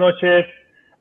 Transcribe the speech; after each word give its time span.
noches 0.00 0.46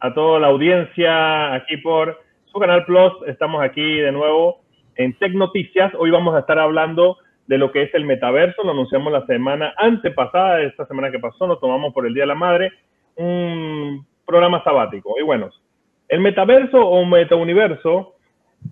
a 0.02 0.14
toda 0.14 0.40
la 0.40 0.48
audiencia 0.48 1.54
aquí 1.54 1.78
por 1.78 2.20
su 2.46 2.60
canal 2.60 2.86
Plus. 2.86 3.14
Estamos 3.28 3.64
aquí 3.64 3.82
de 3.82 4.12
nuevo 4.12 4.60
en 4.96 5.18
Tech 5.18 5.34
Noticias. 5.34 5.94
Hoy 5.98 6.12
vamos 6.12 6.36
a 6.36 6.40
estar 6.40 6.60
hablando 6.60 7.18
de 7.48 7.58
lo 7.58 7.72
que 7.72 7.84
es 7.84 7.96
el 7.96 8.04
metaverso. 8.04 8.62
Lo 8.64 8.72
anunciamos 8.72 9.12
la 9.14 9.26
semana 9.26 9.74
antepasada, 9.78 10.62
esta 10.62 10.86
semana 10.86 11.10
que 11.12 11.20
pasó, 11.20 11.48
nos 11.48 11.62
tomamos 11.62 11.94
por 11.94 12.06
el 12.06 12.14
Día 12.14 12.24
de 12.24 12.28
la 12.28 12.36
Madre, 12.36 12.74
un 13.16 14.06
programa 14.26 14.62
sabático. 14.66 15.16
Y 15.18 15.24
bueno, 15.24 15.50
el 16.10 16.20
metaverso 16.20 16.86
o 16.86 17.06
metauniverso 17.06 18.16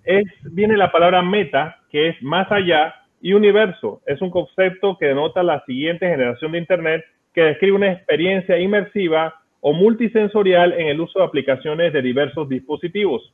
es, 0.04 0.26
viene 0.52 0.76
la 0.76 0.92
palabra 0.92 1.22
meta, 1.22 1.78
que 1.90 2.08
es 2.08 2.22
más 2.22 2.52
allá, 2.52 2.94
y 3.20 3.32
universo 3.32 4.02
es 4.06 4.20
un 4.20 4.30
concepto 4.30 4.96
que 4.98 5.06
denota 5.06 5.42
la 5.42 5.64
siguiente 5.64 6.08
generación 6.08 6.52
de 6.52 6.58
Internet 6.58 7.04
que 7.34 7.42
describe 7.42 7.76
una 7.76 7.92
experiencia 7.92 8.58
inmersiva 8.58 9.34
o 9.60 9.72
multisensorial 9.72 10.72
en 10.72 10.88
el 10.88 11.00
uso 11.00 11.18
de 11.18 11.24
aplicaciones 11.24 11.92
de 11.92 12.02
diversos 12.02 12.48
dispositivos 12.48 13.32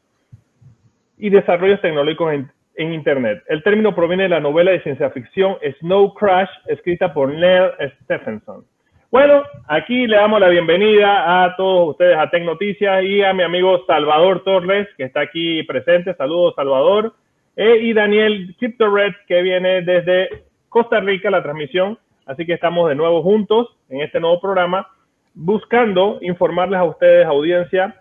y 1.19 1.31
desarrollos 1.31 1.81
tecnológicos 1.81 2.33
en, 2.35 2.51
Internet. 2.77 3.41
El 3.47 3.63
término 3.63 3.95
proviene 3.95 4.25
de 4.25 4.31
la 4.31 4.41
novela 4.41 4.73
de 4.73 4.83
ciencia 4.83 5.09
ficción 5.11 5.57
Snow 5.79 6.13
Crash, 6.15 6.51
escrita 6.67 7.15
por 7.15 7.33
Neil 7.33 7.71
Stephenson. 8.03 8.65
Bueno, 9.13 9.45
aquí 9.69 10.09
le 10.09 10.17
damos 10.17 10.41
la 10.41 10.49
bienvenida 10.49 11.45
a 11.45 11.55
todos 11.55 11.91
ustedes 11.91 12.19
a 12.19 12.29
Tech 12.31 12.43
Noticias 12.43 13.05
y 13.05 13.23
a 13.23 13.33
mi 13.33 13.45
amigo 13.45 13.85
Salvador 13.87 14.43
Torres, 14.43 14.89
que 14.97 15.05
está 15.05 15.21
aquí 15.21 15.63
presente. 15.63 16.17
Saludos, 16.17 16.55
Salvador. 16.57 17.15
Eh, 17.55 17.79
y 17.83 17.93
Daniel 17.93 18.57
Red, 18.59 19.13
que 19.29 19.43
viene 19.43 19.83
desde 19.83 20.47
Costa 20.69 20.99
Rica, 20.99 21.31
la 21.31 21.45
transmisión. 21.45 21.97
Así 22.27 22.45
que 22.45 22.55
estamos 22.55 22.89
de 22.89 22.97
nuevo 22.97 23.23
juntos 23.23 23.69
en 23.89 24.01
este 24.01 24.19
nuevo 24.19 24.41
programa, 24.41 24.89
buscando 25.35 26.19
informarles 26.23 26.79
a 26.79 26.85
ustedes, 26.85 27.27
audiencia, 27.27 28.01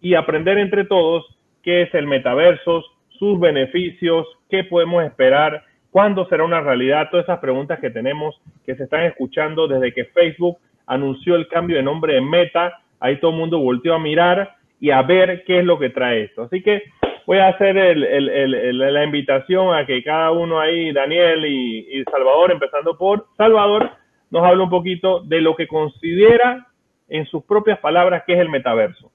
y 0.00 0.14
aprender 0.14 0.58
entre 0.58 0.84
todos 0.84 1.24
qué 1.62 1.82
es 1.82 1.94
el 1.94 2.06
metaverso, 2.06 2.82
sus 3.10 3.38
beneficios, 3.38 4.26
qué 4.48 4.64
podemos 4.64 5.04
esperar, 5.04 5.62
cuándo 5.90 6.26
será 6.28 6.44
una 6.44 6.60
realidad, 6.60 7.08
todas 7.10 7.24
esas 7.24 7.38
preguntas 7.38 7.78
que 7.80 7.90
tenemos, 7.90 8.40
que 8.64 8.74
se 8.76 8.84
están 8.84 9.04
escuchando 9.04 9.68
desde 9.68 9.92
que 9.92 10.06
Facebook 10.06 10.56
anunció 10.86 11.36
el 11.36 11.48
cambio 11.48 11.76
de 11.76 11.82
nombre 11.82 12.14
de 12.14 12.20
Meta, 12.22 12.80
ahí 12.98 13.18
todo 13.20 13.30
el 13.32 13.36
mundo 13.36 13.58
volteó 13.58 13.94
a 13.94 13.98
mirar 13.98 14.56
y 14.80 14.90
a 14.90 15.02
ver 15.02 15.44
qué 15.44 15.58
es 15.58 15.64
lo 15.64 15.78
que 15.78 15.90
trae 15.90 16.24
esto. 16.24 16.44
Así 16.44 16.62
que 16.62 16.82
voy 17.26 17.38
a 17.38 17.48
hacer 17.48 17.76
la 17.76 19.04
invitación 19.04 19.74
a 19.74 19.84
que 19.84 20.02
cada 20.02 20.30
uno 20.30 20.58
ahí, 20.58 20.92
Daniel 20.92 21.44
y, 21.44 22.02
Salvador, 22.10 22.52
empezando 22.52 22.96
por 22.96 23.26
Salvador, 23.36 23.90
nos 24.30 24.42
hable 24.44 24.62
un 24.62 24.70
poquito 24.70 25.20
de 25.20 25.40
lo 25.40 25.54
que 25.54 25.66
considera 25.66 26.66
en 27.10 27.26
sus 27.26 27.44
propias 27.44 27.78
palabras 27.80 28.22
que 28.26 28.32
es 28.32 28.38
el 28.38 28.48
metaverso. 28.48 29.10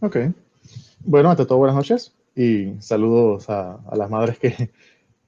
Ok. 0.00 0.16
Bueno, 1.00 1.30
ante 1.30 1.46
todo, 1.46 1.58
buenas 1.58 1.76
noches 1.76 2.14
y 2.34 2.74
saludos 2.80 3.48
a, 3.48 3.78
las 3.96 4.10
madres 4.10 4.38
que 4.38 4.70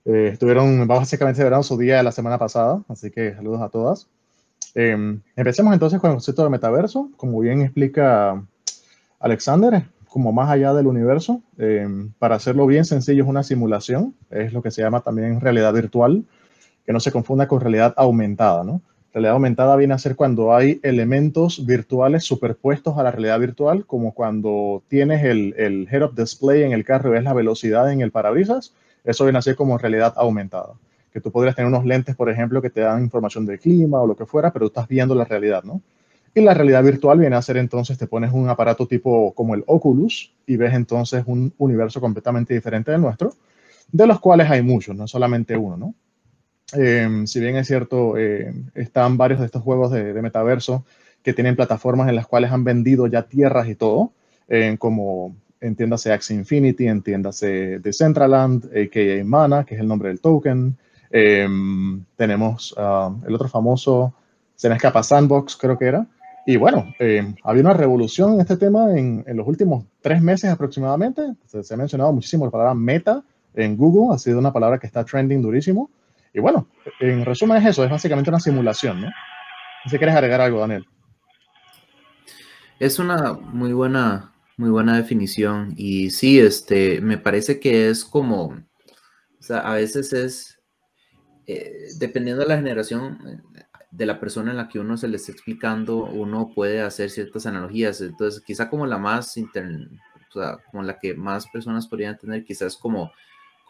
eh, 0.05 0.31
estuvieron 0.33 0.87
básicamente 0.87 1.39
celebrando 1.39 1.63
su 1.63 1.79
día 1.79 1.97
de 1.97 2.03
la 2.03 2.13
semana 2.13 2.39
pasada, 2.39 2.83
así 2.89 3.11
que 3.11 3.35
saludos 3.35 3.63
a 3.63 3.69
todas. 3.69 4.09
Em, 4.75 5.21
empecemos 5.37 5.73
entonces 5.73 6.01
con 6.01 6.11
el 6.11 6.17
concepto 6.17 6.45
de 6.45 6.51
metaverso. 6.51 7.11
Como 7.17 7.41
bien 7.41 7.63
explica 7.63 8.43
Alexander, 9.19 9.85
como 10.09 10.33
más 10.33 10.51
allá 10.51 10.75
del 10.75 10.87
universo. 10.87 11.43
Eh, 11.59 11.89
para 12.19 12.37
hacerlo 12.37 12.67
bien 12.67 12.85
sencillo, 12.85 13.25
es 13.25 13.29
una 13.29 13.43
simulación, 13.43 14.15
es 14.31 14.53
lo 14.53 14.63
que 14.63 14.71
se 14.71 14.83
llama 14.83 15.01
también 15.01 15.41
realidad 15.41 15.73
virtual, 15.73 16.25
que 16.85 16.93
no 16.93 17.01
se 17.01 17.13
confunda 17.13 17.49
con 17.49 17.61
realidad 17.61 17.95
aumentada, 17.97 18.65
¿no? 18.65 18.83
Realidad 19.13 19.35
aumentada 19.35 19.75
viene 19.75 19.95
a 19.95 19.99
ser 19.99 20.15
cuando 20.15 20.55
hay 20.55 20.79
elementos 20.85 21.67
virtuales 21.67 22.23
superpuestos 22.23 22.97
a 22.97 23.03
la 23.03 23.11
realidad 23.11 23.41
virtual, 23.41 23.85
como 23.85 24.15
cuando 24.15 24.85
tienes 24.87 25.25
el, 25.25 25.55
el 25.59 25.89
head-up 25.91 26.15
display 26.15 26.63
en 26.63 26.73
el 26.73 26.85
carro 26.85 27.11
y 27.11 27.13
ves 27.15 27.25
la 27.25 27.33
velocidad 27.33 27.93
en 27.93 28.03
el 28.03 28.13
parabrisas, 28.13 28.73
eso 29.03 29.25
viene 29.25 29.39
a 29.39 29.43
ser 29.43 29.57
como 29.57 29.79
realidad 29.79 30.15
aumentada. 30.17 30.75
Que 31.13 31.21
tú 31.21 31.33
podrías 31.33 31.57
tener 31.57 31.69
unos 31.69 31.85
lentes, 31.85 32.15
por 32.15 32.31
ejemplo, 32.31 32.63
que 32.63 32.71
te 32.71 32.83
dan 32.83 33.03
información 33.03 33.47
del 33.47 33.59
clima 33.59 34.01
o 34.01 34.07
lo 34.07 34.15
que 34.15 34.27
fuera, 34.27 34.53
pero 34.53 34.67
estás 34.67 34.87
viendo 34.87 35.15
la 35.17 35.25
realidad, 35.25 35.65
¿no? 35.65 35.83
Y 36.33 36.43
la 36.43 36.55
realidad 36.55 36.85
virtual 36.85 37.19
viene 37.19 37.35
a 37.35 37.43
ser 37.43 37.57
entonces, 37.57 37.99
te 37.99 38.07
pones 38.07 38.33
un 38.33 38.49
aparato 38.49 38.87
tipo 38.87 39.33
como 39.35 39.57
el 39.57 39.65
Oculus 39.67 40.33
y 40.47 40.57
ves 40.57 40.75
entonces 40.75 41.25
un 41.27 41.53
universo 41.59 42.01
completamente 42.01 42.55
diferente 42.55 42.93
del 42.93 43.01
nuestro, 43.01 43.35
de 43.91 44.07
los 44.07 44.21
cuales 44.21 44.49
hay 44.49 44.63
muchos, 44.63 44.95
no 44.95 45.09
solamente 45.09 45.57
uno, 45.57 45.77
¿no? 45.77 45.95
Em, 46.73 47.27
si 47.27 47.41
bien 47.41 47.57
es 47.57 47.67
cierto, 47.67 48.17
em, 48.17 48.67
están 48.75 49.17
varios 49.17 49.41
de 49.41 49.47
estos 49.47 49.63
juegos 49.63 49.91
de, 49.91 50.13
metaverso 50.23 50.85
que 51.23 51.33
tienen 51.33 51.57
plataformas 51.57 52.09
en 52.09 52.17
las 52.17 52.27
cuales 52.27 52.53
han 52.53 52.65
vendido 52.65 53.07
ya 53.07 53.23
tierras 53.23 53.69
y 53.69 53.75
todo, 53.75 54.13
em, 54.49 54.77
como 54.77 55.35
entiéndase 55.61 56.13
Axie 56.13 56.37
Infinity, 56.37 56.87
entiéndase 56.87 57.79
Decentraland, 57.81 58.67
a.k.a. 58.67 59.25
Mana, 59.25 59.65
que 59.65 59.75
es 59.75 59.81
el 59.81 59.89
nombre 59.89 60.09
del 60.09 60.21
token. 60.21 60.77
tenemos 62.17 62.75
ah, 62.79 63.13
el 63.27 63.35
otro 63.35 63.49
famoso, 63.49 64.15
se 64.55 64.69
me 64.69 64.77
escapa 64.77 65.03
Sandbox, 65.03 65.57
creo 65.57 65.77
que 65.77 65.87
era, 65.87 66.07
y 66.47 66.57
bueno, 66.57 66.93
eh, 66.99 67.35
había 67.45 67.63
una 67.63 67.75
revolución 67.75 68.35
en 68.35 68.41
este 68.41 68.57
tema 68.57 68.99
en, 68.99 69.23
en 69.27 69.37
los 69.37 69.47
últimos 69.47 69.85
tres 70.01 70.23
meses 70.23 70.51
aproximadamente. 70.51 71.23
Se, 71.47 71.75
ha 71.75 71.77
mencionado 71.77 72.13
muchísimo 72.13 72.45
la 72.45 72.51
palabra 72.51 72.75
meta 72.75 73.23
en 73.55 73.77
Google, 73.77 74.15
ha 74.15 74.19
sido 74.19 74.39
una 74.39 74.53
palabra 74.53 74.79
que 74.79 74.87
está 74.87 75.05
trending 75.05 75.43
durísimo. 75.43 75.91
Y 76.33 76.41
bueno, 76.41 76.69
en 77.01 77.25
resumen 77.25 77.59
es 77.59 77.67
eso, 77.67 77.85
es 77.85 77.91
básicamente 77.91 78.31
una 78.31 78.41
simulación, 78.41 79.01
¿no? 79.01 79.11
Si 79.87 79.97
quieres 79.99 80.15
agregar 80.15 80.41
algo, 80.41 80.61
Daniel. 80.61 80.87
Es 82.79 82.99
una 82.99 83.33
muy 83.33 83.73
buena, 83.73 84.33
muy 84.57 84.71
buena 84.71 84.97
definición. 84.97 85.75
Y 85.77 86.11
sí, 86.11 86.39
este, 86.39 87.01
me 87.01 87.19
parece 87.19 87.59
que 87.61 87.89
es 87.89 88.05
como, 88.05 88.47
o 88.47 89.43
sea, 89.43 89.59
a 89.59 89.75
veces 89.75 90.13
es, 90.13 90.61
eh, 91.47 91.89
dependiendo 91.99 92.43
de 92.43 92.49
la 92.49 92.57
generación, 92.57 93.43
de 93.91 94.07
la 94.07 94.21
persona 94.21 94.53
en 94.53 94.57
la 94.57 94.69
que 94.69 94.79
uno 94.79 94.97
se 94.97 95.09
le 95.09 95.17
está 95.17 95.33
explicando, 95.33 96.05
uno 96.05 96.53
puede 96.55 96.81
hacer 96.81 97.11
ciertas 97.11 97.47
analogías. 97.47 98.01
Entonces, 98.01 98.43
quizá 98.47 98.71
como 98.71 98.87
la 98.87 98.99
más, 98.99 99.37
o 99.37 100.33
sea, 100.33 100.59
como 100.71 100.83
la 100.83 100.99
que 100.99 101.15
más 101.15 101.49
personas 101.49 101.89
podrían 101.89 102.17
tener, 102.17 102.45
quizás 102.45 102.77
como, 102.77 103.11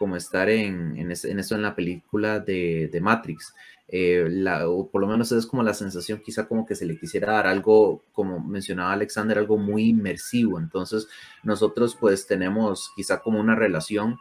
como 0.01 0.15
estar 0.15 0.49
en, 0.49 0.97
en, 0.97 1.11
eso 1.11 1.53
en 1.53 1.61
la 1.61 1.75
película 1.75 2.39
de, 2.39 2.99
Matrix. 2.99 3.53
Eh, 3.87 4.25
o 4.65 4.89
por 4.89 4.99
lo 4.99 5.05
menos 5.05 5.31
es 5.31 5.45
como 5.45 5.61
la 5.61 5.75
sensación, 5.75 6.23
quizá 6.25 6.47
como 6.47 6.65
que 6.65 6.73
se 6.73 6.87
le 6.87 6.97
quisiera 6.97 7.33
dar 7.33 7.45
algo, 7.45 8.01
como 8.11 8.39
mencionaba 8.39 8.93
Alexander, 8.93 9.37
algo 9.37 9.59
muy 9.59 9.89
inmersivo. 9.89 10.57
Entonces, 10.57 11.07
nosotros 11.43 11.95
pues 11.99 12.25
tenemos 12.25 12.91
quizá 12.95 13.19
como 13.19 13.39
una 13.39 13.53
relación 13.53 14.17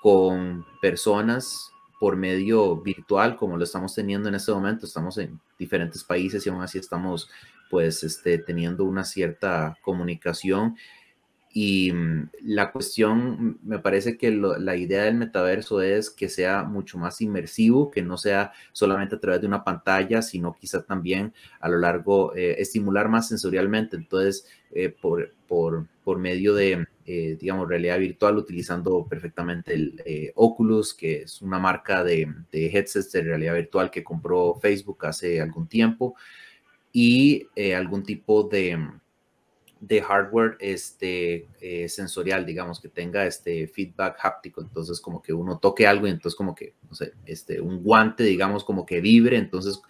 con 0.00 0.64
personas 0.80 1.72
por 1.98 2.14
medio 2.14 2.76
virtual, 2.76 3.36
como 3.36 3.56
lo 3.56 3.64
estamos 3.64 3.92
teniendo 3.92 4.28
en 4.28 4.36
este 4.36 4.52
momento. 4.52 4.86
Estamos 4.86 5.18
en 5.18 5.40
diferentes 5.58 6.04
países 6.04 6.46
y 6.46 6.48
aún 6.48 6.62
así 6.62 6.78
estamos 6.78 7.28
pues 7.70 8.04
este, 8.04 8.38
teniendo 8.38 8.84
una 8.84 9.02
cierta 9.02 9.76
comunicación. 9.82 10.76
Y 11.56 11.92
mm, 11.92 12.30
la 12.42 12.72
cuestión, 12.72 13.60
me 13.62 13.78
parece 13.78 14.18
que 14.18 14.32
la 14.32 14.76
idea 14.76 15.04
del 15.04 15.14
metaverso 15.14 15.80
es 15.80 16.10
que 16.10 16.28
sea 16.28 16.64
mucho 16.64 16.98
más 16.98 17.20
inmersivo, 17.20 17.92
que 17.92 18.02
no 18.02 18.18
sea 18.18 18.52
solamente 18.72 19.14
a 19.14 19.20
través 19.20 19.40
de 19.40 19.46
una 19.46 19.62
pantalla, 19.62 20.20
sino 20.20 20.52
quizá 20.52 20.82
también 20.82 21.32
a 21.60 21.68
lo 21.68 21.78
largo, 21.78 22.34
eh, 22.34 22.56
estimular 22.58 23.08
más 23.08 23.28
sensorialmente. 23.28 23.96
Entonces, 23.96 24.48
eh, 24.72 24.88
por, 24.88 25.32
por, 25.46 25.86
por 26.02 26.18
medio 26.18 26.54
de, 26.54 26.88
eh, 27.06 27.36
digamos, 27.40 27.68
realidad 27.68 28.00
virtual 28.00 28.36
utilizando 28.36 29.06
perfectamente 29.06 29.74
el 29.74 30.02
eh, 30.04 30.32
Oculus, 30.34 30.92
que 30.92 31.22
es 31.22 31.40
una 31.40 31.60
marca 31.60 32.02
de, 32.02 32.34
headsets 32.50 33.12
de 33.12 33.22
realidad 33.22 33.54
virtual 33.54 33.92
que 33.92 34.02
compró 34.02 34.56
Facebook 34.60 35.06
hace 35.06 35.40
algún 35.40 35.68
tiempo, 35.68 36.16
y 36.92 37.46
algún 37.74 38.02
tipo 38.02 38.44
de, 38.44 38.76
de 39.86 40.02
hardware 40.02 40.56
este, 40.60 41.48
sensorial, 41.88 42.46
digamos, 42.46 42.80
que 42.80 42.88
tenga 42.88 43.26
este 43.26 43.66
feedback 43.66 44.16
háptico, 44.22 44.60
entonces 44.60 45.00
como 45.00 45.20
que 45.22 45.32
uno 45.32 45.58
toque 45.58 45.86
algo 45.86 46.06
y 46.06 46.10
entonces 46.10 46.36
como 46.36 46.54
que, 46.54 46.74
no 46.88 46.94
sé, 46.94 47.12
este, 47.26 47.60
un 47.60 47.82
guante, 47.82 48.24
digamos, 48.24 48.64
como 48.64 48.86
que 48.86 49.00
vibre, 49.00 49.36
entonces 49.36 49.80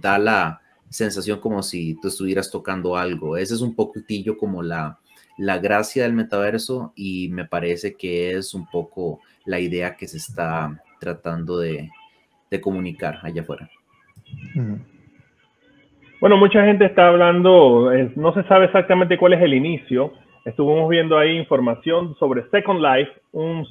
da 0.00 0.18
la 0.18 0.60
sensación 0.90 1.40
como 1.40 1.62
si 1.62 1.96
tú 2.00 2.08
estuvieras 2.08 2.50
tocando 2.50 2.96
algo. 2.96 3.36
Ese 3.36 3.54
es 3.54 3.60
un 3.60 3.74
poquitillo 3.74 4.36
como 4.36 4.62
la, 4.62 5.00
la 5.38 5.58
gracia 5.58 6.02
del 6.04 6.12
metaverso 6.12 6.92
y 6.94 7.28
me 7.28 7.46
parece 7.46 7.94
que 7.94 8.36
es 8.36 8.54
un 8.54 8.66
poco 8.66 9.20
la 9.44 9.60
idea 9.60 9.96
que 9.96 10.06
se 10.06 10.18
está 10.18 10.82
tratando 11.00 11.58
de, 11.58 11.90
comunicar 12.60 13.18
allá 13.22 13.40
afuera. 13.40 13.70
Bueno, 16.22 16.36
mucha 16.36 16.64
gente 16.64 16.84
está 16.84 17.08
hablando, 17.08 17.90
no 18.14 18.32
se 18.32 18.44
sabe 18.44 18.66
exactamente 18.66 19.18
cuál 19.18 19.32
es 19.32 19.42
el 19.42 19.54
inicio. 19.54 20.12
Estuvimos 20.44 20.88
viendo 20.88 21.18
ahí 21.18 21.36
información 21.36 22.14
sobre 22.14 22.48
Second 22.50 22.80
Life, 22.80 23.10
un, 23.32 23.66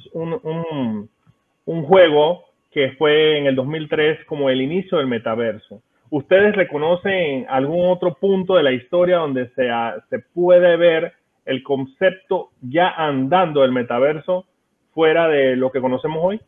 un 1.64 1.82
juego 1.84 2.44
que 2.70 2.90
fue 2.98 3.38
en 3.38 3.46
el 3.46 3.56
2003 3.56 4.26
como 4.26 4.50
el 4.50 4.60
inicio 4.60 4.98
del 4.98 5.06
metaverso. 5.06 5.80
¿ustedes 6.10 6.54
reconocen 6.54 7.46
algún 7.48 7.88
otro 7.88 8.18
punto 8.20 8.56
de 8.56 8.62
la 8.62 8.72
historia 8.72 9.16
donde 9.16 9.48
se, 9.54 9.70
se 10.10 10.18
puede 10.18 10.76
ver 10.76 11.14
el 11.46 11.62
concepto 11.62 12.50
ya 12.60 12.90
andando 12.90 13.62
del 13.62 13.72
metaverso 13.72 14.44
fuera 14.92 15.26
de 15.26 15.56
lo 15.56 15.72
que 15.72 15.80
conocemos 15.80 16.18
hoy? 16.22 16.40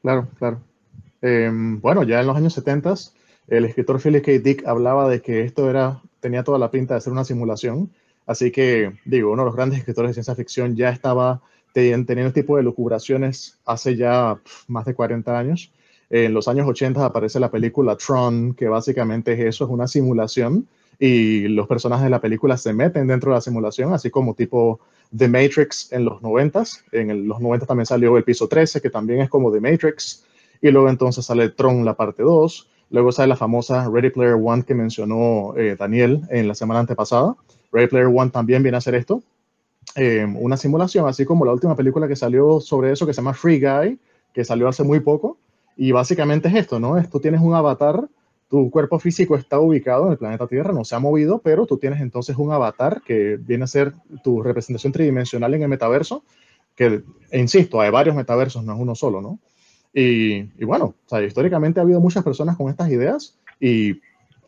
Claro, 0.00 0.28
claro. 0.38 0.60
Em, 1.20 1.80
bueno, 1.80 2.04
ya 2.04 2.20
en 2.20 2.28
los 2.28 2.36
años 2.36 2.52
70 2.52 2.94
el 3.48 3.64
escritor 3.64 4.00
Philip 4.00 4.24
K. 4.24 4.32
Dick 4.38 4.66
hablaba 4.66 5.08
de 5.08 5.20
que 5.20 5.42
esto 5.42 5.68
era, 5.68 6.00
tenía 6.20 6.44
toda 6.44 6.58
la 6.58 6.70
pinta 6.70 6.94
de 6.94 7.00
ser 7.00 7.12
una 7.12 7.24
simulación. 7.24 7.90
Así 8.26 8.50
que, 8.50 8.92
digo, 9.04 9.32
uno 9.32 9.42
de 9.42 9.46
los 9.46 9.56
grandes 9.56 9.78
escritores 9.78 10.10
de 10.10 10.14
ciencia 10.14 10.34
ficción 10.34 10.76
ya 10.76 10.90
estaba 10.90 11.42
teniendo 11.72 12.28
este 12.28 12.42
tipo 12.42 12.56
de 12.56 12.62
lucubraciones 12.62 13.58
hace 13.66 13.96
ya 13.96 14.38
más 14.68 14.84
de 14.86 14.94
40 14.94 15.38
años. 15.38 15.72
En 16.08 16.32
los 16.32 16.46
años 16.48 16.68
80 16.68 17.04
aparece 17.04 17.40
la 17.40 17.50
película 17.50 17.96
Tron, 17.96 18.54
que 18.54 18.68
básicamente 18.68 19.32
es 19.32 19.40
eso, 19.40 19.64
es 19.64 19.70
una 19.70 19.88
simulación 19.88 20.68
y 20.98 21.48
los 21.48 21.66
personajes 21.66 22.04
de 22.04 22.10
la 22.10 22.20
película 22.20 22.56
se 22.56 22.72
meten 22.72 23.06
dentro 23.06 23.30
de 23.30 23.36
la 23.36 23.40
simulación, 23.40 23.92
así 23.92 24.10
como 24.10 24.34
tipo 24.34 24.80
The 25.16 25.28
Matrix 25.28 25.92
en 25.92 26.04
los 26.04 26.22
90. 26.22 26.64
En 26.92 27.28
los 27.28 27.40
90 27.40 27.66
también 27.66 27.86
salió 27.86 28.16
el 28.16 28.24
piso 28.24 28.48
13, 28.48 28.80
que 28.80 28.90
también 28.90 29.20
es 29.20 29.28
como 29.28 29.52
The 29.52 29.60
Matrix. 29.60 30.24
Y 30.60 30.70
luego 30.70 30.88
entonces 30.88 31.24
sale 31.24 31.50
Tron, 31.50 31.84
la 31.84 31.94
parte 31.94 32.22
2. 32.22 32.68
Luego 32.90 33.12
sale 33.12 33.28
la 33.28 33.36
famosa 33.36 33.88
Ready 33.88 34.10
Player 34.10 34.34
One 34.34 34.62
que 34.62 34.74
mencionó 34.74 35.56
eh, 35.56 35.76
Daniel 35.78 36.22
en 36.30 36.48
la 36.48 36.54
semana 36.54 36.80
antepasada. 36.80 37.34
Ready 37.72 37.88
Player 37.88 38.06
One 38.06 38.30
también 38.30 38.62
viene 38.62 38.76
a 38.76 38.78
hacer 38.78 38.94
esto. 38.94 39.22
Eh, 39.96 40.26
una 40.38 40.56
simulación, 40.56 41.06
así 41.08 41.24
como 41.24 41.44
la 41.44 41.52
última 41.52 41.76
película 41.76 42.08
que 42.08 42.16
salió 42.16 42.60
sobre 42.60 42.92
eso, 42.92 43.06
que 43.06 43.12
se 43.12 43.20
llama 43.20 43.34
Free 43.34 43.60
Guy, 43.60 43.98
que 44.32 44.44
salió 44.44 44.68
hace 44.68 44.82
muy 44.82 45.00
poco. 45.00 45.38
Y 45.76 45.92
básicamente 45.92 46.48
es 46.48 46.54
esto, 46.54 46.78
¿no? 46.78 47.02
Tú 47.08 47.20
tienes 47.20 47.40
un 47.40 47.54
avatar, 47.54 48.08
tu 48.48 48.70
cuerpo 48.70 48.98
físico 48.98 49.36
está 49.36 49.58
ubicado 49.58 50.06
en 50.06 50.12
el 50.12 50.18
planeta 50.18 50.46
Tierra, 50.46 50.72
no 50.72 50.84
se 50.84 50.94
ha 50.94 51.00
movido, 51.00 51.40
pero 51.40 51.66
tú 51.66 51.78
tienes 51.78 52.00
entonces 52.00 52.36
un 52.36 52.52
avatar 52.52 53.02
que 53.04 53.36
viene 53.36 53.64
a 53.64 53.66
ser 53.66 53.92
tu 54.22 54.42
representación 54.42 54.92
tridimensional 54.92 55.52
en 55.54 55.62
el 55.62 55.68
metaverso, 55.68 56.22
que, 56.76 57.02
insisto, 57.32 57.80
hay 57.80 57.90
varios 57.90 58.14
metaversos, 58.14 58.62
no 58.64 58.74
es 58.74 58.80
uno 58.80 58.94
solo, 58.94 59.20
¿no? 59.20 59.38
Y, 59.94 60.42
bueno, 60.64 60.86
o 60.86 61.08
sea, 61.08 61.22
históricamente 61.22 61.78
ha 61.78 61.84
habido 61.84 62.00
muchas 62.00 62.24
personas 62.24 62.56
con 62.56 62.68
estas 62.68 62.90
ideas 62.90 63.38
y 63.60 64.00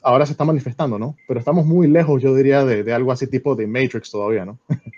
ahora 0.03 0.27
se 0.27 0.33
está 0.33 0.45
manifestando, 0.45 0.99
¿no? 0.99 1.15
Pero 1.29 1.39
estamos 1.39 1.65
muy 1.67 1.87
lejos, 1.87 2.21
yo 2.21 2.35
diría, 2.35 2.65
de, 2.65 2.83
de 2.83 2.93
algo 2.93 3.13
así 3.13 3.31
tipo 3.31 3.55
de 3.55 3.67
Matrix 3.67 4.11
todavía, 4.11 4.45
¿no? 4.45 4.59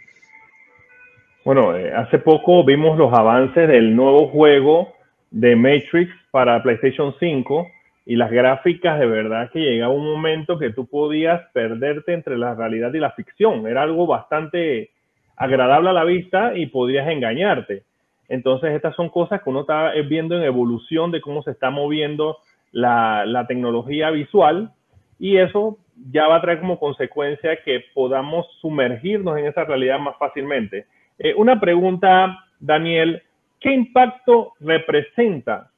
Bueno, 1.48 1.74
eh, 1.74 1.90
hace 1.94 2.18
poco 2.18 2.62
vimos 2.62 2.98
los 2.98 3.10
avances 3.10 3.66
del 3.68 3.96
nuevo 3.96 4.28
juego 4.28 4.92
de 5.30 5.56
Matrix 5.56 6.12
para 6.30 6.62
PlayStation 6.62 7.14
5 7.18 7.66
y 8.04 8.16
las 8.16 8.30
gráficas 8.30 8.98
de 9.00 9.06
verdad 9.06 9.50
que 9.50 9.60
llegaba 9.60 9.94
un 9.94 10.04
momento 10.04 10.58
que 10.58 10.74
tú 10.74 10.86
podías 10.86 11.40
perderte 11.54 12.12
entre 12.12 12.36
la 12.36 12.54
realidad 12.54 12.92
y 12.92 12.98
la 12.98 13.12
ficción. 13.12 13.66
Era 13.66 13.82
algo 13.82 14.06
bastante 14.06 14.90
agradable 15.36 15.88
a 15.88 15.94
la 15.94 16.04
vista 16.04 16.54
y 16.54 16.66
podías 16.66 17.08
engañarte. 17.08 17.84
Entonces 18.28 18.72
estas 18.72 18.94
son 18.94 19.08
cosas 19.08 19.42
que 19.42 19.50
uno 19.50 19.60
está 19.60 19.92
viendo 20.08 20.36
en 20.36 20.42
evolución 20.42 21.10
de 21.10 21.20
cómo 21.20 21.42
se 21.42 21.52
está 21.52 21.70
moviendo 21.70 22.38
la, 22.72 23.24
la 23.24 23.46
tecnología 23.46 24.10
visual 24.10 24.72
y 25.18 25.38
eso 25.38 25.78
ya 26.10 26.28
va 26.28 26.36
a 26.36 26.40
traer 26.40 26.60
como 26.60 26.78
consecuencia 26.78 27.62
que 27.64 27.84
podamos 27.94 28.46
sumergirnos 28.60 29.38
en 29.38 29.46
esa 29.46 29.64
realidad 29.64 29.98
más 29.98 30.16
fácilmente. 30.18 30.86
Eh, 31.18 31.34
una 31.36 31.58
pregunta, 31.58 32.44
Daniel, 32.60 33.22
¿qué 33.60 33.72
impacto 33.72 34.52
representa 34.60 35.70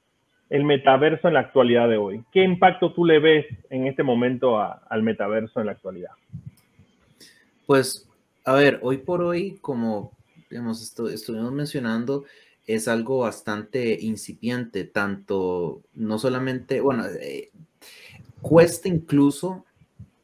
el 0.50 0.64
metaverso 0.64 1.28
en 1.28 1.34
la 1.34 1.40
actualidad 1.40 1.88
de 1.88 1.96
hoy? 1.96 2.22
¿Qué 2.32 2.42
impacto 2.42 2.92
tú 2.92 3.04
le 3.04 3.18
ves 3.18 3.46
en 3.70 3.86
este 3.86 4.02
momento 4.02 4.60
al 4.60 5.02
metaverso 5.02 5.60
en 5.60 5.66
la 5.66 5.72
actualidad? 5.72 6.10
Pues, 7.66 8.08
a 8.44 8.54
ver, 8.54 8.80
hoy 8.82 8.98
por 8.98 9.22
hoy, 9.22 9.58
como 9.62 10.12
digamos, 10.50 10.82
estuvimos 10.82 11.52
mencionando, 11.52 12.24
es 12.66 12.88
algo 12.88 13.20
bastante 13.20 13.98
incipiente, 14.00 14.84
tanto, 14.84 15.82
no 15.94 16.18
solamente, 16.18 16.80
bueno, 16.80 17.04
eh, 17.06 17.50
cuesta 18.42 18.88
incluso 18.88 19.64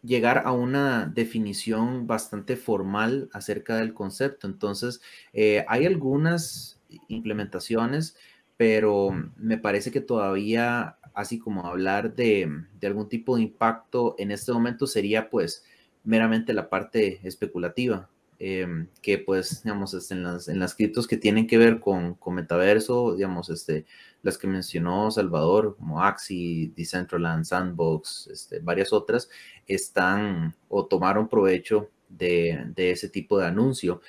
llegar 0.03 0.43
a 0.45 0.53
una 0.53 1.07
definición 1.07 2.07
bastante 2.07 2.57
formal 2.57 3.29
acerca 3.33 3.77
del 3.77 3.95
concepto. 3.95 4.47
Entonces, 4.47 5.01
eh, 5.33 5.65
hay 5.69 5.87
algunas 5.87 6.81
implementaciones, 7.09 8.17
pero 8.57 9.11
me 9.37 9.59
parece 9.59 9.91
que 9.91 10.01
todavía, 10.01 10.99
así 11.15 11.39
como 11.39 11.67
hablar 11.67 12.15
de, 12.15 12.49
algún 12.83 13.09
tipo 13.09 13.37
de 13.37 13.43
impacto 13.43 14.15
en 14.19 14.31
este 14.31 14.53
momento 14.53 14.87
sería 14.87 15.29
pues 15.29 15.65
meramente 16.05 16.53
la 16.53 16.69
parte 16.69 17.21
especulativa. 17.27 18.09
Em, 18.39 18.89
que 19.01 19.19
pues, 19.19 19.63
digamos, 19.63 19.95
este, 19.95 20.15
en, 20.15 20.23
las, 20.23 20.49
en 20.49 20.59
las 20.59 20.75
criptos 20.75 21.07
que 21.07 21.17
tienen 21.17 21.47
que 21.47 21.57
ver 21.57 21.81
con, 21.81 22.15
con 22.15 22.35
metaverso, 22.35 23.15
digamos, 23.15 23.49
este, 23.49 23.87
las 24.23 24.37
que 24.37 24.47
mencionó 24.47 25.11
Salvador, 25.11 25.77
como 25.79 26.03
Axi, 26.03 26.73
Decentraland, 26.77 27.45
Sandbox, 27.45 28.29
este, 28.31 28.59
varias 28.59 28.93
otras, 28.93 29.31
están 29.67 30.55
o 30.69 30.85
tomaron 30.85 31.29
provecho 31.29 31.89
de, 32.11 32.73
ese 32.77 33.09
tipo 33.09 33.39
de 33.39 33.47
anuncio. 33.47 34.03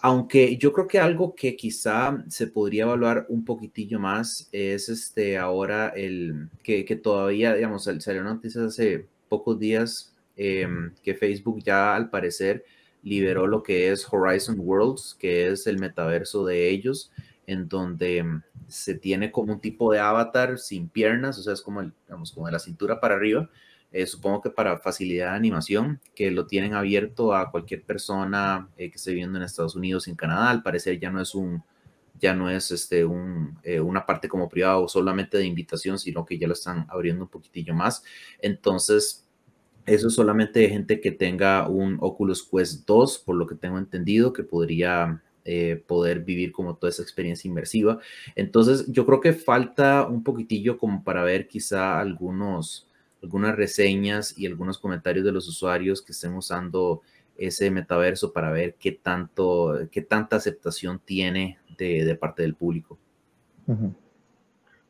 Aunque 0.00 0.56
yo 0.56 0.72
creo 0.72 0.88
que 0.88 0.98
algo 0.98 1.34
que 1.36 1.54
quizá 1.54 2.24
se 2.28 2.48
podría 2.48 2.82
evaluar 2.82 3.26
un 3.28 3.44
poquitillo 3.44 4.00
más 4.00 4.48
es 4.50 4.88
este 4.88 5.38
ahora 5.38 5.90
el 5.90 6.48
que, 6.64 6.84
todavía, 7.00 7.54
digamos, 7.54 7.84
salió 7.84 8.24
noticias 8.24 8.64
hace 8.64 9.06
pocos 9.28 9.60
días 9.60 10.12
em, 10.36 10.92
que 11.04 11.14
Facebook 11.14 11.62
ya 11.62 11.94
al 11.94 12.10
parecer 12.10 12.64
liberó 13.02 13.46
lo 13.46 13.62
que 13.62 13.90
es 13.90 14.06
Horizon 14.10 14.56
Worlds, 14.58 15.16
que 15.18 15.48
es 15.48 15.66
el 15.66 15.78
metaverso 15.78 16.44
de 16.44 16.70
ellos, 16.70 17.10
en 17.46 17.68
donde 17.68 18.22
mm, 18.22 18.42
se 18.68 18.94
tiene 18.94 19.30
como 19.30 19.52
un 19.54 19.60
tipo 19.60 19.92
de 19.92 20.00
avatar 20.00 20.58
sin 20.58 20.88
piernas, 20.88 21.38
o 21.38 21.42
sea, 21.42 21.52
es 21.52 21.62
como, 21.62 21.80
el, 21.80 21.92
digamos, 22.06 22.32
como 22.32 22.46
de 22.46 22.52
la 22.52 22.58
cintura 22.58 23.00
para 23.00 23.14
arriba, 23.14 23.50
eh, 23.92 24.06
supongo 24.06 24.40
que 24.40 24.50
para 24.50 24.78
facilidad 24.78 25.30
de 25.30 25.36
animación, 25.36 26.00
que 26.14 26.30
lo 26.30 26.46
tienen 26.46 26.74
abierto 26.74 27.34
a 27.34 27.50
cualquier 27.50 27.82
persona 27.82 28.70
eh, 28.78 28.90
que 28.90 28.96
esté 28.96 29.10
viviendo 29.10 29.38
en 29.38 29.44
Estados 29.44 29.76
Unidos 29.76 30.08
en 30.08 30.14
Canadá, 30.14 30.50
al 30.50 30.62
parecer 30.62 30.98
ya 30.98 31.10
no 31.10 31.20
es 31.20 31.34
un 31.34 31.62
ya 32.18 32.34
no 32.34 32.48
es 32.48 32.70
este, 32.70 33.04
un, 33.04 33.58
eh, 33.64 33.80
una 33.80 34.06
parte 34.06 34.28
como 34.28 34.48
privada 34.48 34.78
o 34.78 34.86
solamente 34.86 35.38
de 35.38 35.44
invitación, 35.44 35.98
sino 35.98 36.24
que 36.24 36.38
ya 36.38 36.46
lo 36.46 36.52
están 36.52 36.86
abriendo 36.88 37.24
un 37.24 37.30
poquitillo 37.30 37.74
más. 37.74 38.04
Entonces, 38.38 39.26
eso 39.86 40.08
es 40.08 40.14
solamente 40.14 40.60
de 40.60 40.68
gente 40.68 41.00
que 41.00 41.10
tenga 41.10 41.68
un 41.68 41.98
Oculus 42.00 42.48
Quest 42.48 42.86
2, 42.86 43.18
por 43.20 43.36
lo 43.36 43.46
que 43.46 43.54
tengo 43.54 43.78
entendido, 43.78 44.32
que 44.32 44.44
podría 44.44 45.22
eh, 45.44 45.82
poder 45.88 46.20
vivir 46.20 46.52
como 46.52 46.76
toda 46.76 46.90
esa 46.90 47.02
experiencia 47.02 47.48
inmersiva. 47.48 47.98
Entonces, 48.36 48.86
yo 48.92 49.04
creo 49.04 49.20
que 49.20 49.32
falta 49.32 50.06
un 50.06 50.22
poquitillo 50.22 50.78
como 50.78 51.02
para 51.02 51.24
ver 51.24 51.48
quizá 51.48 51.98
algunos, 51.98 52.88
algunas 53.22 53.56
reseñas 53.56 54.38
y 54.38 54.46
algunos 54.46 54.78
comentarios 54.78 55.24
de 55.24 55.32
los 55.32 55.48
usuarios 55.48 56.00
que 56.00 56.12
estén 56.12 56.34
usando 56.34 57.02
ese 57.36 57.70
metaverso 57.72 58.32
para 58.32 58.52
ver 58.52 58.76
qué 58.78 58.92
tanto, 58.92 59.88
qué 59.90 60.02
tanta 60.02 60.36
aceptación 60.36 61.00
tiene 61.04 61.58
de, 61.76 62.14
parte 62.14 62.42
del 62.42 62.54
público. 62.54 62.98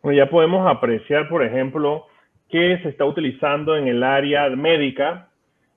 ya 0.04 0.28
podemos 0.28 0.70
apreciar, 0.70 1.30
por 1.30 1.42
ejemplo, 1.42 2.06
que 2.52 2.78
se 2.82 2.90
está 2.90 3.06
utilizando 3.06 3.76
en 3.76 3.88
el 3.88 4.04
área 4.04 4.49
médica 4.50 5.30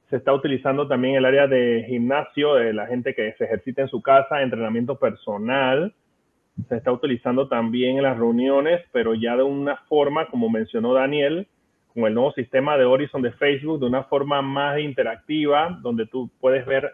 se 0.10 0.18
está 0.18 0.34
utilizando 0.34 0.88
también 0.88 1.16
el 1.16 1.26
área 1.26 1.48
de 1.48 1.84
gimnasio, 1.88 2.56
de 2.56 2.74
la 2.74 2.86
gente 2.86 3.16
que 3.16 3.34
se 3.34 3.46
ejercita 3.46 3.82
en 3.82 3.88
su 3.88 4.02
casa, 4.02 4.42
entrenamiento 4.42 5.00
personal. 5.00 5.94
Se 6.70 6.76
está 6.76 6.92
utilizando 6.92 7.48
también 7.48 7.98
en 7.98 8.04
las 8.04 8.18
reuniones, 8.18 8.82
pero 8.92 9.16
ya 9.16 9.36
de 9.36 9.44
una 9.44 9.78
forma, 9.88 10.28
como 10.28 10.50
mencionó 10.50 10.94
Daniel, 10.94 11.48
con 11.94 12.04
el 12.06 12.14
nuevo 12.14 12.32
sistema 12.34 12.78
de 12.78 12.86
Horizon 12.86 13.24
de 13.24 13.32
Facebook, 13.32 13.80
de 13.80 13.88
una 13.88 14.04
forma 14.04 14.42
más 14.42 14.80
interactiva, 14.80 15.80
donde 15.82 16.06
tú 16.06 16.30
puedes 16.40 16.66
ver, 16.66 16.92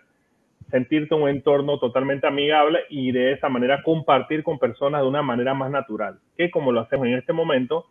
sentirte 0.70 1.14
un 1.16 1.28
entorno 1.28 1.80
totalmente 1.80 2.28
amigable 2.28 2.80
y 2.90 3.12
de 3.12 3.34
esa 3.34 3.50
manera 3.50 3.84
compartir 3.84 4.42
con 4.42 4.58
personas 4.58 5.02
de 5.02 5.08
una 5.08 5.22
manera 5.22 5.54
más 5.54 5.70
natural, 5.70 6.20
que 6.38 6.50
como 6.50 6.72
lo 6.72 6.80
hacemos 6.80 7.08
en 7.08 7.16
este 7.16 7.34
momento 7.34 7.88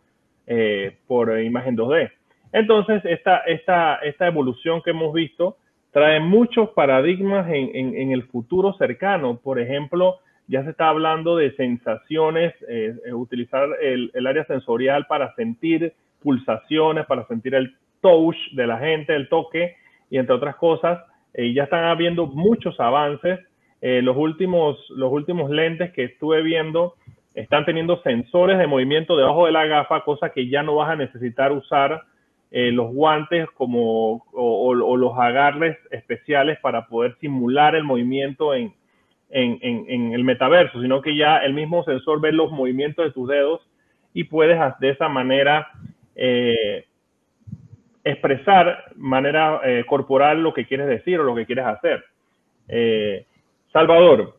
eh, 0.53 0.97
por 1.07 1.39
imagen 1.39 1.77
2D. 1.77 2.11
Entonces, 2.51 3.01
esta, 3.05 3.37
esta, 3.47 3.95
esta 4.03 4.27
evolución 4.27 4.81
que 4.81 4.89
hemos 4.89 5.13
visto 5.13 5.55
trae 5.91 6.19
muchos 6.19 6.71
paradigmas 6.71 7.47
en, 7.49 8.11
el 8.11 8.23
futuro 8.23 8.73
cercano. 8.73 9.37
Por 9.37 9.59
ejemplo, 9.59 10.19
ya 10.47 10.61
se 10.65 10.71
está 10.71 10.89
hablando 10.89 11.37
de 11.37 11.55
sensaciones, 11.55 12.53
eh, 12.67 12.93
eh, 13.05 13.13
utilizar 13.13 13.69
el, 13.81 14.27
área 14.27 14.43
sensorial 14.43 15.07
para 15.07 15.33
sentir 15.35 15.93
pulsaciones, 16.21 17.05
para 17.05 17.25
sentir 17.27 17.55
el 17.55 17.73
touch 18.01 18.35
de 18.51 18.67
la 18.67 18.77
gente, 18.77 19.15
el 19.15 19.29
toque, 19.29 19.77
y 20.09 20.17
entre 20.17 20.35
otras 20.35 20.57
cosas, 20.57 20.99
eh, 21.33 21.53
ya 21.53 21.63
están 21.63 21.85
habiendo 21.85 22.27
muchos 22.27 22.77
avances. 22.79 23.39
los, 23.81 24.17
últimos, 24.17 24.77
los 24.89 25.11
últimos 25.11 25.49
lentes 25.49 25.91
que 25.93 26.03
estuve 26.03 26.41
viendo 26.43 26.95
están 27.35 27.65
teniendo 27.65 28.01
sensores 28.01 28.57
de 28.57 28.67
movimiento 28.67 29.15
debajo 29.15 29.45
de 29.45 29.51
la 29.51 29.65
gafa, 29.65 30.03
cosa 30.03 30.29
que 30.29 30.49
ya 30.49 30.63
no 30.63 30.75
vas 30.75 30.89
a 30.89 30.95
necesitar 30.95 31.51
usar 31.51 32.03
eh, 32.51 32.71
los 32.71 32.93
guantes 32.93 33.49
como, 33.51 34.25
o, 34.33 34.73
los 34.73 35.17
agarres 35.17 35.77
especiales 35.89 36.59
para 36.59 36.87
poder 36.87 37.15
simular 37.21 37.75
el 37.75 37.85
movimiento 37.85 38.53
en, 38.53 38.73
en, 39.29 40.13
el 40.13 40.23
metaverso, 40.25 40.81
sino 40.81 41.01
que 41.01 41.15
ya 41.15 41.37
el 41.37 41.53
mismo 41.53 41.85
sensor 41.85 42.19
ve 42.19 42.33
los 42.33 42.51
movimientos 42.51 43.05
de 43.05 43.11
tus 43.11 43.29
dedos 43.29 43.61
y 44.13 44.25
puedes 44.25 44.59
de 44.81 44.89
esa 44.89 45.07
manera 45.07 45.69
eh, 46.15 46.85
expresar 48.03 48.91
manera 48.97 49.61
eh, 49.63 49.85
corporal 49.87 50.43
lo 50.43 50.53
que 50.53 50.65
quieres 50.65 50.87
decir 50.87 51.21
o 51.21 51.23
lo 51.23 51.35
que 51.35 51.45
quieres 51.45 51.65
hacer. 51.65 52.03
Salvador, 53.71 54.35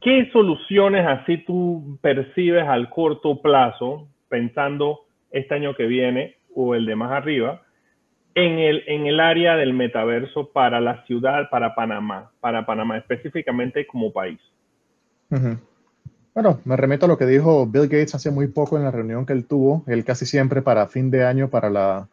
¿qué 0.00 0.28
soluciones 0.32 1.06
así 1.06 1.38
tú 1.38 1.98
percibes 2.00 2.66
al 2.66 2.90
corto 2.90 3.40
plazo, 3.40 4.08
pensando 4.28 5.00
este 5.30 5.54
año 5.54 5.74
que 5.74 5.86
viene 5.86 6.36
o 6.54 6.74
el 6.74 6.86
de 6.86 6.96
más 6.96 7.12
arriba, 7.12 7.62
en 8.34 8.58
el, 8.58 8.84
en 8.86 9.06
el 9.06 9.20
área 9.20 9.56
del 9.56 9.74
metaverso 9.74 10.50
para 10.52 10.80
la 10.80 11.04
ciudad, 11.06 11.48
para 11.50 11.74
Panamá, 11.74 12.30
para 12.40 12.64
Panamá 12.64 12.98
específicamente 12.98 13.86
como 13.86 14.12
país? 14.12 14.38
Bueno, 16.34 16.60
me 16.64 16.76
remeto 16.76 17.06
a 17.06 17.08
lo 17.08 17.18
que 17.18 17.26
dijo 17.26 17.66
Bill 17.66 17.88
Gates 17.88 18.14
hace 18.14 18.30
muy 18.30 18.46
poco 18.46 18.76
en 18.76 18.84
la 18.84 18.90
reunión 18.90 19.26
que 19.26 19.32
él 19.32 19.44
tuvo, 19.44 19.82
él 19.88 20.04
casi 20.04 20.24
siempre 20.24 20.62
para 20.62 20.86
fin 20.86 21.10
de 21.10 21.24
año, 21.24 21.48
para, 21.48 21.68
la, 21.68 22.08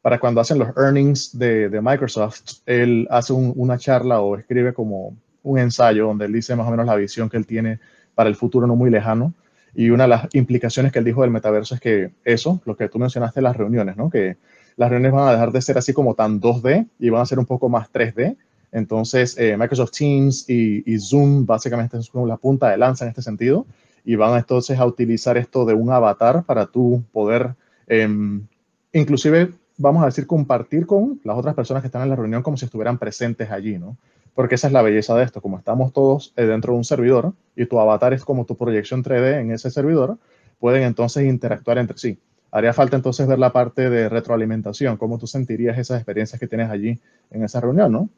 para 0.00 0.18
cuando 0.18 0.40
hacen 0.40 0.58
los 0.58 0.68
earnings 0.76 1.38
de, 1.38 1.68
de 1.68 1.80
Microsoft, 1.82 2.62
él 2.64 3.06
hace 3.10 3.34
una 3.34 3.76
charla 3.76 4.20
o 4.20 4.36
escribe 4.36 4.72
como 4.72 5.14
un 5.46 5.58
ensayo 5.58 6.06
donde 6.06 6.26
él 6.26 6.32
dice 6.32 6.56
más 6.56 6.66
o 6.66 6.70
menos 6.70 6.86
la 6.86 6.96
visión 6.96 7.30
que 7.30 7.36
él 7.36 7.46
tiene 7.46 7.78
para 8.14 8.28
el 8.28 8.34
futuro 8.34 8.66
no 8.66 8.74
muy 8.74 8.90
lejano. 8.90 9.32
Y 9.74 9.90
una 9.90 10.04
de 10.04 10.08
las 10.08 10.34
implicaciones 10.34 10.90
que 10.90 10.98
él 10.98 11.04
dijo 11.04 11.22
del 11.22 11.30
metaverso 11.30 11.74
es 11.74 11.80
que 11.80 12.10
eso, 12.24 12.60
lo 12.64 12.76
que 12.76 12.88
tú 12.88 12.98
mencionaste, 12.98 13.40
las 13.40 13.56
reuniones, 13.56 13.96
¿no? 13.96 14.10
Que 14.10 14.36
las 14.76 14.90
reuniones 14.90 15.16
van 15.16 15.28
a 15.28 15.32
dejar 15.32 15.52
de 15.52 15.62
ser 15.62 15.78
así 15.78 15.92
como 15.92 16.14
tan 16.14 16.40
2D 16.40 16.88
y 16.98 17.10
van 17.10 17.22
a 17.22 17.26
ser 17.26 17.38
un 17.38 17.46
poco 17.46 17.68
más 17.68 17.92
3D. 17.92 18.36
Entonces, 18.72 19.36
eh, 19.38 19.56
Microsoft 19.56 19.92
Teams 19.92 20.48
y, 20.48 20.98
Zoom 20.98 21.46
básicamente 21.46 21.96
es 21.98 22.10
como 22.10 22.26
la 22.26 22.36
punta 22.36 22.70
de 22.70 22.76
lanza 22.76 23.04
en 23.04 23.10
este 23.10 23.22
sentido 23.22 23.66
y 24.04 24.16
van 24.16 24.36
entonces 24.36 24.78
a 24.78 24.86
utilizar 24.86 25.36
esto 25.36 25.64
de 25.64 25.74
un 25.74 25.90
avatar 25.90 26.42
para 26.44 26.66
tú 26.66 27.04
poder, 27.12 27.54
em, 27.86 28.46
inclusive, 28.92 29.52
vamos 29.78 30.02
a 30.02 30.06
decir, 30.06 30.26
compartir 30.26 30.86
con 30.86 31.20
las 31.22 31.36
otras 31.36 31.54
personas 31.54 31.82
que 31.82 31.88
están 31.88 32.02
en 32.02 32.10
la 32.10 32.16
reunión 32.16 32.42
como 32.42 32.56
si 32.56 32.64
estuvieran 32.64 32.98
presentes 32.98 33.50
allí, 33.50 33.78
¿no? 33.78 33.96
Porque 34.36 34.56
esa 34.56 34.66
es 34.66 34.74
la 34.74 34.82
belleza 34.82 35.16
de 35.16 35.24
esto, 35.24 35.40
como 35.40 35.56
estamos 35.56 35.94
todos 35.94 36.34
eh, 36.36 36.44
dentro 36.44 36.74
de 36.74 36.76
un 36.76 36.84
servidor 36.84 37.32
y 37.56 37.64
tu 37.64 37.80
avatar 37.80 38.12
es 38.12 38.22
como 38.22 38.44
tu 38.44 38.54
proyección 38.54 39.02
3D 39.02 39.40
en 39.40 39.50
ese 39.50 39.70
servidor, 39.70 40.18
pueden 40.60 40.82
entonces 40.82 41.24
interactuar 41.24 41.78
entre 41.78 41.96
sí. 41.96 42.18
Haría 42.50 42.74
falta 42.74 42.96
entonces 42.96 43.26
ver 43.26 43.38
la 43.38 43.50
parte 43.50 43.88
de 43.88 44.10
retroalimentación, 44.10 44.98
cómo 44.98 45.16
tú 45.16 45.26
sentirías 45.26 45.78
esas 45.78 45.96
experiencias 45.96 46.38
que 46.38 46.46
tienes 46.46 46.68
allí 46.68 47.00
en 47.30 47.44
esa 47.44 47.62
reunión, 47.62 47.90
¿no? 47.90 48.10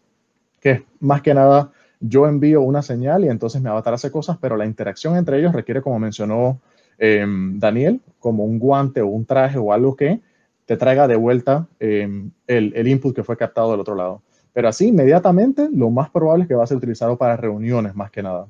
Que 0.60 0.84
más 0.98 1.22
que 1.22 1.34
nada 1.34 1.70
yo 2.00 2.26
envío 2.26 2.62
una 2.62 2.82
señal 2.82 3.24
y 3.24 3.28
entonces 3.28 3.62
mi 3.62 3.68
avatar 3.68 3.94
hace 3.94 4.10
cosas, 4.10 4.38
pero 4.40 4.56
la 4.56 4.66
interacción 4.66 5.16
entre 5.16 5.38
ellos 5.38 5.52
requiere, 5.52 5.82
como 5.82 6.00
mencionó 6.00 6.60
em, 6.98 7.60
Daniel, 7.60 8.00
como 8.18 8.44
un 8.44 8.58
guante 8.58 9.02
o 9.02 9.06
un 9.06 9.24
traje 9.24 9.56
o 9.56 9.72
algo 9.72 9.94
que 9.94 10.20
te 10.66 10.76
traiga 10.76 11.06
de 11.06 11.14
vuelta 11.14 11.68
em, 11.78 12.32
el, 12.48 12.72
el 12.74 12.88
input 12.88 13.14
que 13.14 13.22
fue 13.22 13.36
captado 13.36 13.70
del 13.70 13.80
otro 13.80 13.94
lado. 13.94 14.20
Pero 14.58 14.70
así, 14.70 14.88
inmediatamente, 14.88 15.68
lo 15.72 15.88
más 15.88 16.10
probable 16.10 16.42
es 16.42 16.48
que 16.48 16.54
va 16.56 16.64
a 16.64 16.66
ser 16.66 16.78
utilizado 16.78 17.16
para 17.16 17.36
reuniones 17.36 17.94
más 17.94 18.10
que 18.10 18.24
nada. 18.24 18.48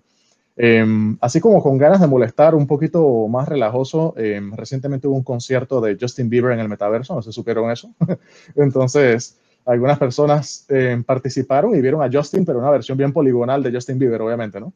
Em, 0.56 1.18
así 1.20 1.38
como 1.38 1.62
con 1.62 1.76
ganas 1.76 2.00
de 2.00 2.06
molestar 2.06 2.54
un 2.54 2.66
poquito 2.66 3.28
más 3.28 3.46
relajoso, 3.46 4.14
em, 4.16 4.54
recientemente 4.54 5.06
hubo 5.06 5.16
un 5.16 5.22
concierto 5.22 5.82
de 5.82 5.98
Justin 6.00 6.30
Bieber 6.30 6.52
en 6.52 6.60
el 6.60 6.68
metaverso, 6.70 7.14
no 7.14 7.20
si 7.20 7.30
supieron 7.30 7.70
eso. 7.70 7.90
Entonces, 8.56 9.38
algunas 9.66 9.98
personas 9.98 10.64
em, 10.70 11.04
participaron 11.04 11.74
y 11.76 11.82
vieron 11.82 12.00
a 12.00 12.08
Justin, 12.10 12.46
pero 12.46 12.58
una 12.58 12.70
versión 12.70 12.96
bien 12.96 13.12
poligonal 13.12 13.62
de 13.62 13.70
Justin 13.70 13.98
Bieber, 13.98 14.22
obviamente, 14.22 14.60
¿no? 14.60 14.72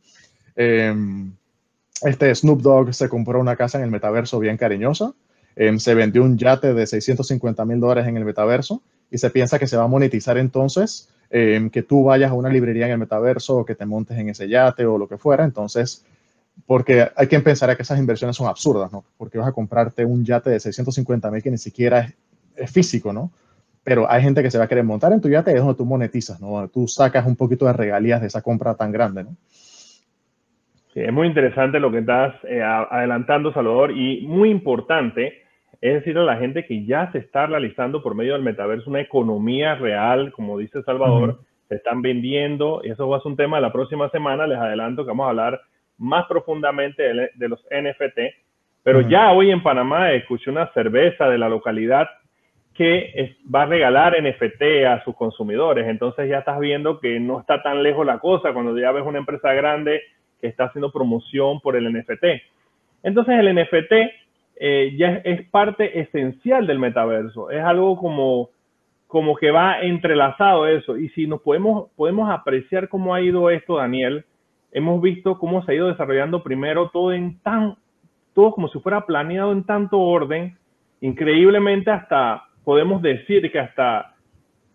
este 2.03 2.35
Snoop 2.35 2.61
Dogg 2.61 2.93
se 2.93 3.09
compró 3.09 3.41
una 3.41 3.57
casa 3.57 3.79
en 3.79 3.85
el 3.85 3.91
metaverso 3.91 4.39
bien 4.39 4.59
cariñosa. 4.59 5.15
se 5.79 5.95
vendió 5.95 6.25
un 6.25 6.37
yate 6.37 6.75
de 6.75 6.87
650 6.87 7.65
mil 7.65 7.81
dólares 7.81 8.07
en 8.07 8.19
el 8.19 8.27
metaverso 8.27 8.83
y 9.11 9.17
se 9.17 9.31
piensa 9.31 9.59
que 9.59 9.67
se 9.67 9.79
va 9.79 9.85
a 9.85 9.89
monetizar 9.89 10.37
entonces 10.37 11.09
Em, 11.35 11.71
que 11.71 11.83
tú 11.83 12.05
vayas 12.05 12.31
a 12.31 12.35
una 12.35 12.51
librería 12.51 12.85
en 12.85 12.93
el 12.93 12.99
metaverso 12.99 13.65
que 13.65 13.75
te 13.75 13.87
montes 13.87 14.19
en 14.19 14.29
ese 14.29 14.47
yate 14.51 14.85
o 14.85 14.99
lo 14.99 15.09
que 15.09 15.17
fuera. 15.17 15.45
Entonces, 15.45 16.05
porque 16.67 17.09
hay 17.17 17.27
quien 17.27 17.43
pensará 17.43 17.75
que 17.75 17.85
esas 17.85 17.99
inversiones 17.99 18.37
son 18.37 18.49
absurdas, 18.49 18.93
¿no? 18.93 19.03
Porque 19.17 19.39
vas 19.39 19.49
a 19.49 19.53
comprarte 19.53 20.05
un 20.05 20.27
yate 20.27 20.51
de 20.51 20.61
650 20.61 21.31
mil 21.31 21.43
que 21.43 21.51
ni 21.51 21.57
siquiera 21.57 22.07
es, 22.55 22.71
físico, 22.71 23.15
¿no? 23.15 23.33
Pero 23.83 24.11
hay 24.11 24.21
gente 24.21 24.43
que 24.43 24.51
se 24.51 24.59
va 24.59 24.65
a 24.65 24.69
querer 24.69 24.85
montar 24.85 25.11
en 25.15 25.23
tu 25.23 25.31
yate 25.31 25.53
y 25.53 25.55
es 25.55 25.61
donde 25.61 25.75
tú 25.75 25.87
monetizas, 25.87 26.39
¿no? 26.39 26.69
Tú 26.69 26.87
sacas 26.87 27.27
un 27.27 27.35
poquito 27.35 27.65
de 27.65 27.73
regalías 27.73 28.21
de 28.21 28.27
esa 28.27 28.43
compra 28.43 28.75
tan 28.75 28.93
grande, 28.93 29.25
¿no? 29.25 29.35
Sí, 30.93 31.01
es 31.01 31.13
muy 31.15 31.27
interesante 31.27 31.81
lo 31.81 31.91
que 31.91 32.01
estás 32.01 32.35
eh, 32.45 32.61
adelantando, 32.63 33.55
Salvador, 33.55 33.93
y 33.93 34.27
muy 34.27 34.51
importante 34.51 35.42
es 35.83 35.95
decir, 35.95 36.17
a 36.17 36.23
la 36.23 36.37
gente 36.37 36.65
que 36.65 36.85
ya 36.87 37.11
se 37.11 37.19
está 37.19 37.47
realizando 37.47 38.05
por 38.05 38.15
medio 38.15 38.35
del 38.35 38.43
metaverso 38.43 38.89
una 38.89 39.01
economía 39.01 39.75
real, 39.75 40.31
como 40.31 40.57
dice 40.57 40.81
Salvador, 40.85 41.41
se 41.69 41.75
están 41.75 42.03
vendiendo, 42.03 42.83
y 42.85 42.91
eso 42.91 43.09
va 43.09 43.17
a 43.17 43.21
ser 43.21 43.33
un 43.33 43.37
tema. 43.37 43.57
De 43.57 43.63
la 43.63 43.73
próxima 43.73 44.09
semana, 44.11 44.47
les 44.47 44.59
adelanto 44.59 45.03
que 45.03 45.09
vamos 45.09 45.27
a 45.27 45.31
hablar 45.31 45.61
más 45.99 46.27
profundamente 46.27 47.03
de, 47.35 47.49
los 47.49 47.61
NFT, 47.65 48.21
pero 48.85 49.01
ya 49.01 49.33
hoy 49.33 49.51
en 49.51 49.61
Panamá 49.61 50.13
escuché 50.13 50.53
una 50.53 50.73
cerveza 50.73 51.29
de 51.29 51.39
la 51.39 51.49
localidad 51.49 52.09
que 52.75 53.37
va 53.53 53.63
a 53.63 53.67
regalar 53.67 54.17
NFT 54.23 54.87
a 54.87 55.03
sus 55.05 55.17
consumidores, 55.17 55.89
entonces 55.89 56.29
ya 56.29 56.39
estás 56.39 56.61
viendo 56.61 57.01
que 57.01 57.19
no 57.19 57.41
está 57.41 57.61
tan 57.61 57.83
lejos 57.83 58.07
la 58.07 58.21
cosa 58.21 58.53
cuando 58.53 58.79
ya 58.79 58.93
ves 58.93 59.05
una 59.05 59.19
empresa 59.19 59.53
grande 59.53 60.01
que 60.41 60.47
está 60.47 60.65
haciendo 60.65 60.93
promoción 60.93 61.61
por 61.61 61.75
el 61.75 61.93
NFT. 61.93 62.25
Entonces 63.03 63.35
el 63.39 63.55
NFT 63.55 63.93
eh, 64.57 64.95
ya 64.97 65.21
es 65.25 65.49
parte 65.49 66.01
esencial 66.01 66.67
del 66.67 66.79
metaverso. 66.79 67.51
Es 67.51 67.63
algo 67.63 67.97
como, 67.97 68.51
como 69.07 69.37
que 69.37 69.51
va 69.51 69.81
entrelazado 69.81 70.67
eso. 70.67 70.97
Y 70.97 71.09
si 71.11 71.27
nos 71.27 71.41
podemos, 71.43 71.91
podemos 71.97 72.31
apreciar 72.31 72.89
cómo 72.89 73.15
ha 73.15 73.21
ido 73.21 73.51
esto, 73.51 73.77
Daniel, 73.77 74.25
hemos 74.71 75.01
visto 75.03 75.39
cómo 75.39 75.65
se 75.65 75.73
ha 75.73 75.75
ido 75.75 75.89
desarrollando 75.89 76.43
primero 76.43 76.91
todo 76.91 77.13
en 77.13 77.39
tan, 77.41 77.77
todo 78.35 78.53
como 78.53 78.69
si 78.69 78.79
fuera 78.81 79.07
planeado 79.07 79.53
en 79.53 79.65
tanto 79.65 79.99
orden. 79.99 80.57
Increíblemente 81.01 81.91
hasta, 81.91 82.45
podemos 82.65 83.03
decir 83.03 83.51
que 83.51 83.59
hasta 83.59 84.15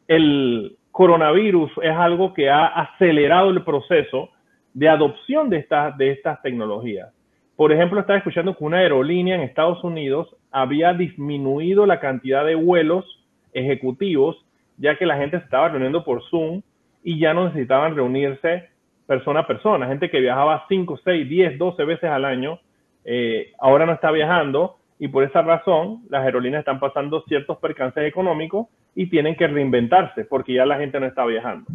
el 0.07 0.77
coronavirus 0.91 1.72
es 1.81 1.96
algo 1.96 2.34
que 2.34 2.50
ha 2.50 2.65
acelerado 2.65 3.50
el 3.50 3.63
proceso 3.63 4.29
de 4.74 4.89
adopción 4.89 5.50
de 5.50 5.57
estas, 5.57 5.98
de 5.98 6.12
estas 6.12 6.41
tecnologías. 6.41 7.13
Por 7.57 7.71
ejemplo, 7.71 7.99
estaba 7.99 8.19
escuchando 8.19 8.55
que 8.55 8.63
una 8.63 8.77
aerolínea 8.77 9.33
en 9.33 9.41
Estados 9.41 9.83
Unidos 9.83 10.33
había 10.51 10.93
disminuido 10.93 11.87
la 11.87 11.99
cantidad 11.99 12.45
de 12.45 12.53
vuelos 12.53 13.03
ejecutivos, 13.51 14.37
ya 14.77 14.95
que 14.95 15.07
la 15.07 15.17
gente 15.17 15.39
se 15.39 15.43
estaba 15.43 15.67
reuniendo 15.67 16.05
por 16.05 16.21
Zoom 16.29 16.61
y 17.03 17.19
ya 17.19 17.33
no 17.33 17.45
necesitaban 17.45 17.95
reunirse 17.95 18.69
persona 19.07 19.39
a 19.39 19.47
persona. 19.47 19.87
Gente 19.87 20.11
que 20.11 20.19
viajaba 20.19 20.65
5, 20.69 20.99
6, 21.03 21.27
10, 21.27 21.57
12 21.57 21.83
veces 21.83 22.09
al 22.11 22.25
año, 22.25 22.59
eh, 23.03 23.53
ahora 23.57 23.87
no 23.87 23.93
está 23.93 24.11
viajando 24.11 24.77
y 24.99 25.07
por 25.07 25.23
esa 25.23 25.41
razón 25.41 26.03
las 26.09 26.23
aerolíneas 26.25 26.59
están 26.59 26.79
pasando 26.79 27.23
ciertos 27.27 27.57
percances 27.57 28.03
económicos 28.03 28.67
y 28.93 29.07
tienen 29.07 29.35
que 29.35 29.47
reinventarse 29.47 30.25
porque 30.25 30.53
ya 30.53 30.65
la 30.67 30.77
gente 30.77 30.99
no 30.99 31.07
está 31.07 31.25
viajando. 31.25 31.65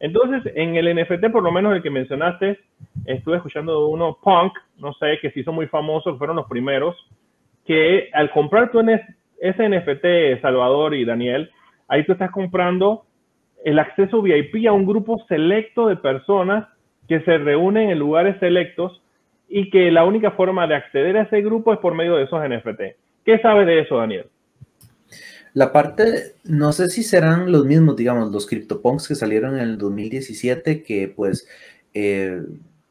Entonces, 0.00 0.52
en 0.54 0.76
el 0.76 0.94
NFT, 0.94 1.30
por 1.30 1.42
lo 1.42 1.52
menos 1.52 1.74
el 1.74 1.82
que 1.82 1.90
mencionaste, 1.90 2.58
estuve 3.06 3.36
escuchando 3.36 3.88
uno, 3.88 4.18
Punk, 4.22 4.58
no 4.78 4.92
sé, 4.94 5.18
que 5.20 5.30
se 5.30 5.40
hizo 5.40 5.52
muy 5.52 5.66
famoso, 5.66 6.16
fueron 6.18 6.36
los 6.36 6.46
primeros, 6.46 6.96
que 7.64 8.10
al 8.12 8.30
comprar 8.30 8.70
tu 8.70 8.80
ese 8.80 9.68
NFT, 9.68 10.40
Salvador 10.42 10.94
y 10.94 11.04
Daniel, 11.04 11.50
ahí 11.88 12.04
tú 12.04 12.12
estás 12.12 12.30
comprando 12.30 13.04
el 13.64 13.78
acceso 13.78 14.20
VIP 14.20 14.66
a 14.68 14.72
un 14.72 14.86
grupo 14.86 15.24
selecto 15.26 15.86
de 15.86 15.96
personas 15.96 16.68
que 17.08 17.20
se 17.20 17.38
reúnen 17.38 17.90
en 17.90 17.98
lugares 17.98 18.38
selectos 18.40 19.02
y 19.48 19.70
que 19.70 19.90
la 19.90 20.04
única 20.04 20.32
forma 20.32 20.66
de 20.66 20.74
acceder 20.74 21.16
a 21.16 21.22
ese 21.22 21.40
grupo 21.42 21.72
es 21.72 21.78
por 21.78 21.94
medio 21.94 22.16
de 22.16 22.24
esos 22.24 22.42
NFT. 22.42 22.96
¿Qué 23.24 23.38
sabes 23.38 23.66
de 23.66 23.80
eso, 23.80 23.98
Daniel? 23.98 24.26
La 25.54 25.72
parte, 25.72 26.34
no 26.42 26.72
sé 26.72 26.90
si 26.90 27.04
serán 27.04 27.52
los 27.52 27.64
mismos, 27.64 27.94
digamos, 27.94 28.32
los 28.32 28.44
CryptoPunks 28.46 29.06
que 29.06 29.14
salieron 29.14 29.54
en 29.54 29.60
el 29.60 29.78
2017, 29.78 30.82
que 30.82 31.06
pues, 31.08 31.46
eh, 31.94 32.42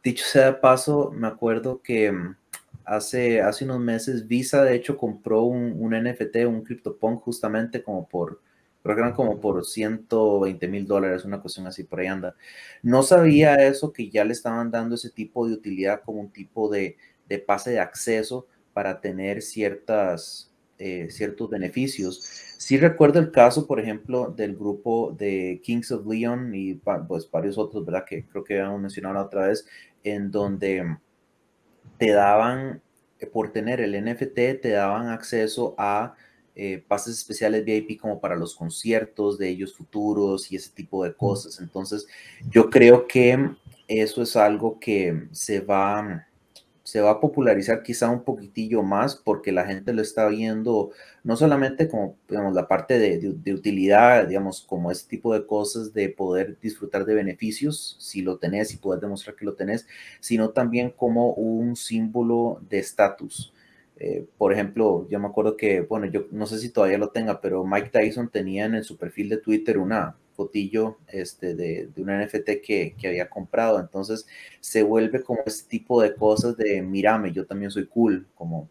dicho 0.01 0.23
sea 0.25 0.45
de 0.45 0.53
paso, 0.53 1.11
me 1.11 1.27
acuerdo 1.27 1.81
que 1.81 2.09
mm, 2.13 2.37
hace, 2.85 3.41
hace 3.41 3.65
unos 3.65 3.81
meses 3.81 4.27
Visa 4.29 4.63
de 4.63 4.75
hecho 4.75 4.97
compró 4.97 5.43
un, 5.43 5.75
un 5.77 5.93
NFT, 5.93 6.45
un 6.47 6.63
CryptoPunk 6.63 7.21
justamente 7.21 7.83
como 7.83 8.07
por, 8.07 8.39
creo 8.81 8.95
que 8.95 9.01
eran 9.01 9.13
como 9.13 9.41
por 9.41 9.65
120 9.65 10.65
mil 10.69 10.87
dólares, 10.87 11.25
una 11.25 11.41
cuestión 11.41 11.67
así, 11.67 11.83
por 11.83 11.99
ahí 11.99 12.07
anda. 12.07 12.33
No 12.81 13.03
sabía 13.03 13.55
eso, 13.55 13.91
que 13.91 14.09
ya 14.09 14.23
le 14.23 14.31
estaban 14.31 14.71
dando 14.71 14.95
ese 14.95 15.09
tipo 15.09 15.45
de 15.45 15.53
utilidad 15.53 16.01
como 16.05 16.21
un 16.21 16.31
tipo 16.31 16.69
de, 16.69 16.95
de 17.27 17.39
pase 17.39 17.71
de 17.71 17.79
acceso 17.81 18.47
para 18.73 19.01
tener 19.01 19.41
ciertas 19.41 20.52
eh, 20.79 21.07
ciertos 21.09 21.49
beneficios. 21.49 22.21
Sí 22.57 22.77
recuerdo 22.77 23.19
el 23.19 23.31
caso, 23.31 23.67
por 23.67 23.79
ejemplo, 23.79 24.33
del 24.35 24.55
grupo 24.55 25.15
de 25.17 25.61
Kings 25.63 25.91
of 25.91 26.05
Leon 26.07 26.53
y 26.55 26.75
pues 27.07 27.29
varios 27.29 27.57
otros, 27.57 27.85
¿verdad? 27.85 28.05
Que 28.05 28.25
creo 28.25 28.43
que 28.43 28.59
habíamos 28.59 28.81
mencionado 28.81 29.15
la 29.15 29.23
otra 29.23 29.47
vez, 29.47 29.65
en 30.03 30.31
donde 30.31 30.97
te 31.97 32.11
daban, 32.11 32.81
eh, 33.19 33.27
por 33.27 33.51
tener 33.51 33.81
el 33.81 33.95
NFT, 33.95 34.61
te 34.61 34.69
daban 34.69 35.09
acceso 35.09 35.75
a 35.77 36.15
eh, 36.55 36.83
pases 36.87 37.17
especiales 37.17 37.65
VIP 37.65 37.99
como 37.99 38.19
para 38.19 38.35
los 38.35 38.55
conciertos 38.55 39.39
de 39.39 39.49
ellos 39.49 39.75
futuros 39.75 40.51
y 40.51 40.55
ese 40.55 40.69
tipo 40.71 41.03
de 41.03 41.13
cosas. 41.13 41.59
Entonces, 41.59 42.07
yo 42.49 42.69
creo 42.69 43.07
que 43.07 43.49
eso 43.87 44.21
es 44.21 44.35
algo 44.35 44.79
que 44.79 45.27
se 45.31 45.61
va 45.61 46.27
se 46.93 47.01
va 47.01 47.09
a 47.09 47.19
popularizar 47.19 47.81
quizá 47.81 48.11
un 48.11 48.23
poquitillo 48.23 48.83
más 48.83 49.15
porque 49.15 49.51
la 49.51 49.65
gente 49.65 49.93
lo 49.93 50.03
está 50.03 50.27
viendo 50.27 50.91
no 51.23 51.35
solamente 51.35 51.87
como 51.89 52.17
digamos, 52.29 52.53
la 52.53 52.67
parte 52.67 52.99
de, 52.99 53.51
utilidad, 53.51 54.27
digamos, 54.27 54.61
como 54.61 54.91
ese 54.91 55.07
tipo 55.07 55.33
de 55.33 55.47
cosas 55.47 55.91
de 55.91 56.09
poder 56.09 56.55
disfrutar 56.61 57.03
de 57.05 57.15
beneficios, 57.15 57.95
si 57.99 58.21
lo 58.21 58.37
tenés 58.37 58.75
y 58.75 58.77
poder 58.77 59.01
demostrar 59.01 59.35
que 59.35 59.43
lo 59.43 59.55
tenés, 59.55 59.87
sino 60.19 60.51
también 60.51 60.91
como 60.91 61.33
un 61.33 61.75
símbolo 61.75 62.61
de 62.69 62.77
estatus. 62.77 63.51
Eh, 63.97 64.27
por 64.37 64.53
ejemplo, 64.53 65.07
yo 65.09 65.19
me 65.19 65.27
acuerdo 65.27 65.57
que, 65.57 65.81
bueno, 65.81 66.05
yo 66.05 66.27
no 66.29 66.45
sé 66.45 66.59
si 66.59 66.69
todavía 66.69 66.99
lo 66.99 67.09
tenga, 67.09 67.41
pero 67.41 67.65
Mike 67.65 67.89
Tyson 67.89 68.29
tenía 68.29 68.65
en 68.65 68.83
su 68.83 68.97
perfil 68.97 69.29
de 69.29 69.37
Twitter 69.37 69.79
una, 69.79 70.15
fotillo 70.33 70.97
este, 71.07 71.55
de, 71.55 71.89
de 71.93 72.01
una 72.01 72.23
NFT 72.23 72.61
que, 72.63 72.95
que, 72.97 73.07
había 73.07 73.29
comprado. 73.29 73.79
Entonces 73.79 74.25
se 74.59 74.83
vuelve 74.83 75.23
como 75.23 75.41
este 75.45 75.69
tipo 75.69 76.01
de 76.01 76.15
cosas 76.15 76.57
de, 76.57 76.81
mírame, 76.81 77.31
yo 77.31 77.45
también 77.45 77.71
soy 77.71 77.87
cool, 77.87 78.27
como 78.35 78.69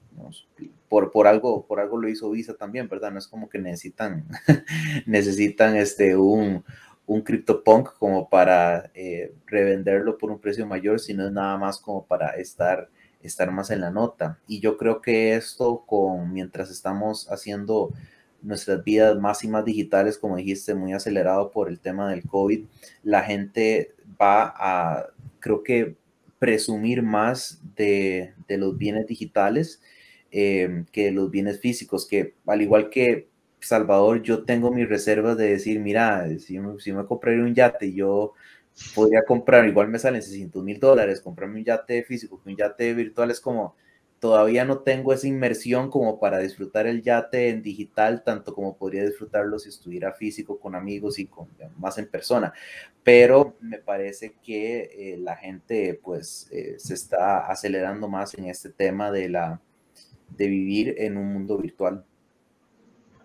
por, 0.89 1.11
por, 1.11 1.27
algo, 1.27 1.67
por 1.67 1.81
algo 1.81 1.99
lo 1.99 2.09
hizo 2.09 2.31
Visa 2.31 2.55
también, 2.55 2.89
¿verdad? 2.89 3.13
No 3.13 3.19
es 3.19 3.27
como 3.27 3.49
que 3.49 3.59
necesitan, 3.59 4.27
necesitan 5.07 5.77
este, 5.77 6.17
un, 6.17 6.65
un 7.07 7.23
CryptoPunk 7.23 7.95
como 7.99 8.29
para 8.29 8.91
eh, 8.95 9.35
revenderlo 9.47 10.19
por 10.19 10.31
un 10.31 10.39
precio 10.39 10.67
mayor, 10.67 11.01
sino 11.01 11.27
es 11.27 11.33
nada 11.33 11.57
más 11.59 11.79
como 11.79 12.05
para 12.07 12.31
estar 12.37 12.89
estar 13.23 13.51
más 13.51 13.71
en 13.71 13.81
la 13.81 13.91
nota. 13.91 14.39
Y 14.47 14.61
yo 14.61 14.77
creo 14.77 15.01
que 15.01 15.35
esto 15.35 15.85
con 15.87 16.33
mientras 16.33 16.71
estamos 16.71 17.31
haciendo 17.31 17.93
nuestras 18.43 18.83
vidas 18.85 19.19
más 19.19 19.45
y 19.45 19.49
más 19.49 19.65
digitales, 19.65 20.19
como 20.19 20.37
dijiste, 20.37 20.75
muy 20.75 20.93
acelerado 20.93 21.51
por 21.51 21.69
el 21.69 21.81
tema 21.81 22.11
del 22.11 22.23
COVID, 22.27 22.65
la 23.03 23.23
gente 23.23 23.95
va 24.21 24.53
a, 24.57 25.07
creo 25.41 25.63
que, 25.63 25.97
presumir 26.39 27.03
más 27.05 27.63
de, 27.77 28.35
de 28.49 28.59
los 28.59 28.77
bienes 28.77 29.07
digitales 29.07 29.81
eh, 30.33 30.85
que 30.91 31.05
de 31.05 31.11
los 31.13 31.31
bienes 31.31 31.61
físicos, 31.61 32.05
que 32.09 32.35
al 32.47 32.63
igual 32.63 32.91
que 32.91 33.29
Salvador, 33.61 34.23
yo 34.23 34.45
tengo 34.45 34.73
mis 34.73 34.89
reservas 34.89 35.37
de 35.37 35.51
decir, 35.51 35.79
mira, 35.79 36.27
si, 36.39 36.59
si 36.79 36.93
me 36.93 37.07
compraría 37.07 37.45
un 37.45 37.55
yate, 37.55 37.93
yo 37.93 38.33
podría 38.95 39.23
comprar, 39.25 39.69
igual 39.69 39.89
me 39.89 39.99
salen 39.99 40.23
600 40.23 40.65
mil 40.65 40.81
dólares, 40.81 41.21
comprarme 41.21 41.59
un 41.61 41.65
yate 41.65 42.03
físico, 42.03 42.41
un 42.45 42.57
yate 42.57 42.95
virtual 42.95 43.31
es 43.31 43.41
como, 43.41 43.77
todavía 44.23 44.65
no 44.65 44.79
tengo 44.79 45.13
esa 45.13 45.27
inmersión 45.27 45.91
como 45.91 46.21
para 46.21 46.39
disfrutar 46.39 46.87
el 46.87 47.03
yate 47.03 47.49
en 47.49 47.61
digital, 47.61 48.23
tanto 48.23 48.55
como 48.55 48.79
podría 48.79 49.05
disfrutarlo 49.05 49.59
si 49.59 49.69
estuviera 49.69 50.13
físico 50.13 50.61
con 50.61 50.77
amigos 50.77 51.19
y 51.19 51.27
con, 51.27 51.49
más 51.77 51.99
en 51.99 52.09
persona. 52.09 52.53
Pero 53.03 53.57
me 53.61 53.79
parece 53.79 54.35
que 54.41 54.83
eh, 55.15 55.17
la 55.19 55.35
gente 55.35 55.99
pues 56.01 56.49
eh, 56.53 56.75
se 56.79 56.95
está 56.95 57.49
acelerando 57.51 58.09
más 58.09 58.39
en 58.39 58.45
este 58.45 58.71
tema 58.71 59.11
de, 59.11 59.29
la, 59.29 59.61
de 60.37 60.47
vivir 60.47 60.95
en 60.99 61.17
un 61.17 61.33
mundo 61.33 61.59
virtual. 61.59 62.05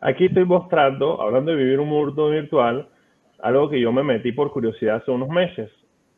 Aquí 0.01 0.25
estoy 0.25 0.45
mostrando, 0.45 1.21
hablando 1.21 1.51
de 1.51 1.57
vivir 1.57 1.79
un 1.79 1.89
mundo 1.89 2.31
virtual, 2.31 2.89
algo 3.37 3.69
que 3.69 3.79
yo 3.79 3.91
me 3.91 4.01
metí 4.01 4.31
por 4.31 4.51
curiosidad 4.51 4.95
hace 4.95 5.11
unos 5.11 5.29
meses, 5.29 5.69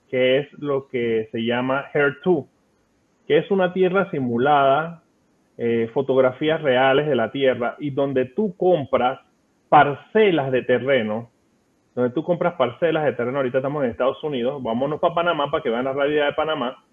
que 0.10 0.40
es 0.40 0.54
lo 0.54 0.88
que 0.88 1.28
se 1.34 1.40
llama 1.40 1.92
Hair2 1.94 2.48
que 3.30 3.38
es 3.38 3.52
una 3.52 3.74
tierra 3.74 4.10
simulada, 4.10 5.04
eh, 5.56 5.88
fotografías 5.94 6.60
reales 6.64 7.08
de 7.08 7.16
la 7.16 7.32
tierra 7.32 7.76
y 7.78 7.92
donde 7.92 8.26
tú 8.26 8.58
compras 8.58 9.20
parcelas 9.70 10.52
de 10.52 10.64
terreno, 10.64 11.30
donde 11.94 12.12
tú 12.12 12.24
compras 12.24 12.56
parcelas 12.56 13.06
de 13.06 13.14
terreno, 13.14 13.38
ahorita 13.38 13.60
estamos 13.60 13.84
en 13.84 13.92
Estados 13.92 14.24
Unidos, 14.24 14.64
vámonos 14.64 15.00
para 15.00 15.14
Panamá 15.14 15.52
para 15.52 15.62
que 15.62 15.70
vean 15.70 15.86
la 15.86 15.94
realidad 15.94 16.26
de 16.26 16.34
Panamá. 16.34 16.84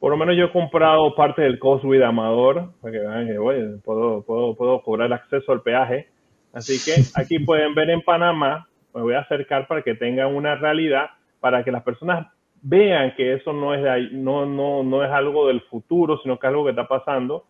Por 0.00 0.10
lo 0.10 0.18
menos 0.18 0.36
yo 0.36 0.44
he 0.44 0.52
comprado 0.52 1.14
parte 1.14 1.40
del 1.40 1.58
Causeway 1.58 1.98
de 1.98 2.04
Amador, 2.04 2.68
para 2.82 2.92
que 2.92 2.98
vean 2.98 3.26
que 3.26 3.80
puedo, 3.82 4.22
puedo, 4.22 4.54
puedo 4.54 4.82
cobrar 4.82 5.10
acceso 5.14 5.50
al 5.50 5.62
peaje. 5.62 6.08
Así 6.52 6.76
que 6.84 7.00
aquí 7.18 7.38
pueden 7.38 7.74
ver 7.74 7.88
en 7.88 8.02
Panamá, 8.02 8.68
me 8.94 9.00
voy 9.00 9.14
a 9.14 9.20
acercar 9.20 9.66
para 9.66 9.80
que 9.80 9.94
tengan 9.94 10.34
una 10.34 10.56
realidad, 10.56 11.06
para 11.40 11.64
que 11.64 11.72
las 11.72 11.82
personas 11.82 12.26
vean 12.64 13.14
que 13.14 13.34
eso 13.34 13.52
no 13.52 13.74
es, 13.74 14.12
no, 14.12 14.46
no, 14.46 14.82
no 14.82 15.04
es 15.04 15.10
algo 15.10 15.46
del 15.48 15.60
futuro, 15.62 16.18
sino 16.22 16.38
que 16.38 16.46
es 16.46 16.48
algo 16.48 16.64
que 16.64 16.70
está 16.70 16.88
pasando. 16.88 17.44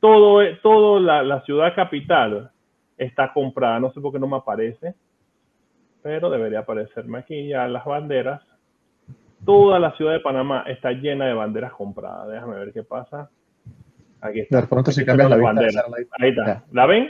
Todo, 0.00 0.40
todo 0.62 1.00
la, 1.00 1.22
la, 1.22 1.42
ciudad 1.42 1.74
capital 1.74 2.50
está 2.96 3.32
comprada. 3.32 3.80
No 3.80 3.90
sé 3.92 4.00
por 4.00 4.12
qué 4.12 4.18
no 4.18 4.28
me 4.28 4.36
aparece, 4.36 4.94
pero 6.02 6.30
debería 6.30 6.60
aparecerme 6.60 7.18
aquí 7.18 7.48
ya 7.48 7.66
las 7.68 7.84
banderas. 7.84 8.42
Toda 9.44 9.78
la 9.78 9.96
ciudad 9.96 10.12
de 10.12 10.20
Panamá 10.20 10.64
está 10.66 10.92
llena 10.92 11.26
de 11.26 11.32
banderas 11.32 11.72
compradas. 11.72 12.28
Déjame 12.28 12.58
ver 12.58 12.72
qué 12.72 12.82
pasa. 12.82 13.30
Aquí 14.20 14.40
está. 14.40 14.60
De 14.60 14.66
pronto 14.66 14.92
si 14.92 15.04
cambias 15.04 15.30
la 15.30 15.36
bandera. 15.38 15.84
Ahí 16.18 16.30
está. 16.30 16.64
¿La 16.72 16.84
ven? 16.84 17.08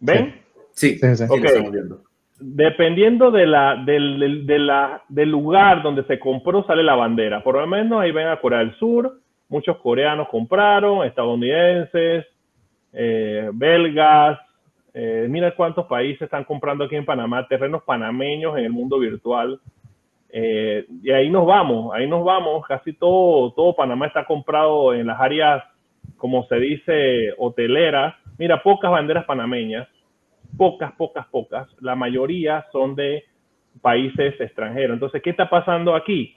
¿Ven? 0.00 0.40
Sí, 0.72 0.98
sí, 0.98 1.16
sí. 1.16 1.24
Okay 1.28 2.09
dependiendo 2.40 3.30
de 3.30 3.46
la, 3.46 3.76
del, 3.76 5.30
lugar 5.30 5.82
donde 5.82 6.04
se 6.04 6.18
compró, 6.18 6.64
sale 6.64 6.82
la 6.82 6.94
bandera. 6.94 7.42
Por 7.42 7.56
lo 7.56 7.66
menos 7.66 8.00
ahí 8.00 8.12
ven 8.12 8.28
a 8.28 8.40
Corea 8.40 8.60
del 8.60 8.74
Sur, 8.76 9.20
muchos 9.48 9.76
coreanos 9.78 10.28
compraron, 10.28 11.06
estadounidenses, 11.06 12.26
eh, 12.92 13.50
belgas. 13.52 14.38
Eh, 14.92 15.26
mira 15.28 15.54
cuántos 15.54 15.86
países 15.86 16.22
están 16.22 16.44
comprando 16.44 16.84
aquí 16.84 16.96
en 16.96 17.04
Panamá, 17.04 17.46
terrenos 17.46 17.82
panameños 17.84 18.56
en 18.58 18.64
el 18.64 18.72
mundo 18.72 18.98
virtual. 18.98 19.60
Eh, 20.32 20.86
y 21.02 21.10
ahí 21.10 21.28
nos 21.28 21.46
vamos, 21.46 21.94
ahí 21.94 22.06
nos 22.08 22.24
vamos. 22.24 22.66
Casi 22.66 22.94
todo, 22.94 23.52
todo 23.52 23.76
Panamá 23.76 24.06
está 24.06 24.24
comprado 24.24 24.94
en 24.94 25.06
las 25.06 25.20
áreas, 25.20 25.62
como 26.16 26.44
se 26.46 26.56
dice, 26.56 27.34
hoteleras. 27.38 28.14
Mira, 28.38 28.62
pocas 28.62 28.90
banderas 28.90 29.26
panameñas 29.26 29.86
pocas, 30.56 30.92
pocas, 30.92 31.26
pocas. 31.28 31.68
La 31.80 31.94
mayoría 31.94 32.66
son 32.72 32.94
de 32.94 33.24
países 33.80 34.40
extranjeros. 34.40 34.94
Entonces, 34.94 35.22
¿qué 35.22 35.30
está 35.30 35.48
pasando 35.48 35.94
aquí? 35.94 36.36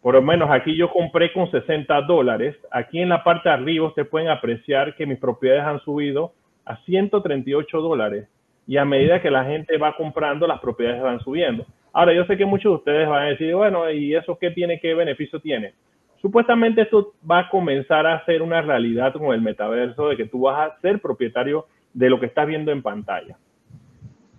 Por 0.00 0.14
lo 0.14 0.22
menos 0.22 0.48
aquí 0.50 0.76
yo 0.76 0.90
compré 0.90 1.32
con 1.32 1.50
60 1.50 2.02
dólares. 2.02 2.56
Aquí 2.70 3.00
en 3.00 3.08
la 3.08 3.24
parte 3.24 3.48
de 3.48 3.54
arriba 3.54 3.88
ustedes 3.88 4.08
pueden 4.08 4.28
apreciar 4.28 4.94
que 4.94 5.06
mis 5.06 5.18
propiedades 5.18 5.64
han 5.64 5.80
subido 5.80 6.32
a 6.64 6.76
138 6.84 7.80
dólares. 7.80 8.28
Y 8.66 8.76
a 8.76 8.84
medida 8.84 9.20
que 9.20 9.30
la 9.30 9.44
gente 9.44 9.76
va 9.78 9.96
comprando, 9.96 10.46
las 10.46 10.60
propiedades 10.60 11.02
van 11.02 11.20
subiendo. 11.20 11.66
Ahora, 11.92 12.12
yo 12.12 12.24
sé 12.26 12.36
que 12.36 12.44
muchos 12.44 12.70
de 12.70 12.76
ustedes 12.76 13.08
van 13.08 13.22
a 13.22 13.28
decir, 13.30 13.54
bueno, 13.54 13.90
¿y 13.90 14.14
eso 14.14 14.38
qué 14.38 14.50
tiene, 14.50 14.78
qué 14.78 14.94
beneficio 14.94 15.40
tiene? 15.40 15.72
Supuestamente 16.20 16.82
esto 16.82 17.14
va 17.28 17.40
a 17.40 17.48
comenzar 17.48 18.06
a 18.06 18.24
ser 18.24 18.42
una 18.42 18.60
realidad 18.60 19.14
con 19.14 19.32
el 19.34 19.40
metaverso 19.40 20.08
de 20.08 20.16
que 20.16 20.26
tú 20.26 20.42
vas 20.42 20.70
a 20.70 20.80
ser 20.80 21.00
propietario 21.00 21.66
de 21.94 22.10
lo 22.10 22.20
que 22.20 22.26
estás 22.26 22.46
viendo 22.46 22.70
en 22.70 22.82
pantalla. 22.82 23.36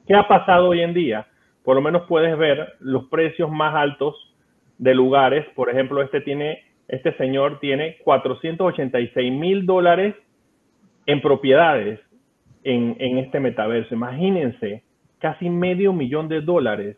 ¿Qué 0.10 0.16
ha 0.16 0.28
pasado 0.28 0.70
hoy 0.70 0.82
en 0.82 0.96
día? 0.96 1.28
Por 1.64 1.76
lo 1.76 1.84
menos 1.84 2.08
puedes 2.08 2.36
ver 2.36 2.74
los 2.80 3.06
precios 3.10 3.52
más 3.52 3.76
altos 3.76 4.16
de 4.80 4.96
lugares. 4.96 5.46
Por 5.54 5.70
ejemplo, 5.70 6.02
este 6.02 6.20
tiene, 6.22 6.64
este 6.88 7.16
señor 7.18 7.60
tiene 7.60 7.98
486 8.04 9.32
mil 9.32 9.68
dólares 9.68 10.16
en 11.06 11.22
propiedades 11.22 12.00
en, 12.64 13.20
este 13.20 13.40
metaverso. 13.40 13.94
Imagínense, 13.94 14.82
casi 15.20 15.48
medio 15.48 15.94
millón 15.94 16.28
de 16.28 16.42
dólares. 16.42 16.98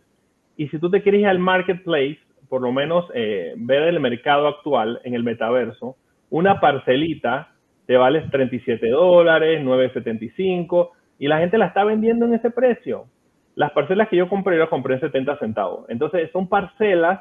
Y 0.55 0.69
si 0.69 0.79
tú 0.79 0.89
te 0.89 1.01
quieres 1.01 1.19
ir 1.19 1.27
al 1.27 1.39
marketplace, 1.39 2.17
por 2.47 2.61
lo 2.61 2.71
menos 2.71 3.11
eh, 3.13 3.55
ver 3.57 3.89
el 3.89 3.99
mercado 3.99 4.47
actual 4.47 5.01
en 5.03 5.15
el 5.15 5.23
metaverso, 5.25 5.97
una 6.29 6.61
parcelita 6.61 7.51
te 7.87 7.97
vale 7.97 8.21
37 8.31 8.87
dólares, 8.87 9.61
9.75 9.61 10.91
y 11.21 11.27
la 11.27 11.37
gente 11.37 11.59
la 11.59 11.67
está 11.67 11.83
vendiendo 11.83 12.25
en 12.25 12.33
ese 12.33 12.49
precio. 12.49 13.05
Las 13.53 13.69
parcelas 13.73 14.07
que 14.07 14.17
yo 14.17 14.27
compré, 14.27 14.55
yo 14.55 14.61
las 14.61 14.69
compré 14.69 14.95
en 14.95 15.01
70 15.01 15.37
centavos. 15.37 15.85
Entonces, 15.87 16.31
son 16.31 16.49
parcelas 16.49 17.19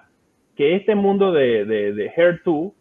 que 0.57 0.75
este 0.75 0.95
mundo 0.95 1.33
de, 1.33 1.67
de, 1.67 2.13
Hair 2.17 2.41
2, 2.43 2.73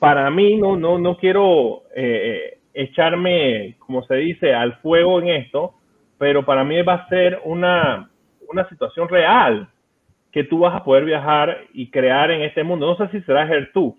para 0.00 0.28
mí, 0.32 0.56
no, 0.56 0.76
no, 0.76 0.98
no 0.98 1.16
quiero 1.18 1.84
eh, 1.94 2.58
echarme, 2.74 3.76
como 3.78 4.02
se 4.06 4.16
dice, 4.16 4.52
al 4.52 4.74
fuego 4.78 5.20
en 5.20 5.28
esto, 5.28 5.74
pero 6.18 6.44
para 6.44 6.64
mí 6.64 6.82
va 6.82 6.94
a 6.94 7.08
ser 7.08 7.40
una, 7.44 8.10
una 8.48 8.68
situación 8.68 9.08
real 9.08 9.68
que 10.32 10.42
tú 10.42 10.58
vas 10.58 10.74
a 10.74 10.82
poder 10.82 11.04
viajar 11.04 11.58
y 11.72 11.92
crear 11.92 12.32
en 12.32 12.42
este 12.42 12.64
mundo. 12.64 12.86
No 12.86 12.96
sé 12.96 13.08
si 13.16 13.24
será 13.24 13.42
Hair 13.42 13.70
2, 13.72 13.94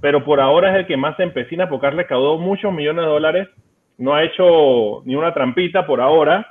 pero 0.00 0.24
por 0.24 0.40
ahora 0.40 0.72
es 0.72 0.78
el 0.78 0.86
que 0.88 0.96
más 0.96 1.16
se 1.16 1.22
empecina 1.22 1.68
porque 1.68 1.86
ha 1.86 1.90
recaudado 1.90 2.36
muchos 2.38 2.72
millones 2.72 3.04
de 3.04 3.10
dólares 3.10 3.48
no 3.98 4.14
ha 4.14 4.24
hecho 4.24 5.02
ni 5.04 5.14
una 5.14 5.34
trampita 5.34 5.86
por 5.86 6.00
ahora, 6.00 6.46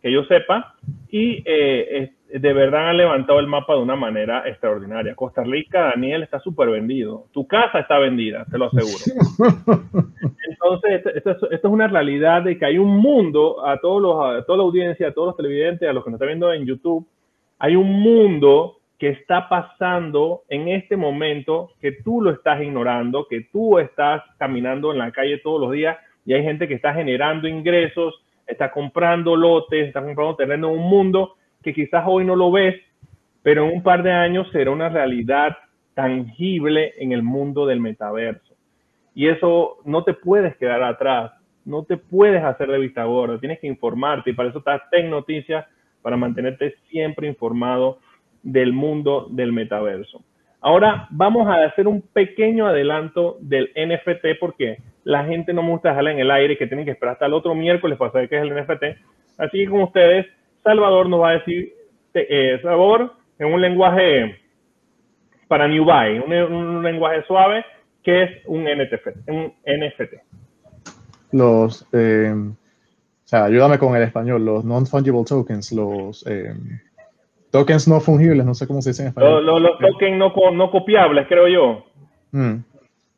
que 0.00 0.12
yo 0.12 0.24
sepa, 0.24 0.74
y 1.08 1.42
eh, 1.44 2.12
de 2.28 2.52
verdad 2.52 2.90
han 2.90 2.96
levantado 2.96 3.38
el 3.38 3.46
mapa 3.46 3.74
de 3.74 3.80
una 3.80 3.94
manera 3.94 4.48
extraordinaria. 4.48 5.14
Costa 5.14 5.44
Rica, 5.44 5.92
Daniel, 5.94 6.24
está 6.24 6.40
súper 6.40 6.68
vendido. 6.68 7.26
Tu 7.32 7.46
casa 7.46 7.78
está 7.78 7.98
vendida, 7.98 8.44
te 8.50 8.58
lo 8.58 8.66
aseguro. 8.66 9.04
Entonces, 10.50 11.06
esto, 11.14 11.50
es 11.50 11.64
una 11.64 11.86
realidad 11.86 12.42
de 12.42 12.58
que 12.58 12.66
hay 12.66 12.78
un 12.78 12.96
mundo, 12.96 13.64
a, 13.64 13.78
todos 13.78 14.02
los, 14.02 14.16
a 14.16 14.44
toda 14.44 14.58
la 14.58 14.64
audiencia, 14.64 15.08
a 15.08 15.12
todos 15.12 15.28
los 15.28 15.36
televidentes, 15.36 15.88
a 15.88 15.92
los 15.92 16.02
que 16.02 16.10
nos 16.10 16.18
están 16.18 16.28
viendo 16.28 16.52
en 16.52 16.66
YouTube, 16.66 17.06
hay 17.58 17.76
un 17.76 17.92
mundo 18.00 18.78
que 18.98 19.10
está 19.10 19.48
pasando 19.48 20.42
en 20.48 20.68
este 20.68 20.96
momento 20.96 21.70
que 21.80 21.92
tú 21.92 22.20
lo 22.20 22.30
estás 22.30 22.60
ignorando, 22.62 23.26
que 23.28 23.42
tú 23.52 23.78
estás 23.78 24.22
caminando 24.38 24.92
en 24.92 24.98
la 24.98 25.12
calle 25.12 25.38
todos 25.38 25.60
los 25.60 25.70
días 25.70 25.96
y 26.24 26.32
hay 26.32 26.42
gente 26.42 26.68
que 26.68 26.74
está 26.74 26.94
generando 26.94 27.48
ingresos, 27.48 28.14
está 28.46 28.70
comprando 28.70 29.36
lotes, 29.36 29.86
está 29.86 30.02
comprando 30.02 30.36
terreno 30.36 30.68
en 30.70 30.78
un 30.78 30.88
mundo 30.88 31.34
que 31.62 31.72
quizás 31.72 32.04
hoy 32.06 32.24
no 32.24 32.36
lo 32.36 32.50
ves, 32.50 32.76
pero 33.42 33.64
en 33.64 33.76
un 33.76 33.82
par 33.82 34.02
de 34.02 34.12
años 34.12 34.48
será 34.52 34.70
una 34.70 34.88
realidad 34.88 35.56
tangible 35.94 36.92
en 36.98 37.12
el 37.12 37.22
mundo 37.22 37.66
del 37.66 37.80
metaverso. 37.80 38.54
Y 39.14 39.28
eso 39.28 39.78
no 39.84 40.02
te 40.02 40.14
puedes 40.14 40.56
quedar 40.56 40.82
atrás, 40.82 41.32
no 41.64 41.84
te 41.84 41.96
puedes 41.96 42.42
hacer 42.42 42.68
de 42.68 42.78
vista 42.78 43.04
gorda, 43.04 43.38
tienes 43.38 43.60
que 43.60 43.66
informarte 43.66 44.30
y 44.30 44.32
para 44.32 44.48
eso 44.48 44.58
está 44.58 44.82
Tech 44.90 45.06
Noticias, 45.06 45.64
para 46.02 46.16
mantenerte 46.16 46.74
siempre 46.90 47.26
informado 47.26 47.98
del 48.42 48.72
mundo 48.72 49.26
del 49.30 49.52
metaverso. 49.52 50.22
Ahora 50.60 51.08
vamos 51.10 51.46
a 51.46 51.64
hacer 51.64 51.88
un 51.88 52.02
pequeño 52.02 52.66
adelanto 52.66 53.38
del 53.40 53.70
NFT 53.74 54.38
porque 54.38 54.78
la 55.04 55.24
gente 55.24 55.52
no 55.52 55.62
me 55.62 55.70
gusta 55.70 55.90
dejarla 55.90 56.12
en 56.12 56.18
el 56.18 56.30
aire 56.30 56.56
que 56.56 56.66
tienen 56.66 56.84
que 56.84 56.92
esperar 56.92 57.12
hasta 57.12 57.26
el 57.26 57.34
otro 57.34 57.54
miércoles 57.54 57.98
para 57.98 58.10
saber 58.10 58.28
qué 58.28 58.36
es 58.36 58.42
el 58.42 58.54
NFT. 58.54 58.84
Así 59.38 59.58
que 59.58 59.70
con 59.70 59.82
ustedes, 59.82 60.26
Salvador 60.62 61.08
nos 61.08 61.20
va 61.20 61.30
a 61.30 61.38
decir, 61.38 61.72
eh, 62.14 62.58
Salvador, 62.62 63.12
en 63.38 63.52
un 63.52 63.60
lenguaje 63.60 64.40
para 65.48 65.68
New 65.68 65.84
Buy, 65.84 66.18
un, 66.18 66.82
lenguaje 66.82 67.22
suave, 67.26 67.64
¿qué 68.02 68.22
es 68.22 68.30
un 68.46 68.64
NFT? 68.64 69.28
Un 69.28 69.52
NFT. 69.66 70.14
Los, 71.32 71.86
eh, 71.92 72.32
o 72.34 73.26
sea, 73.26 73.44
ayúdame 73.44 73.78
con 73.78 73.94
el 73.96 74.02
español, 74.02 74.44
los 74.44 74.64
non-fungible 74.64 75.24
tokens, 75.24 75.72
los... 75.72 76.26
Eh, 76.26 76.54
Tokens 77.50 77.86
no 77.86 78.00
fungibles, 78.00 78.44
no 78.44 78.52
sé 78.52 78.66
cómo 78.66 78.82
se 78.82 78.90
dice 78.90 79.02
en 79.02 79.08
español. 79.10 79.46
Los, 79.46 79.78
tokens 79.78 80.18
no, 80.18 80.32
no, 80.50 80.70
copiables, 80.72 81.28
creo 81.28 81.46
yo. 81.46 81.84
Mm. 82.32 82.64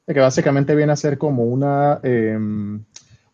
Que 0.07 0.21
básicamente 0.21 0.75
viene 0.75 0.92
a 0.92 0.97
ser 0.97 1.19
como 1.19 1.45
una, 1.45 1.99
em, 2.03 2.85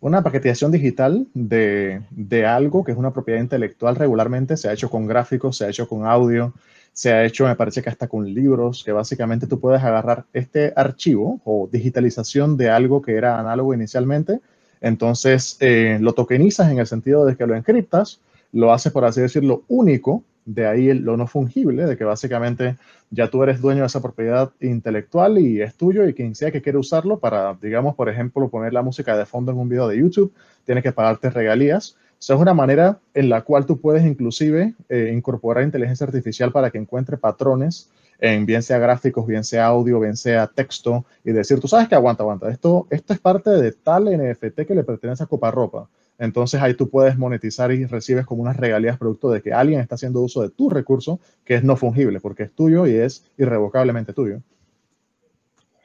una 0.01 0.23
paquetización 0.23 0.73
digital 0.73 1.27
de, 1.35 2.03
de, 2.11 2.47
algo 2.47 2.83
que 2.83 2.93
es 2.93 2.99
una 2.99 3.13
propiedad 3.13 3.41
intelectual 3.41 3.97
regularmente. 3.97 4.57
Se 4.57 4.69
ha 4.69 4.73
hecho 4.73 4.89
con 4.89 5.07
gráficos, 5.07 5.59
se 5.59 5.67
ha 5.67 5.69
hecho 5.69 5.87
con 5.87 6.07
audio, 6.07 6.55
se 6.93 7.13
ha 7.13 7.25
hecho, 7.25 7.47
me 7.47 7.57
parece 7.57 7.83
que 7.83 7.91
hasta 7.91 8.09
con 8.09 8.33
libros, 8.33 8.83
que 8.85 8.93
básicamente 8.93 9.47
tú 9.47 9.61
puedes 9.61 9.83
agarrar 9.83 10.27
este 10.33 10.73
archivo 10.77 11.41
o 11.45 11.69
digitalización 11.71 12.57
de 12.57 12.71
algo 12.71 13.01
que 13.01 13.15
era 13.17 13.39
análogo 13.39 13.75
inicialmente. 13.75 14.41
Entonces 14.81 15.57
eh, 15.61 15.99
lo 16.01 16.13
tokenizas 16.13 16.71
en 16.71 16.79
el 16.79 16.87
sentido 16.87 17.25
de 17.25 17.37
que 17.37 17.47
lo 17.47 17.55
encriptas, 17.55 18.21
lo 18.53 18.73
haces, 18.73 18.93
por 18.93 19.05
así 19.05 19.21
decirlo, 19.21 19.63
único 19.69 20.25
de 20.45 20.67
ahí 20.67 20.93
lo 20.95 21.17
no 21.17 21.27
fungible, 21.27 21.87
de 21.87 21.97
que 21.97 22.05
básicamente 22.05 22.77
ya 23.11 23.29
tú 23.29 23.43
eres 23.43 23.61
dueño 23.61 23.81
de 23.81 23.87
esa 23.87 24.03
propiedad 24.03 24.51
intelectual 24.61 25.39
y 25.39 25.61
es 25.61 25.75
tuyo 25.75 26.07
y 26.07 26.15
quien 26.15 26.35
sea 26.35 26.51
que 26.51 26.63
quiera 26.63 26.79
usarlo 26.79 27.19
para, 27.19 27.55
digamos, 27.61 27.95
por 27.95 28.09
ejemplo, 28.09 28.49
poner 28.49 28.73
la 28.73 28.83
música 28.83 29.17
de 29.17 29.27
fondo 29.27 29.53
en 29.53 29.59
un 29.59 29.69
video 29.69 29.89
de 29.89 29.99
YouTube, 29.99 30.33
tiene 30.65 30.83
que 30.83 30.93
pagarte 30.93 31.31
regalías. 31.31 31.97
O 32.13 32.25
sea, 32.25 32.37
es 32.37 32.43
una 32.43 32.55
manera 32.55 32.99
en 33.15 33.29
la 33.29 33.43
cual 33.43 33.67
tú 33.67 33.81
puedes 33.81 34.05
inclusive 34.05 34.75
eh, 34.89 35.13
incorporar 35.15 35.65
inteligencia 35.65 36.07
artificial 36.07 36.53
para 36.53 36.71
que 36.71 36.79
encuentre 36.79 37.17
patrones 37.17 37.91
en 38.19 38.47
bien 38.47 38.63
sea 38.63 38.79
gráficos, 38.79 39.27
bien 39.27 39.43
sea 39.43 39.67
audio, 39.67 39.99
bien 39.99 40.17
sea 40.17 40.47
texto 40.47 41.05
y 41.25 41.33
decir, 41.33 41.59
tú 41.59 41.67
sabes 41.67 41.89
que 41.89 41.97
aguanta, 41.97 42.23
aguanta, 42.23 42.49
esto, 42.51 42.87
esto 42.91 43.13
es 43.13 43.19
parte 43.19 43.51
de 43.51 43.73
tal 43.73 44.05
NFT 44.05 44.61
que 44.67 44.75
le 44.77 44.85
pertenece 44.85 45.25
a 45.25 45.27
Coparropa 45.27 45.89
entonces 46.19 46.61
ahí 46.61 46.75
tú 46.75 46.89
puedes 46.89 47.17
monetizar 47.17 47.73
y 47.73 47.85
recibes 47.87 48.27
como 48.27 48.43
unas 48.43 48.57
regalías 48.57 48.99
producto 48.99 49.31
de 49.31 49.43
que 49.43 49.53
alguien 49.53 49.81
está 49.81 49.97
haciendo 49.97 50.21
uso 50.21 50.43
de 50.43 50.51
tu 50.51 50.71
recurso 50.71 51.21
que 51.45 51.55
es 51.55 51.65
no 51.65 51.77
fungible 51.77 52.21
porque 52.21 52.45
es 52.45 52.53
tuyo 52.53 52.87
y 52.87 52.95
es 52.95 53.31
irrevocablemente 53.39 54.13
tuyo. 54.13 54.41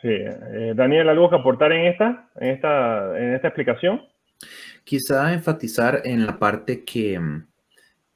Sí, 0.01 0.09
eh, 0.11 0.73
Daniel, 0.75 1.09
¿algo 1.09 1.29
que 1.29 1.37
aportar 1.37 1.71
en 1.71 1.87
esta, 1.87 2.29
en 2.35 2.49
esta, 2.49 3.17
en 3.19 3.33
esta 3.33 3.47
explicación? 3.47 4.01
Quizá 4.83 5.33
enfatizar 5.33 6.01
en 6.05 6.25
la 6.25 6.37
parte 6.37 6.83
que, 6.83 7.19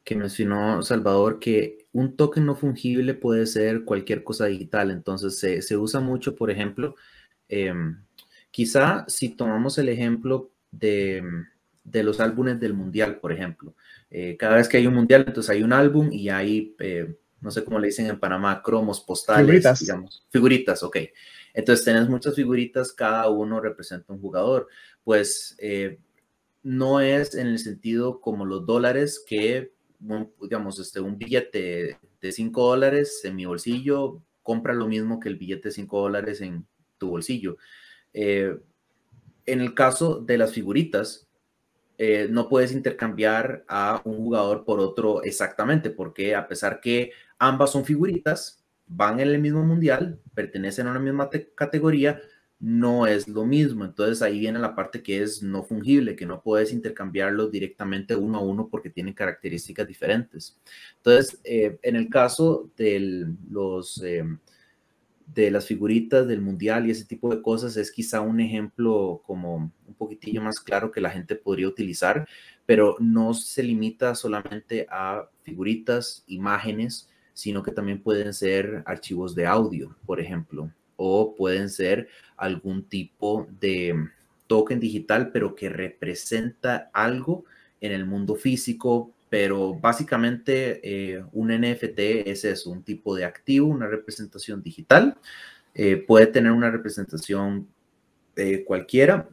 que 0.04 0.16
mencionó 0.16 0.84
Salvador, 0.84 1.40
que 1.40 1.88
un 1.92 2.16
token 2.16 2.46
no 2.46 2.56
fungible 2.56 3.14
puede 3.16 3.48
ser 3.48 3.84
cualquier 3.84 4.24
cosa 4.24 4.46
digital. 4.46 4.92
Entonces 4.92 5.40
se, 5.40 5.62
se 5.62 5.76
usa 5.76 6.00
mucho, 6.00 6.36
por 6.36 6.52
ejemplo, 6.52 6.96
em, 7.50 7.98
quizá 8.52 9.06
si 9.08 9.30
tomamos 9.30 9.78
el 9.80 9.90
ejemplo 9.90 10.52
de, 10.72 11.24
de 11.84 12.04
los 12.04 12.20
álbumes 12.20 12.60
del 12.60 12.74
mundial, 12.74 13.20
por 13.20 13.32
ejemplo. 13.32 13.76
Eh, 14.10 14.36
cada 14.38 14.58
vez 14.58 14.68
que 14.68 14.78
hay 14.78 14.88
un 14.88 14.94
mundial, 14.94 15.24
entonces 15.28 15.50
hay 15.50 15.64
un 15.64 15.74
álbum 15.74 16.10
y 16.12 16.30
hay, 16.30 16.76
eh, 16.80 17.16
no 17.40 17.52
sé 17.52 17.64
cómo 17.64 17.80
le 17.80 17.88
dicen 17.88 18.08
en 18.08 18.20
Panamá, 18.20 18.62
cromos, 18.62 19.02
postales, 19.02 19.46
figuritas. 19.46 19.80
digamos. 19.80 20.26
Figuritas, 20.30 20.84
ok. 20.84 20.98
Entonces 21.54 21.86
tenés 21.86 22.08
muchas 22.08 22.36
figuritas, 22.36 22.92
cada 22.92 23.30
uno 23.30 23.60
representa 23.60 24.14
un 24.14 24.22
jugador. 24.22 24.68
Pues 25.04 25.56
eh, 25.60 26.00
no 26.64 27.02
es 27.02 27.36
en 27.36 27.48
el 27.48 27.60
sentido 27.60 28.22
como 28.22 28.46
los 28.46 28.66
dólares 28.66 29.24
que, 29.26 29.74
digamos, 30.42 30.80
este, 30.80 31.00
un 31.00 31.18
billete 31.18 31.98
de 32.22 32.32
5 32.32 32.68
dólares 32.68 33.22
en 33.24 33.36
mi 33.36 33.46
bolsillo 33.46 34.22
compra 34.44 34.74
lo 34.74 34.88
mismo 34.88 35.20
que 35.20 35.30
el 35.30 35.38
billete 35.38 35.70
de 35.70 35.74
5 35.74 36.02
dólares 36.02 36.42
en 36.42 36.66
tu 36.98 37.10
bolsillo. 37.10 37.58
en 38.14 38.62
el 39.46 39.74
caso 39.74 40.20
de 40.20 40.38
las 40.38 40.52
figuritas, 40.52 41.28
eh, 42.04 42.28
no 42.32 42.50
puedes 42.50 42.72
intercambiar 42.72 43.64
a 43.68 44.02
un 44.06 44.18
jugador 44.18 44.66
por 44.66 44.80
otro 44.80 45.22
exactamente, 45.22 45.92
porque 45.92 46.34
a 46.34 46.48
pesar 46.48 46.82
que 46.82 47.12
ambas 47.38 47.70
son 47.70 47.86
figuritas, 47.86 48.66
van 48.88 49.20
en 49.20 49.28
el 49.28 49.38
mismo 49.38 49.64
mundial, 49.64 50.20
pertenecen 50.34 50.88
a 50.88 50.92
una 50.92 51.00
misma 51.00 51.30
categoría, 51.54 52.20
no 52.60 53.06
es 53.06 53.28
lo 53.28 53.46
mismo. 53.46 53.86
Entonces 53.86 54.24
ahí 54.24 54.40
viene 54.40 54.58
la 54.58 54.74
parte 54.74 55.04
que 55.04 55.22
es 55.22 55.44
no 55.44 55.62
fungible, 55.62 56.16
que 56.16 56.26
no 56.26 56.42
puedes 56.42 56.74
intercambiarlos 56.74 57.52
directamente 57.52 58.16
uno 58.16 58.40
a 58.40 58.42
uno 58.42 58.68
porque 58.68 58.90
tienen 58.90 59.14
características 59.14 59.88
diferentes. 59.88 60.60
Entonces, 60.98 61.40
eh, 61.44 61.78
en 61.84 61.98
el 61.98 62.10
caso 62.10 62.72
de 62.78 63.28
los... 63.52 64.02
Eh, 64.04 64.26
de 65.34 65.50
las 65.50 65.66
figuritas 65.66 66.28
del 66.28 66.42
mundial 66.42 66.88
y 66.88 66.92
ese 66.92 67.06
tipo 67.06 67.34
de 67.34 67.42
cosas 67.42 67.78
es 67.78 67.92
quizá 67.92 68.22
un 68.22 68.40
ejemplo 68.40 69.22
como 69.26 69.56
un 69.56 69.94
poquitillo 69.98 70.42
más 70.42 70.60
claro 70.60 70.92
que 70.92 71.02
la 71.02 71.10
gente 71.10 71.36
podría 71.36 71.68
utilizar, 71.68 72.28
pero 72.66 72.98
no 73.00 73.34
se 73.34 73.64
limita 73.64 74.14
solamente 74.16 74.88
a 74.90 75.30
figuritas, 75.44 76.24
imágenes, 76.28 77.10
sino 77.34 77.64
que 77.64 77.72
también 77.72 78.02
pueden 78.02 78.34
ser 78.34 78.84
archivos 78.86 79.34
de 79.34 79.46
audio, 79.46 79.96
por 80.06 80.20
ejemplo, 80.20 80.72
o 80.98 81.34
pueden 81.36 81.70
ser 81.70 82.10
algún 82.36 82.84
tipo 82.84 83.48
de 83.60 83.96
token 84.48 84.80
digital, 84.82 85.32
pero 85.32 85.56
que 85.56 85.70
representa 85.70 86.90
algo 86.94 87.46
en 87.80 87.94
el 87.94 88.06
mundo 88.06 88.36
físico, 88.36 89.14
pero 89.32 89.74
básicamente 89.74 90.82
eh, 90.84 91.24
un 91.32 91.48
NFT 91.58 92.00
es 92.28 92.44
eso, 92.44 92.70
un 92.70 92.84
tipo 92.84 93.16
de 93.16 93.24
activo, 93.24 93.70
una 93.70 93.88
representación 93.88 94.62
digital. 94.62 95.16
Eh, 95.74 96.04
puede 96.06 96.28
tener 96.28 96.52
una 96.52 96.70
representación 96.70 97.66
eh, 98.36 98.66
cualquiera 98.66 99.30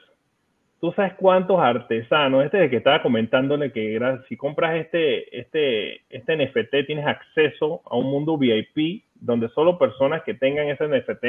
Tú 0.81 0.93
sabes 0.93 1.13
cuántos 1.13 1.61
artesanos, 1.61 2.43
este 2.43 2.57
de 2.57 2.71
que 2.71 2.79
estaba 2.79 3.03
comentándole 3.03 3.71
que 3.71 4.01
si 4.31 4.37
compras 4.39 4.77
este, 4.77 5.39
este, 5.39 6.07
este 6.09 6.37
NFT 6.39 6.87
tienes 6.87 7.07
acceso 7.07 7.83
a 7.85 7.99
un 7.99 8.11
mundo 8.11 8.39
VIP 8.39 9.05
donde 9.15 9.51
solo 9.51 9.77
personas 9.77 10.23
que 10.23 10.33
tengan 10.33 10.69
ese 10.69 10.89
NFT 10.89 11.25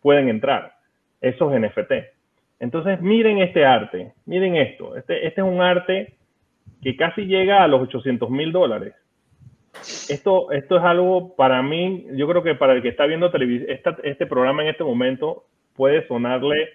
pueden 0.00 0.30
entrar. 0.30 0.72
Esos 1.20 1.52
NFT. 1.52 2.14
Entonces, 2.60 3.00
miren 3.00 3.38
este 3.38 3.64
arte, 3.64 4.14
miren 4.26 4.56
esto. 4.56 4.96
Este, 4.96 5.26
este 5.26 5.40
es 5.40 5.46
un 5.46 5.60
arte 5.60 6.14
que 6.82 6.96
casi 6.96 7.26
llega 7.26 7.62
a 7.62 7.68
los 7.68 7.82
800 7.82 8.30
mil 8.30 8.52
dólares. 8.52 8.94
Esto, 10.08 10.52
esto 10.52 10.76
es 10.76 10.84
algo 10.84 11.34
para 11.34 11.62
mí, 11.62 12.06
yo 12.12 12.28
creo 12.28 12.42
que 12.42 12.54
para 12.54 12.74
el 12.74 12.82
que 12.82 12.88
está 12.88 13.06
viendo 13.06 13.30
este 14.02 14.26
programa 14.26 14.62
en 14.62 14.68
este 14.68 14.84
momento 14.84 15.46
puede 15.74 16.06
sonarle 16.06 16.68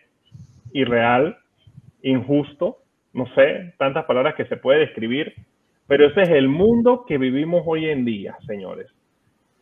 irreal, 0.73 1.37
injusto, 2.01 2.79
no 3.13 3.25
sé, 3.35 3.73
tantas 3.77 4.05
palabras 4.05 4.35
que 4.35 4.45
se 4.45 4.57
puede 4.57 4.79
describir, 4.79 5.33
pero 5.87 6.05
ese 6.05 6.21
es 6.21 6.29
el 6.29 6.47
mundo 6.49 7.05
que 7.07 7.17
vivimos 7.17 7.63
hoy 7.65 7.89
en 7.89 8.05
día, 8.05 8.37
señores. 8.45 8.87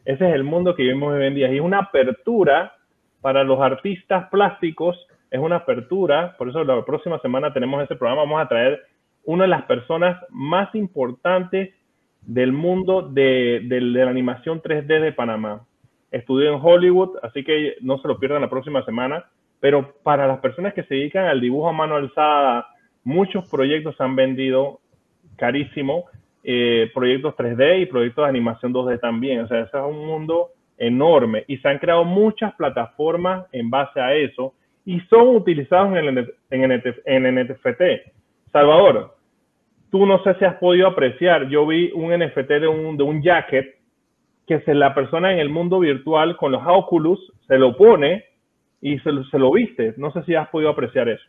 Ese 0.03 0.27
es 0.27 0.35
el 0.35 0.43
mundo 0.43 0.75
que 0.75 0.83
vivimos 0.83 1.13
hoy 1.13 1.25
en 1.25 1.35
día. 1.35 1.51
Y 1.51 1.57
es 1.57 1.61
una 1.61 1.79
apertura 1.79 2.73
para 3.21 3.43
los 3.43 3.59
artistas 3.61 4.29
plásticos, 4.29 4.97
es 5.29 5.39
una 5.39 5.57
apertura, 5.57 6.35
por 6.37 6.49
eso 6.49 6.63
la 6.63 6.83
próxima 6.85 7.19
semana 7.19 7.53
tenemos 7.53 7.83
ese 7.83 7.95
programa, 7.95 8.23
vamos 8.23 8.41
a 8.41 8.47
traer 8.47 8.81
una 9.25 9.43
de 9.43 9.49
las 9.49 9.63
personas 9.63 10.17
más 10.29 10.73
importantes 10.73 11.73
del 12.21 12.51
mundo 12.51 13.01
de, 13.01 13.61
la 13.69 14.09
animación 14.09 14.61
3D 14.61 15.01
de 15.01 15.11
Panamá. 15.11 15.65
Estudió 16.11 16.53
en 16.53 16.59
Hollywood, 16.61 17.17
así 17.23 17.43
que 17.43 17.75
no 17.81 17.97
se 17.99 18.07
lo 18.07 18.19
pierdan 18.19 18.41
la 18.41 18.49
próxima 18.49 18.83
semana. 18.85 19.25
Pero 19.59 19.95
para 20.03 20.27
las 20.27 20.39
personas 20.39 20.73
que 20.73 20.83
se 20.83 20.95
dedican 20.95 21.25
al 21.25 21.41
dibujo 21.41 21.67
a 21.67 21.73
mano 21.73 21.95
alzada, 21.95 22.67
muchos 23.03 23.49
proyectos 23.49 23.99
han 23.99 24.15
vendido 24.15 24.79
carísimo, 25.35 26.05
eh, 26.43 26.89
proyectos 26.93 27.35
3D 27.35 27.81
y 27.81 27.85
proyectos 27.85 28.23
de 28.23 28.29
animación 28.29 28.73
2D 28.73 28.99
también. 28.99 29.41
O 29.41 29.47
sea, 29.47 29.61
ese 29.61 29.77
es 29.77 29.83
un 29.83 30.05
mundo 30.05 30.51
enorme 30.77 31.43
y 31.47 31.57
se 31.57 31.67
han 31.67 31.79
creado 31.79 32.05
muchas 32.05 32.53
plataformas 32.55 33.45
en 33.51 33.69
base 33.69 33.99
a 33.99 34.13
eso 34.13 34.53
y 34.87 35.01
son 35.09 35.35
utilizados 35.35 35.97
en 35.97 36.17
el, 36.17 36.33
en 36.49 37.25
el 37.25 37.45
NFT. 37.45 37.81
Salvador, 38.53 39.17
tú 39.91 40.05
no 40.05 40.23
sé 40.23 40.33
si 40.35 40.45
has 40.45 40.55
podido 40.55 40.87
apreciar, 40.87 41.49
yo 41.49 41.67
vi 41.67 41.91
un 41.91 42.17
NFT 42.17 42.47
de 42.47 42.69
un, 42.69 42.95
de 42.95 43.03
un 43.03 43.21
jacket 43.21 43.75
que 44.47 44.61
se, 44.61 44.73
la 44.73 44.95
persona 44.95 45.33
en 45.33 45.39
el 45.39 45.49
mundo 45.49 45.79
virtual 45.79 46.37
con 46.37 46.53
los 46.53 46.63
Oculus 46.65 47.19
se 47.49 47.57
lo 47.57 47.75
pone 47.75 48.23
y 48.79 48.97
se, 48.99 49.09
se 49.29 49.37
lo 49.37 49.51
viste. 49.51 49.93
No 49.97 50.09
sé 50.13 50.23
si 50.23 50.35
has 50.35 50.47
podido 50.47 50.69
apreciar 50.69 51.09
eso. 51.09 51.25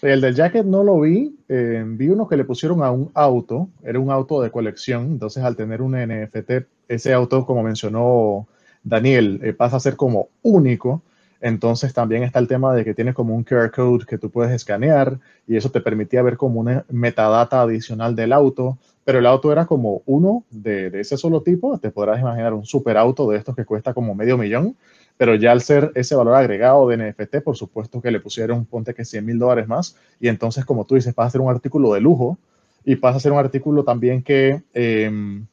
El 0.00 0.22
del 0.22 0.34
jacket 0.34 0.64
no 0.64 0.82
lo 0.82 0.98
vi, 1.00 1.36
eh, 1.50 1.84
vi 1.86 2.08
uno 2.08 2.26
que 2.26 2.38
le 2.38 2.44
pusieron 2.44 2.82
a 2.82 2.90
un 2.90 3.10
auto, 3.14 3.68
era 3.84 4.00
un 4.00 4.10
auto 4.10 4.40
de 4.40 4.50
colección, 4.50 5.04
entonces 5.04 5.44
al 5.44 5.54
tener 5.54 5.82
un 5.82 5.92
NFT, 5.92 6.66
ese 6.88 7.12
auto, 7.12 7.44
como 7.44 7.62
mencionó 7.62 8.46
Daniel, 8.82 9.38
eh, 9.42 9.52
pasa 9.52 9.76
a 9.76 9.80
ser 9.80 9.96
como 9.96 10.28
único, 10.42 11.02
entonces 11.40 11.92
también 11.92 12.22
está 12.22 12.38
el 12.38 12.48
tema 12.48 12.74
de 12.74 12.84
que 12.84 12.94
tiene 12.94 13.14
como 13.14 13.34
un 13.34 13.44
QR 13.44 13.70
code 13.70 14.06
que 14.06 14.18
tú 14.18 14.30
puedes 14.30 14.52
escanear 14.52 15.18
y 15.46 15.56
eso 15.56 15.70
te 15.70 15.80
permitía 15.80 16.22
ver 16.22 16.36
como 16.36 16.60
una 16.60 16.84
metadata 16.88 17.60
adicional 17.62 18.16
del 18.16 18.32
auto, 18.32 18.78
pero 19.04 19.18
el 19.18 19.26
auto 19.26 19.52
era 19.52 19.66
como 19.66 20.02
uno 20.06 20.44
de, 20.50 20.90
ese 20.98 21.16
solo 21.16 21.42
tipo, 21.42 21.78
te 21.78 21.90
podrás 21.90 22.20
imaginar 22.20 22.54
un 22.54 22.64
super 22.64 22.96
auto 22.96 23.30
de 23.30 23.38
estos 23.38 23.54
que 23.54 23.64
cuesta 23.64 23.94
como 23.94 24.14
medio 24.14 24.36
millón, 24.36 24.76
pero 25.16 25.34
ya 25.34 25.52
al 25.52 25.60
ser 25.60 25.92
ese 25.94 26.14
valor 26.14 26.34
agregado 26.34 26.88
de 26.88 26.96
NFT, 26.96 27.36
por 27.42 27.56
supuesto 27.56 28.00
que 28.00 28.10
le 28.10 28.20
pusieron, 28.20 28.64
ponte 28.64 28.94
que 28.94 29.04
100 29.04 29.24
mil 29.24 29.38
dólares 29.38 29.68
más, 29.68 29.96
y 30.20 30.28
entonces, 30.28 30.64
como 30.64 30.84
tú 30.84 30.96
dices, 30.96 31.14
pasa 31.14 31.28
a 31.28 31.30
ser 31.30 31.40
un 31.40 31.50
artículo 31.50 31.92
de 31.92 32.00
lujo 32.00 32.38
y 32.84 32.96
pasa 32.96 33.18
a 33.18 33.20
ser 33.20 33.32
un 33.32 33.38
artículo 33.38 33.84
también 33.84 34.22
que 34.22 34.62
em, 34.74 35.46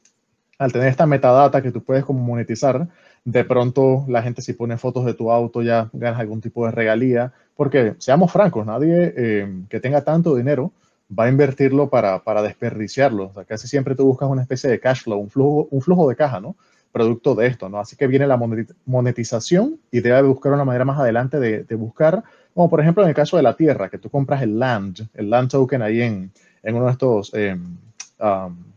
al 0.58 0.72
tener 0.72 0.88
esta 0.88 1.06
metadata 1.06 1.62
que 1.62 1.72
tú 1.72 1.82
puedes 1.82 2.04
como 2.04 2.20
monetizar, 2.20 2.88
de 3.24 3.44
pronto 3.44 4.04
la 4.08 4.22
gente 4.22 4.42
si 4.42 4.52
pone 4.52 4.76
fotos 4.76 5.04
de 5.06 5.14
tu 5.14 5.30
auto 5.30 5.62
ya 5.62 5.88
ganas 5.92 6.20
algún 6.20 6.40
tipo 6.40 6.66
de 6.66 6.72
regalía, 6.72 7.32
porque 7.56 7.94
seamos 7.98 8.30
francos, 8.30 8.66
nadie 8.66 9.14
em, 9.16 9.66
que 9.66 9.80
tenga 9.80 10.02
tanto 10.04 10.34
dinero 10.34 10.72
va 11.16 11.24
a 11.24 11.28
invertirlo 11.28 11.88
para, 11.88 12.22
para 12.24 12.42
desperdiciarlo. 12.42 13.26
O 13.26 13.32
sea, 13.32 13.44
casi 13.44 13.68
siempre 13.68 13.94
tú 13.94 14.04
buscas 14.04 14.28
una 14.28 14.42
especie 14.42 14.70
de 14.70 14.80
cash 14.80 15.02
flow, 15.02 15.18
un 15.18 15.30
flujo, 15.30 15.68
un 15.70 15.80
flujo 15.80 16.08
de 16.08 16.16
caja, 16.16 16.40
¿no? 16.40 16.56
producto 16.94 17.34
de 17.34 17.48
esto, 17.48 17.68
¿no? 17.68 17.80
Así 17.80 17.96
que 17.96 18.06
viene 18.06 18.24
la 18.28 18.38
monetización 18.86 19.80
y 19.90 19.98
debe 19.98 20.22
buscar 20.22 20.52
una 20.52 20.64
manera 20.64 20.84
más 20.84 21.00
adelante 21.00 21.40
de, 21.40 21.74
buscar, 21.74 22.22
como 22.54 22.70
por 22.70 22.80
ejemplo 22.80 23.02
en 23.02 23.08
el 23.08 23.16
caso 23.16 23.36
de 23.36 23.42
la 23.42 23.56
tierra, 23.56 23.88
que 23.88 23.98
tú 23.98 24.08
compras 24.10 24.42
el 24.42 24.60
land, 24.60 25.08
el 25.14 25.28
land 25.28 25.50
token 25.50 25.82
ahí 25.82 26.02
en, 26.02 26.30
en 26.62 26.74
uno 26.76 26.84
de 26.84 26.92
estos 26.92 27.34
em, 27.34 27.76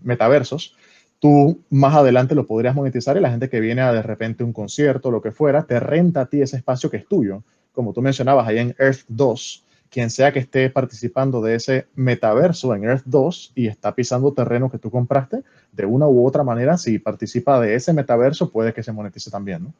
metaversos, 0.01 0.75
tú 1.19 1.59
más 1.69 1.95
adelante 1.95 2.35
lo 2.35 2.45
podrías 2.45 2.75
monetizar 2.75 3.17
y 3.17 3.19
la 3.19 3.29
gente 3.29 3.49
que 3.49 3.59
viene 3.59 3.81
a 3.81 3.93
de 3.93 4.01
repente 4.01 4.43
un 4.43 4.53
concierto, 4.53 5.11
lo 5.11 5.21
que 5.21 5.31
fuera, 5.31 5.63
te 5.63 5.79
renta 5.79 6.21
a 6.21 6.25
ti 6.25 6.41
ese 6.41 6.57
espacio 6.57 6.89
que 6.89 6.97
es 6.97 7.07
tuyo. 7.07 7.43
Como 7.71 7.93
tú 7.93 8.01
mencionabas 8.01 8.47
ahí 8.47 8.59
en 8.59 8.75
Earth 8.79 9.05
2, 9.07 9.65
quien 9.89 10.09
sea 10.09 10.31
que 10.31 10.39
esté 10.39 10.69
participando 10.69 11.41
de 11.41 11.55
ese 11.55 11.87
metaverso 11.95 12.75
en 12.75 12.83
Earth 12.83 13.03
2 13.05 13.53
y 13.55 13.67
está 13.67 13.95
pisando 13.95 14.33
terreno 14.33 14.69
que 14.69 14.79
tú 14.79 14.91
compraste, 14.91 15.43
de 15.71 15.85
una 15.85 16.07
u 16.07 16.25
otra 16.25 16.43
manera, 16.43 16.77
si 16.77 16.99
participa 16.99 17.59
de 17.59 17.75
ese 17.75 17.93
metaverso, 17.93 18.51
puede 18.51 18.73
que 18.73 18.83
se 18.83 18.91
monetice 18.91 19.31
también, 19.31 19.63
¿no? 19.63 19.73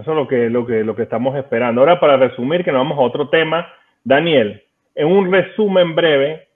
Eso 0.00 0.10
es 0.12 0.16
lo 0.16 0.28
que, 0.28 0.50
lo 0.50 0.66
que, 0.66 0.84
lo 0.84 0.94
que 0.94 1.02
estamos 1.02 1.34
esperando. 1.36 1.80
Ahora, 1.80 1.98
para 1.98 2.16
resumir, 2.16 2.62
que 2.62 2.70
nos 2.70 2.80
vamos 2.80 2.98
a 2.98 3.02
otro 3.02 3.30
tema. 3.30 3.66
Daniel, 4.04 4.62
en 4.94 5.08
un 5.08 5.32
resumen 5.32 5.94
breve, 5.94 6.47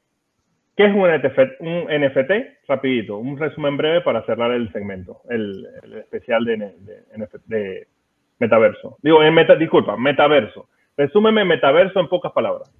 ¿qué 0.76 0.86
es 0.86 0.94
un 0.94 1.08
NFT? 1.08 1.60
Un 1.60 1.84
NFT, 1.84 2.66
rapidito, 2.68 3.18
un 3.18 3.38
resumen 3.38 3.76
breve 3.76 4.00
para 4.02 4.24
cerrar 4.24 4.52
el 4.52 4.72
segmento, 4.72 5.22
el, 5.28 5.66
especial 5.98 6.44
de, 6.44 6.74
de, 7.46 7.86
metaverso. 8.38 8.98
Digo, 9.02 9.22
en 9.22 9.34
meta, 9.34 9.54
disculpa, 9.56 9.96
metaverso. 9.96 10.68
Resúmeme 10.96 11.44
metaverso 11.44 12.00
en 12.00 12.08
pocas 12.08 12.32
palabras. 12.32 12.70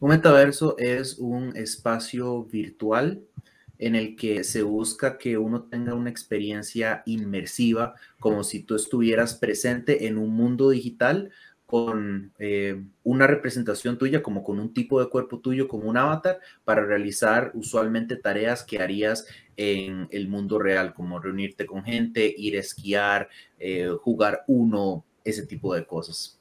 Un 0.00 0.10
metaverso 0.10 0.76
es 0.78 1.18
un 1.18 1.56
espacio 1.56 2.44
virtual 2.44 3.20
en 3.78 3.94
el 3.94 4.16
que 4.16 4.44
se 4.44 4.62
busca 4.62 5.18
que 5.18 5.36
uno 5.36 5.64
tenga 5.64 5.94
una 5.94 6.10
experiencia 6.10 7.02
inmersiva, 7.06 7.94
como 8.20 8.44
si 8.44 8.62
tú 8.64 8.76
estuvieras 8.76 9.34
presente 9.34 10.06
en 10.06 10.18
un 10.18 10.30
mundo 10.30 10.70
digital 10.70 11.30
con 11.74 12.30
eh, 12.38 12.80
una 13.02 13.26
representación 13.26 13.98
tuya, 13.98 14.22
como 14.22 14.44
con 14.44 14.60
un 14.60 14.72
tipo 14.72 15.00
de 15.02 15.08
cuerpo 15.08 15.40
tuyo, 15.40 15.66
como 15.66 15.90
un 15.90 15.96
avatar, 15.96 16.36
para 16.64 16.86
realizar 16.86 17.50
usualmente 17.52 18.14
tareas 18.14 18.62
que 18.62 18.80
harías 18.80 19.26
en 19.56 20.06
el 20.12 20.28
mundo 20.28 20.60
real, 20.60 20.94
como 20.94 21.18
reunirte 21.18 21.66
con 21.66 21.82
gente, 21.82 22.32
ir 22.38 22.54
a 22.54 22.60
esquiar, 22.60 23.28
eh, 23.58 23.88
jugar 24.00 24.44
uno, 24.46 25.04
ese 25.24 25.48
tipo 25.48 25.74
de 25.74 25.84
cosas. 25.84 26.40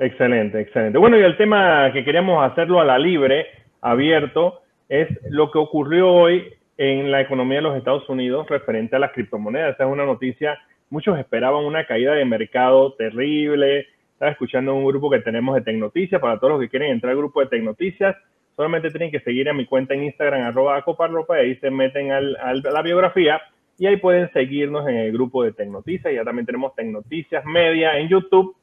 Excelente, 0.00 0.60
excelente. 0.60 0.98
Bueno, 0.98 1.16
y 1.16 1.22
el 1.22 1.36
tema 1.36 1.92
que 1.92 2.04
queríamos 2.04 2.44
hacerlo 2.50 2.80
a 2.80 2.84
la 2.84 2.98
libre, 2.98 3.46
abierto, 3.82 4.62
es 4.88 5.06
lo 5.30 5.52
que 5.52 5.58
ocurrió 5.58 6.10
hoy 6.10 6.52
en 6.76 7.12
la 7.12 7.20
economía 7.20 7.58
de 7.58 7.62
los 7.62 7.76
Estados 7.76 8.08
Unidos 8.08 8.48
referente 8.48 8.96
a 8.96 8.98
las 8.98 9.12
criptomonedas. 9.12 9.74
Esa 9.74 9.84
es 9.84 9.90
una 9.92 10.04
noticia, 10.04 10.58
muchos 10.92 11.18
esperaban 11.18 11.64
una 11.64 11.86
caída 11.86 12.12
de 12.12 12.24
mercado 12.26 12.92
terrible. 12.92 13.86
Estaba 14.12 14.30
escuchando 14.30 14.74
un 14.74 14.84
grupo 14.84 15.08
que 15.10 15.20
tenemos 15.20 15.54
de 15.54 15.62
Tecnoticias. 15.62 16.20
Para 16.20 16.38
todos 16.38 16.52
los 16.52 16.60
que 16.60 16.68
quieren 16.68 16.92
entrar 16.92 17.12
al 17.12 17.16
grupo 17.16 17.40
de 17.40 17.46
Tecnoticias, 17.46 18.14
solamente 18.54 18.90
tienen 18.90 19.10
que 19.10 19.20
seguir 19.20 19.48
a 19.48 19.54
mi 19.54 19.64
cuenta 19.64 19.94
en 19.94 20.04
Instagram, 20.04 20.42
arroba 20.42 20.76
acoparropa, 20.76 21.38
y 21.38 21.46
ahí 21.46 21.56
se 21.56 21.70
meten 21.70 22.12
al, 22.12 22.36
a 22.36 22.52
la 22.54 22.82
biografía 22.82 23.40
y 23.78 23.86
ahí 23.86 23.96
pueden 23.96 24.30
seguirnos 24.32 24.86
en 24.86 24.96
el 24.96 25.12
grupo 25.12 25.42
de 25.42 25.52
Tecnoticias. 25.52 26.12
Ya 26.12 26.24
también 26.24 26.44
tenemos 26.44 26.74
Tecnoticias 26.74 27.42
Media 27.46 27.98
en 27.98 28.08
YouTube 28.08 28.54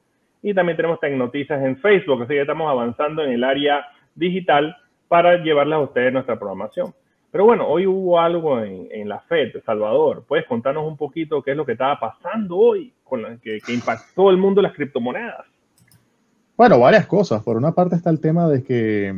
y 0.43 0.53
también 0.53 0.75
tenemos 0.75 0.99
Tecnoticias 0.99 1.59
en 1.63 1.77
Facebook. 1.77 2.21
Así 2.21 2.35
que 2.35 2.41
estamos 2.41 2.69
avanzando 2.69 3.23
en 3.23 3.31
el 3.31 3.43
área 3.43 3.87
digital 4.13 4.77
para 5.07 5.37
llevarles 5.37 5.77
a 5.77 5.79
ustedes 5.79 6.13
nuestra 6.13 6.37
programación. 6.37 6.93
Pero 7.31 7.45
bueno, 7.45 7.67
hoy 7.67 7.85
hubo 7.85 8.19
algo 8.19 8.59
en, 8.61 9.07
la 9.07 9.19
FED, 9.19 9.61
Salvador. 9.63 10.23
¿Puedes 10.27 10.47
contarnos 10.47 10.87
un 10.87 10.97
poquito 10.97 11.43
qué 11.43 11.51
es 11.51 11.57
lo 11.57 11.65
que 11.65 11.73
estaba 11.73 11.99
pasando 11.99 12.57
hoy 12.57 12.91
con 13.03 13.39
que, 13.39 13.59
impactó 13.67 14.31
el 14.31 14.37
mundo 14.37 14.61
de 14.61 14.67
las 14.67 14.75
criptomonedas? 14.75 15.45
Bueno, 16.57 16.79
varias 16.79 17.05
cosas. 17.05 17.43
Por 17.43 17.55
una 17.55 17.71
parte 17.71 17.95
está 17.95 18.09
el 18.09 18.19
tema 18.19 18.49
de 18.49 18.63
que 18.63 19.13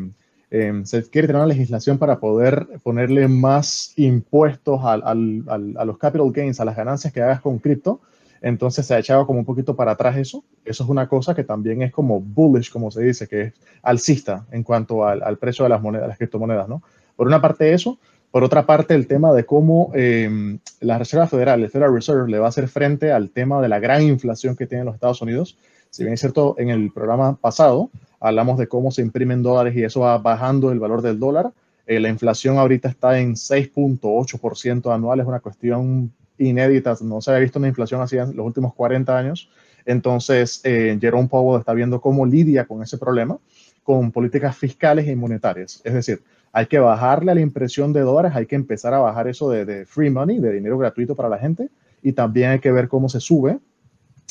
em, 0.50 0.84
se 0.84 1.10
quiere 1.10 1.28
tener 1.28 1.42
una 1.42 1.48
legislación 1.48 1.98
para 1.98 2.20
poder 2.20 2.68
ponerle 2.84 3.30
más 3.30 3.94
impuestos 3.96 4.82
a 4.84 5.16
los 5.16 5.98
capital 5.98 6.32
gains, 6.34 6.60
a 6.60 6.66
las 6.66 6.76
ganancias 6.76 7.14
que 7.14 7.22
hagas 7.22 7.40
con 7.40 7.60
cripto. 7.60 8.02
Entonces 8.42 8.88
se 8.88 8.96
ha 8.96 9.00
echado 9.00 9.26
como 9.26 9.40
un 9.40 9.46
poquito 9.46 9.76
para 9.76 9.92
atrás 9.92 10.18
eso. 10.18 10.44
Eso 10.66 10.84
es 10.84 10.90
una 10.90 11.08
cosa 11.08 11.34
que 11.34 11.44
también 11.44 11.82
es 11.84 11.92
como 11.92 12.20
bullish, 12.20 12.72
como 12.72 12.92
se 12.92 13.04
dice, 13.04 13.28
que 13.28 13.42
es 13.42 13.54
alcista 13.84 14.46
en 14.52 14.64
cuanto 14.64 15.08
al, 15.08 15.38
precio 15.38 15.64
de 15.64 15.70
las 15.70 15.82
monedas, 15.82 16.10
las 16.10 16.18
criptomonedas, 16.18 16.68
¿no? 16.68 16.82
Por 17.16 17.28
una 17.28 17.42
parte 17.42 17.74
eso, 17.74 18.00
por 18.32 18.44
otra 18.44 18.66
parte 18.66 18.96
el 18.96 19.08
tema 19.08 19.34
de 19.34 19.46
cómo 19.46 19.92
em, 19.94 20.60
la 20.80 20.98
Reserva 20.98 21.28
Federal, 21.28 21.62
el 21.62 21.70
Federal 21.70 21.94
Reserve, 21.94 22.32
le 22.32 22.40
va 22.40 22.46
a 22.46 22.50
hacer 22.50 22.68
frente 22.68 23.12
al 23.12 23.30
tema 23.30 23.62
de 23.62 23.68
la 23.68 23.80
gran 23.80 24.02
inflación 24.04 24.56
que 24.56 24.68
tienen 24.68 24.86
los 24.86 24.96
Estados 24.96 25.22
Unidos. 25.22 25.58
Si 25.90 26.04
bien 26.04 26.14
es 26.14 26.22
cierto, 26.22 26.56
en 26.58 26.70
el 26.70 26.92
programa 26.92 27.36
pasado 27.36 27.90
hablamos 28.22 28.58
de 28.58 28.68
cómo 28.68 28.92
se 28.92 29.02
imprimen 29.02 29.44
dólares 29.44 29.76
y 29.76 29.84
eso 29.84 30.02
va 30.02 30.18
bajando 30.18 30.72
el 30.72 30.80
valor 30.80 31.02
del 31.02 31.20
dólar. 31.20 31.52
Eh, 31.88 32.00
la 32.00 32.08
inflación 32.08 32.58
ahorita 32.58 32.88
está 32.88 33.20
en 33.20 33.34
6.8% 33.34 34.94
anual, 34.94 35.20
es 35.20 35.26
una 35.26 35.40
cuestión 35.40 36.14
inéditas, 36.38 37.02
no 37.02 37.22
se 37.22 37.32
había 37.32 37.42
visto 37.42 37.60
una 37.60 37.68
inflación 37.68 38.02
así 38.02 38.18
en 38.18 38.36
los 38.36 38.46
últimos 38.46 38.74
40 38.74 39.18
años. 39.18 39.50
Entonces, 39.86 40.62
eh, 40.64 40.98
Jerome 41.02 41.28
Powell 41.28 41.60
está 41.60 41.74
viendo 41.74 42.00
cómo 42.00 42.26
lidia 42.26 42.66
con 42.66 42.82
ese 42.82 42.98
problema 42.98 43.38
con 43.84 44.12
políticas 44.12 44.56
fiscales 44.56 45.08
y 45.08 45.16
monetarias. 45.16 45.82
Es 45.84 45.94
decir, 45.94 46.22
hay 46.54 46.66
que 46.66 46.80
bajarle 46.80 47.32
a 47.32 47.36
la 47.36 47.42
impresión 47.42 47.94
de 47.94 48.02
dólares, 48.02 48.34
hay 48.36 48.46
que 48.46 48.56
empezar 48.56 48.94
a 48.94 49.00
bajar 49.00 49.28
eso 49.28 49.50
de, 49.50 49.86
free 49.86 50.10
money, 50.10 50.40
de 50.40 50.54
dinero 50.54 50.78
gratuito 50.78 51.16
para 51.16 51.30
la 51.30 51.38
gente, 51.38 51.70
y 52.02 52.14
también 52.14 52.52
hay 52.52 52.60
que 52.60 52.72
ver 52.72 52.88
cómo 52.88 53.10
se 53.10 53.20
sube 53.20 53.60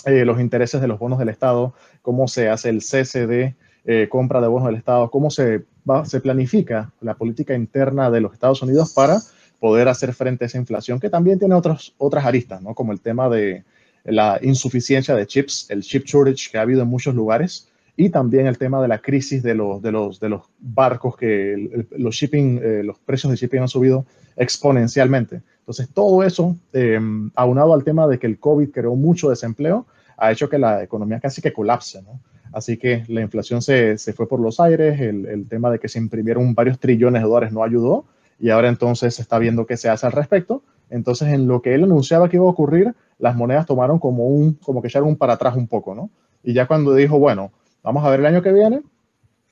eh, 0.07 0.25
los 0.25 0.41
intereses 0.41 0.81
de 0.81 0.89
los 0.89 0.99
bonos 0.99 1.19
del 1.19 1.29
Estado, 1.29 1.75
cómo 2.03 2.29
se 2.29 2.49
hace 2.49 2.69
el 2.69 2.83
cese 2.83 3.27
de 3.27 3.55
eh, 3.85 4.09
compra 4.11 4.41
de 4.41 4.49
bonos 4.49 4.67
del 4.67 4.77
Estado, 4.77 5.11
cómo 5.11 5.31
se, 5.31 5.65
se 6.05 6.21
planifica 6.21 6.93
la 7.01 7.15
política 7.15 7.55
interna 7.55 8.11
de 8.11 8.21
los 8.21 8.33
Estados 8.33 8.63
Unidos 8.63 8.93
para 8.93 9.19
poder 9.59 9.89
hacer 9.89 10.13
frente 10.15 10.45
a 10.45 10.47
esa 10.47 10.59
inflación, 10.59 11.01
que 11.01 11.11
también 11.11 11.39
tiene 11.39 11.55
otros, 11.55 11.95
otras 11.99 12.25
aristas, 12.25 12.63
¿no? 12.63 12.75
como 12.75 12.93
el 12.93 13.01
tema 13.01 13.29
de 13.29 13.65
la 14.05 14.39
insuficiencia 14.43 15.15
de 15.15 15.27
chips, 15.27 15.67
el 15.71 15.83
chip 15.83 16.05
shortage 16.07 16.51
que 16.51 16.59
ha 16.59 16.63
habido 16.63 16.83
en 16.83 16.89
muchos 16.89 17.15
lugares, 17.15 17.70
y 17.97 18.11
también 18.11 18.47
el 18.47 18.59
tema 18.59 18.81
de 18.81 18.89
la 18.89 18.99
crisis 18.99 19.43
de 19.43 19.55
los, 19.55 19.83
de 19.83 19.93
los, 19.93 20.21
de 20.21 20.29
los 20.29 20.43
barcos, 20.59 21.17
que 21.17 21.87
los, 21.97 22.15
shipping, 22.15 22.61
eh, 22.63 22.83
los 22.85 22.99
precios 22.99 23.31
de 23.31 23.37
shipping 23.37 23.61
han 23.61 23.69
subido 23.69 24.07
exponencialmente. 24.37 25.43
Entonces, 25.61 25.89
todo 25.93 26.23
eso, 26.23 26.57
em, 26.73 27.31
aunado 27.35 27.75
al 27.75 27.85
tema 27.85 28.07
de 28.07 28.19
que 28.19 28.27
el 28.27 28.39
COVID 28.39 28.71
creó 28.71 28.95
mucho 28.97 29.31
desempleo, 29.31 29.87
ha 30.17 30.33
hecho 30.33 30.49
que 30.49 30.59
la 30.59 30.83
economía 30.83 31.21
casi 31.21 31.41
que 31.43 31.53
colapse. 31.53 32.03
¿no? 32.03 32.21
Así 32.53 32.77
que 32.77 33.05
la 33.09 33.21
inflación 33.21 33.63
se, 33.63 33.97
se 33.99 34.13
fue 34.13 34.29
por 34.29 34.41
los 34.41 34.61
aires, 34.61 35.01
el, 35.01 35.27
el, 35.27 35.49
tema 35.49 35.71
de 35.71 35.79
que 35.79 35.89
se 35.89 35.99
imprimieron 35.99 36.55
varios 36.55 36.79
trillones 36.79 37.23
de 37.23 37.29
dólares 37.29 37.53
no 37.53 37.63
ayudó, 37.63 38.05
y 38.39 38.51
ahora 38.51 38.69
entonces 38.69 39.15
se 39.15 39.23
está 39.23 39.39
viendo 39.39 39.67
qué 39.67 39.77
se 39.77 39.89
hace 39.89 40.07
al 40.07 40.13
respecto. 40.13 40.63
Entonces, 40.89 41.29
en 41.29 41.47
lo 41.47 41.63
que 41.63 41.75
él 41.75 41.85
anunciaba 41.85 42.29
que 42.29 42.37
iba 42.37 42.47
a 42.47 42.51
ocurrir, 42.51 42.95
las 43.19 43.37
monedas 43.37 43.67
tomaron 43.67 43.99
como 43.99 44.27
un, 44.27 44.55
como 44.55 44.83
que 44.83 44.89
echaron 44.89 45.09
un 45.09 45.17
para 45.17 45.35
atrás 45.35 45.55
un 45.55 45.69
poco, 45.69 45.95
¿no? 45.95 46.11
Y 46.43 46.55
ya 46.55 46.67
cuando 46.67 46.95
dijo, 46.95 47.19
bueno, 47.19 47.53
Vamos 47.83 48.05
a 48.05 48.11
ver 48.11 48.21
el 48.21 48.27
año 48.27 48.43
que 48.43 48.53
viene 48.53 48.83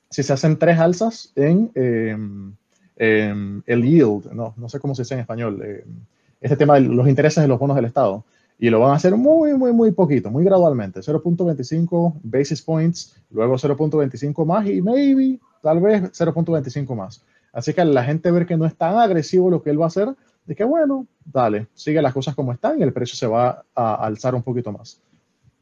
si 0.09 0.23
se 0.23 0.33
hacen 0.33 0.57
tres 0.57 0.79
alzas 0.79 1.31
en 1.35 1.71
em, 1.75 2.53
em, 2.95 3.61
el 3.65 3.83
yield, 3.83 4.31
no, 4.31 4.53
no 4.57 4.69
sé 4.69 4.79
cómo 4.79 4.95
se 4.95 5.03
dice 5.03 5.13
en 5.13 5.21
español, 5.21 5.61
em, 5.63 6.05
este 6.41 6.57
tema 6.57 6.75
de 6.75 6.81
los 6.81 7.07
intereses 7.07 7.41
de 7.41 7.47
los 7.47 7.59
bonos 7.59 7.75
del 7.75 7.85
Estado. 7.85 8.23
Y 8.57 8.69
lo 8.69 8.81
van 8.81 8.91
a 8.91 8.95
hacer 8.95 9.15
muy, 9.15 9.53
muy, 9.53 9.71
muy 9.71 9.91
poquito, 9.91 10.29
muy 10.29 10.43
gradualmente. 10.43 11.01
0.25 11.01 12.19
basis 12.23 12.61
points, 12.61 13.15
luego 13.31 13.57
0.25 13.57 14.45
más 14.45 14.67
y 14.67 14.81
maybe, 14.81 15.39
tal 15.61 15.79
vez 15.79 16.03
0.25 16.11 16.95
más. 16.95 17.23
Así 17.53 17.73
que 17.73 17.85
la 17.85 18.03
gente 18.03 18.31
ver 18.31 18.45
que 18.45 18.57
no 18.57 18.65
es 18.65 18.75
tan 18.75 18.97
agresivo 18.97 19.49
lo 19.49 19.61
que 19.61 19.69
él 19.69 19.79
va 19.79 19.85
a 19.85 19.87
hacer, 19.87 20.13
de 20.45 20.55
que 20.55 20.63
bueno, 20.63 21.07
dale, 21.23 21.67
sigue 21.73 22.01
las 22.01 22.13
cosas 22.13 22.35
como 22.35 22.51
están 22.51 22.79
y 22.79 22.83
el 22.83 22.91
precio 22.91 23.15
se 23.15 23.27
va 23.27 23.63
a 23.75 23.95
alzar 24.05 24.35
un 24.35 24.43
poquito 24.43 24.71
más. 24.71 24.99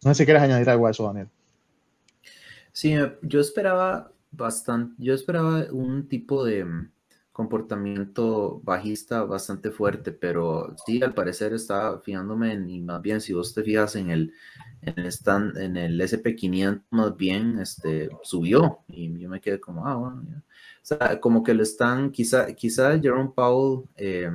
No 0.04 0.14
sé 0.14 0.24
si 0.24 0.26
quieres 0.26 0.42
añadir 0.42 0.70
algo 0.70 0.88
a 0.88 0.92
eso, 0.92 1.06
Daniel. 1.06 1.28
Sí, 2.78 2.94
yo 3.24 3.40
esperaba 3.40 4.12
bastante, 4.30 4.94
yo 5.00 5.16
esperaba 5.16 5.66
un 5.72 6.08
tipo 6.08 6.46
de 6.46 6.64
mm, 6.64 6.92
comportamiento 7.32 8.62
bajista 8.64 9.24
bastante 9.24 9.72
fuerte, 9.72 10.12
pero 10.12 10.76
sí, 10.86 11.02
al 11.02 11.16
parecer 11.16 11.54
estaba 11.54 12.00
fijándome 12.02 12.54
en, 12.54 12.70
y 12.70 12.80
más 12.82 13.02
bien 13.02 13.20
si 13.20 13.34
vos 13.34 13.56
te 13.56 13.64
fijas 13.64 13.96
en 13.96 14.12
el, 14.12 14.32
en 14.84 14.94
el, 14.96 15.08
stand, 15.08 15.58
en 15.58 15.76
el 15.76 16.00
SP500, 16.00 16.84
más 16.92 17.18
bien 17.18 17.58
este, 17.58 18.10
subió 18.22 18.82
y 18.90 19.18
yo 19.18 19.28
me 19.28 19.42
quedé 19.42 19.60
como, 19.60 19.88
ah, 19.88 19.96
bueno, 19.96 20.22
o 20.38 20.44
sea, 20.84 21.20
como 21.20 21.42
que 21.42 21.56
lo 21.56 21.64
están, 21.64 22.12
quizá, 22.12 22.54
quizá 22.54 23.00
Jerome 23.00 23.32
Powell, 23.36 23.86
eh, 23.96 24.30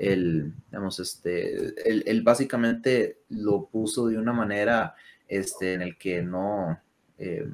el, 0.00 0.52
digamos, 0.66 0.98
este, 0.98 1.74
él, 1.88 2.22
básicamente 2.22 3.20
lo 3.28 3.66
puso 3.66 4.08
de 4.08 4.18
una 4.18 4.32
manera 4.32 4.96
este, 5.28 5.74
en 5.74 5.82
el 5.82 5.96
que 5.96 6.22
no, 6.22 6.76
eh, 7.18 7.48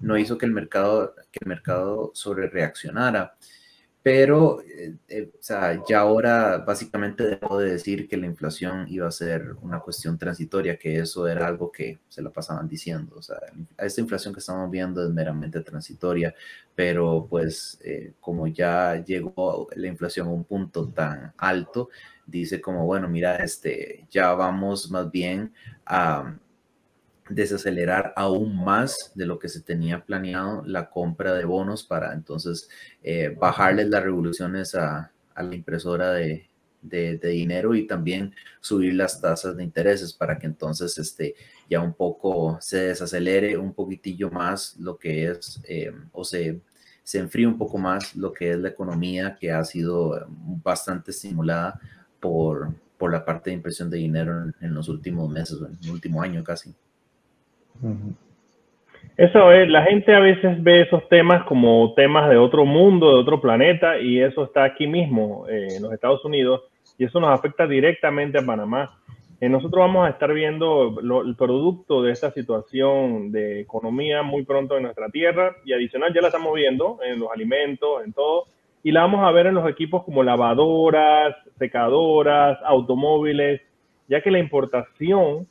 no 0.00 0.16
hizo 0.18 0.38
que 0.38 0.46
el 0.46 0.52
mercado, 0.52 1.14
que 1.30 1.40
el 1.42 1.48
mercado 1.48 2.10
sobre 2.14 2.48
reaccionara. 2.48 3.36
Pero, 4.02 4.62
eh, 4.62 4.94
eh, 5.08 5.30
o 5.34 5.42
sea, 5.42 5.82
ya 5.88 5.98
ahora 6.00 6.58
básicamente 6.58 7.24
debo 7.24 7.58
de 7.58 7.72
decir 7.72 8.06
que 8.08 8.16
la 8.16 8.26
inflación 8.26 8.86
iba 8.88 9.08
a 9.08 9.10
ser 9.10 9.56
una 9.62 9.80
cuestión 9.80 10.16
transitoria, 10.16 10.78
que 10.78 10.98
eso 10.98 11.26
era 11.26 11.46
algo 11.46 11.72
que 11.72 11.98
se 12.08 12.22
lo 12.22 12.32
pasaban 12.32 12.68
diciendo. 12.68 13.16
O 13.16 13.22
sea, 13.22 13.38
esta 13.78 14.00
inflación 14.00 14.32
que 14.32 14.38
estamos 14.38 14.70
viendo 14.70 15.04
es 15.04 15.10
meramente 15.10 15.60
transitoria, 15.60 16.32
pero 16.76 17.26
pues 17.28 17.80
como 18.20 18.46
ya 18.46 19.02
llegó 19.04 19.68
la 19.74 19.88
inflación 19.88 20.28
a 20.28 20.30
un 20.30 20.44
punto 20.44 20.88
tan 20.88 21.32
alto, 21.36 21.88
dice 22.26 22.60
como, 22.60 22.86
bueno, 22.86 23.08
mira, 23.08 23.36
este, 23.36 24.06
ya 24.10 24.34
vamos 24.34 24.88
más 24.90 25.10
bien 25.10 25.52
a 25.84 26.36
desacelerar 27.28 28.12
aún 28.16 28.56
más 28.64 29.12
de 29.14 29.26
lo 29.26 29.38
que 29.38 29.48
se 29.48 29.60
tenía 29.60 30.04
planeado 30.04 30.62
la 30.64 30.90
compra 30.90 31.34
de 31.34 31.44
bonos 31.44 31.84
para 31.84 32.12
entonces 32.12 32.68
eh, 33.02 33.34
bajarles 33.38 33.88
las 33.88 34.02
revoluciones 34.02 34.74
a, 34.74 35.12
la 35.36 35.54
impresora 35.54 36.12
de, 36.12 36.48
dinero 36.80 37.74
y 37.74 37.84
también 37.86 38.32
subir 38.60 38.94
las 38.94 39.20
tasas 39.20 39.56
de 39.56 39.64
intereses 39.64 40.12
para 40.12 40.38
que 40.38 40.46
entonces 40.46 40.96
este, 40.98 41.34
ya 41.68 41.80
un 41.80 41.94
poco 41.94 42.58
se 42.60 42.78
desacelere 42.78 43.56
un 43.56 43.74
poquitillo 43.74 44.30
más 44.30 44.76
lo 44.78 44.96
que 44.96 45.26
es 45.28 45.60
eh, 45.68 45.92
o 46.12 46.22
se, 46.24 46.60
se 47.02 47.18
enfríe 47.18 47.46
un 47.46 47.58
poco 47.58 47.76
más 47.76 48.14
lo 48.14 48.32
que 48.32 48.52
es 48.52 48.58
la 48.58 48.68
economía 48.68 49.36
que 49.38 49.50
ha 49.50 49.64
sido 49.64 50.28
bastante 50.62 51.10
estimulada 51.10 51.80
por, 52.20 52.72
por 52.96 53.10
la 53.10 53.24
parte 53.24 53.50
de 53.50 53.56
impresión 53.56 53.90
de 53.90 53.98
dinero 53.98 54.44
en, 54.44 54.54
en 54.60 54.72
los 54.72 54.88
últimos 54.88 55.28
meses, 55.28 55.58
en 55.58 55.76
el 55.82 55.90
último 55.90 56.22
año 56.22 56.44
casi. 56.44 56.72
Eso 59.16 59.50
es, 59.50 59.66
la 59.70 59.82
gente 59.82 60.14
a 60.14 60.20
veces 60.20 60.62
ve 60.62 60.82
esos 60.82 61.08
temas 61.08 61.44
como 61.44 61.94
temas 61.94 62.28
de 62.28 62.36
otro 62.36 62.66
mundo, 62.66 63.14
de 63.14 63.20
otro 63.20 63.40
planeta, 63.40 63.98
y 63.98 64.20
eso 64.20 64.44
está 64.44 64.64
aquí 64.64 64.86
mismo, 64.86 65.46
eh, 65.48 65.68
en 65.76 65.82
los 65.82 65.92
Estados 65.94 66.22
Unidos, 66.24 66.64
y 66.98 67.04
eso 67.04 67.18
nos 67.18 67.30
afecta 67.30 67.66
directamente 67.66 68.38
a 68.38 68.44
Panamá. 68.44 68.98
Eh, 69.40 69.48
nosotros 69.48 69.80
vamos 69.80 70.06
a 70.06 70.10
estar 70.10 70.32
viendo 70.34 70.98
el 71.00 71.34
producto 71.34 72.02
de 72.02 72.12
esta 72.12 72.30
situación 72.30 73.32
de 73.32 73.60
economía 73.60 74.22
muy 74.22 74.44
pronto 74.44 74.76
en 74.76 74.82
nuestra 74.82 75.08
tierra, 75.08 75.56
y 75.64 75.72
adicional 75.72 76.12
ya 76.12 76.20
la 76.20 76.28
estamos 76.28 76.52
viendo 76.54 76.98
en 77.02 77.18
los 77.18 77.30
alimentos, 77.32 78.04
en 78.04 78.12
todo, 78.12 78.44
y 78.82 78.92
la 78.92 79.00
vamos 79.00 79.26
a 79.26 79.32
ver 79.32 79.46
en 79.46 79.54
los 79.54 79.68
equipos 79.68 80.04
como 80.04 80.22
lavadoras, 80.22 81.34
secadoras, 81.58 82.58
automóviles, 82.64 83.62
ya 84.08 84.20
que 84.20 84.30
la 84.30 84.38
importación 84.38 85.48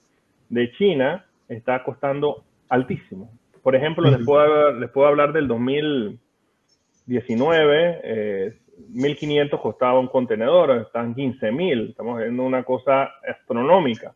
de 0.50 0.72
China 0.74 1.25
está 1.48 1.84
costando 1.84 2.44
altísimo. 2.70 3.30
Por 3.62 3.76
ejemplo, 3.76 4.10
les, 4.10 4.26
puedo, 4.26 4.72
les 4.74 4.90
puedo 4.92 5.08
hablar 5.08 5.32
del 5.34 5.48
2019, 5.48 8.02
eh, 8.04 8.58
1.500 8.94 9.62
costaba 9.62 10.00
un 10.00 10.08
contenedor, 10.08 10.72
están 10.82 11.14
15.000, 11.16 11.90
estamos 11.90 12.20
viendo 12.20 12.44
una 12.44 12.64
cosa 12.64 13.12
astronómica. 13.28 14.14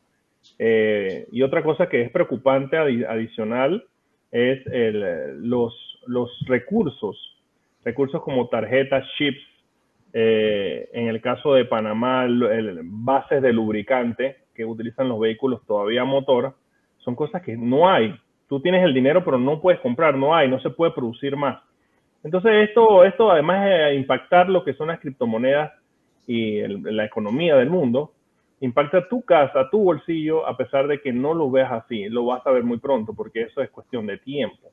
Eh, 0.58 1.28
y 1.32 1.42
otra 1.42 1.64
cosa 1.64 1.90
que 1.90 2.02
es 2.02 2.12
preocupante 2.12 2.78
adicional 2.78 3.86
es 4.32 4.62
los, 5.38 6.02
los 6.06 6.30
recursos, 6.48 7.38
recursos 7.84 8.22
como 8.22 8.48
tarjetas, 8.50 9.06
chips, 9.18 9.42
eh, 10.14 10.90
en 10.94 11.08
el 11.08 11.22
caso 11.22 11.54
de 11.54 11.66
Panamá, 11.66 12.28
bases 12.84 13.42
de 13.42 13.54
lubricante 13.54 14.38
que 14.56 14.66
utilizan 14.66 15.08
los 15.08 15.20
vehículos 15.20 15.66
todavía 15.66 16.04
motor, 16.04 16.56
son 17.00 17.16
cosas 17.16 17.42
que 17.42 17.56
no 17.58 17.90
hay. 17.90 18.16
Tú 18.48 18.60
tienes 18.60 18.84
el 18.84 18.94
dinero, 18.94 19.24
pero 19.24 19.38
no 19.38 19.62
puedes 19.62 19.80
comprar, 19.82 20.16
no 20.16 20.36
hay, 20.36 20.48
no 20.50 20.60
se 20.60 20.70
puede 20.70 20.92
producir 20.92 21.36
más. 21.36 21.62
Entonces, 22.24 22.70
esto, 22.70 23.04
esto 23.04 23.32
además 23.32 23.66
de 23.66 23.96
impactar 23.96 24.50
lo 24.50 24.64
que 24.64 24.74
son 24.74 24.88
las 24.88 25.00
criptomonedas 25.00 25.72
y 26.28 26.62
la 26.68 27.06
economía 27.06 27.56
del 27.56 27.70
mundo, 27.70 28.12
impacta 28.62 29.08
tu 29.08 29.22
casa, 29.22 29.70
tu 29.70 29.84
bolsillo, 29.84 30.46
a 30.46 30.58
pesar 30.58 30.88
de 30.88 31.02
que 31.02 31.14
no 31.14 31.34
lo 31.34 31.50
veas 31.50 31.72
así. 31.72 32.10
Lo 32.10 32.26
vas 32.26 32.46
a 32.46 32.52
ver 32.52 32.64
muy 32.64 32.78
pronto, 32.78 33.14
porque 33.14 33.44
eso 33.44 33.62
es 33.62 33.70
cuestión 33.70 34.06
de 34.06 34.18
tiempo. 34.18 34.70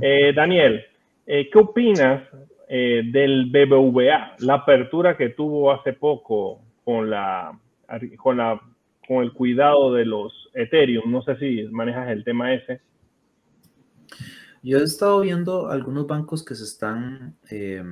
Eh, 0.00 0.32
Daniel, 0.34 0.84
eh, 1.26 1.48
¿qué 1.50 1.58
opinas 1.58 2.22
eh, 2.68 3.02
del 3.04 3.46
BBVA, 3.46 4.36
la 4.40 4.54
apertura 4.54 5.16
que 5.16 5.30
tuvo 5.30 5.72
hace 5.72 5.92
poco 5.92 6.60
con 6.84 7.10
la, 7.10 7.58
con 8.16 8.36
la 8.36 8.60
con 9.10 9.24
el 9.24 9.32
cuidado 9.32 9.92
de 9.92 10.04
los 10.04 10.39
Ethereum. 10.54 11.10
No 11.10 11.22
sé 11.22 11.36
si 11.36 11.62
manejas 11.70 12.10
el 12.10 12.24
tema 12.24 12.52
ese. 12.54 12.80
Yo 14.62 14.78
he 14.78 14.82
estado 14.82 15.20
viendo 15.20 15.70
algunos 15.70 16.06
bancos 16.06 16.44
que 16.44 16.54
se 16.54 16.64
están 16.64 17.34
eh, 17.50 17.82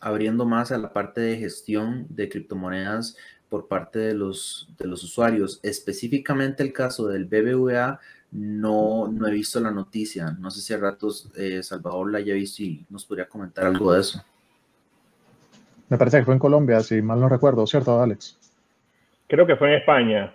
abriendo 0.00 0.44
más 0.44 0.70
a 0.70 0.78
la 0.78 0.92
parte 0.92 1.20
de 1.20 1.36
gestión 1.36 2.06
de 2.08 2.28
criptomonedas 2.28 3.16
por 3.48 3.68
parte 3.68 3.98
de 3.98 4.14
los, 4.14 4.72
de 4.78 4.86
los 4.86 5.02
usuarios. 5.02 5.60
Específicamente 5.62 6.62
el 6.62 6.72
caso 6.72 7.08
del 7.08 7.26
BBVA, 7.26 8.00
no, 8.30 9.08
no 9.08 9.26
he 9.26 9.30
visto 9.32 9.60
la 9.60 9.70
noticia. 9.70 10.30
No 10.38 10.50
sé 10.50 10.60
si 10.60 10.72
a 10.72 10.78
ratos 10.78 11.30
eh, 11.36 11.62
Salvador 11.62 12.10
la 12.10 12.18
haya 12.18 12.34
visto 12.34 12.62
y 12.62 12.86
nos 12.88 13.04
podría 13.04 13.28
comentar 13.28 13.66
algo 13.66 13.92
de 13.92 14.00
eso. 14.00 14.24
Me 15.88 15.98
parece 15.98 16.18
que 16.18 16.24
fue 16.24 16.34
en 16.34 16.40
Colombia, 16.40 16.80
si 16.80 17.02
mal 17.02 17.20
no 17.20 17.28
recuerdo, 17.28 17.66
¿cierto, 17.66 18.00
Alex? 18.00 18.38
Creo 19.28 19.46
que 19.46 19.56
fue 19.56 19.68
en 19.68 19.80
España. 19.80 20.34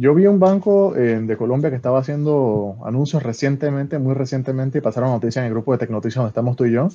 Yo 0.00 0.14
vi 0.14 0.26
un 0.26 0.38
banco 0.38 0.94
eh, 0.94 1.18
de 1.20 1.36
Colombia 1.36 1.70
que 1.70 1.76
estaba 1.76 1.98
haciendo 1.98 2.76
anuncios 2.84 3.20
recientemente, 3.24 3.98
muy 3.98 4.14
recientemente, 4.14 4.78
y 4.78 4.80
pasaron 4.80 5.10
noticias 5.10 5.42
en 5.42 5.46
el 5.46 5.52
grupo 5.52 5.72
de 5.72 5.78
Tecnoticias 5.78 6.14
donde 6.14 6.28
estamos 6.28 6.54
tú 6.54 6.66
y 6.66 6.72
yo, 6.72 6.88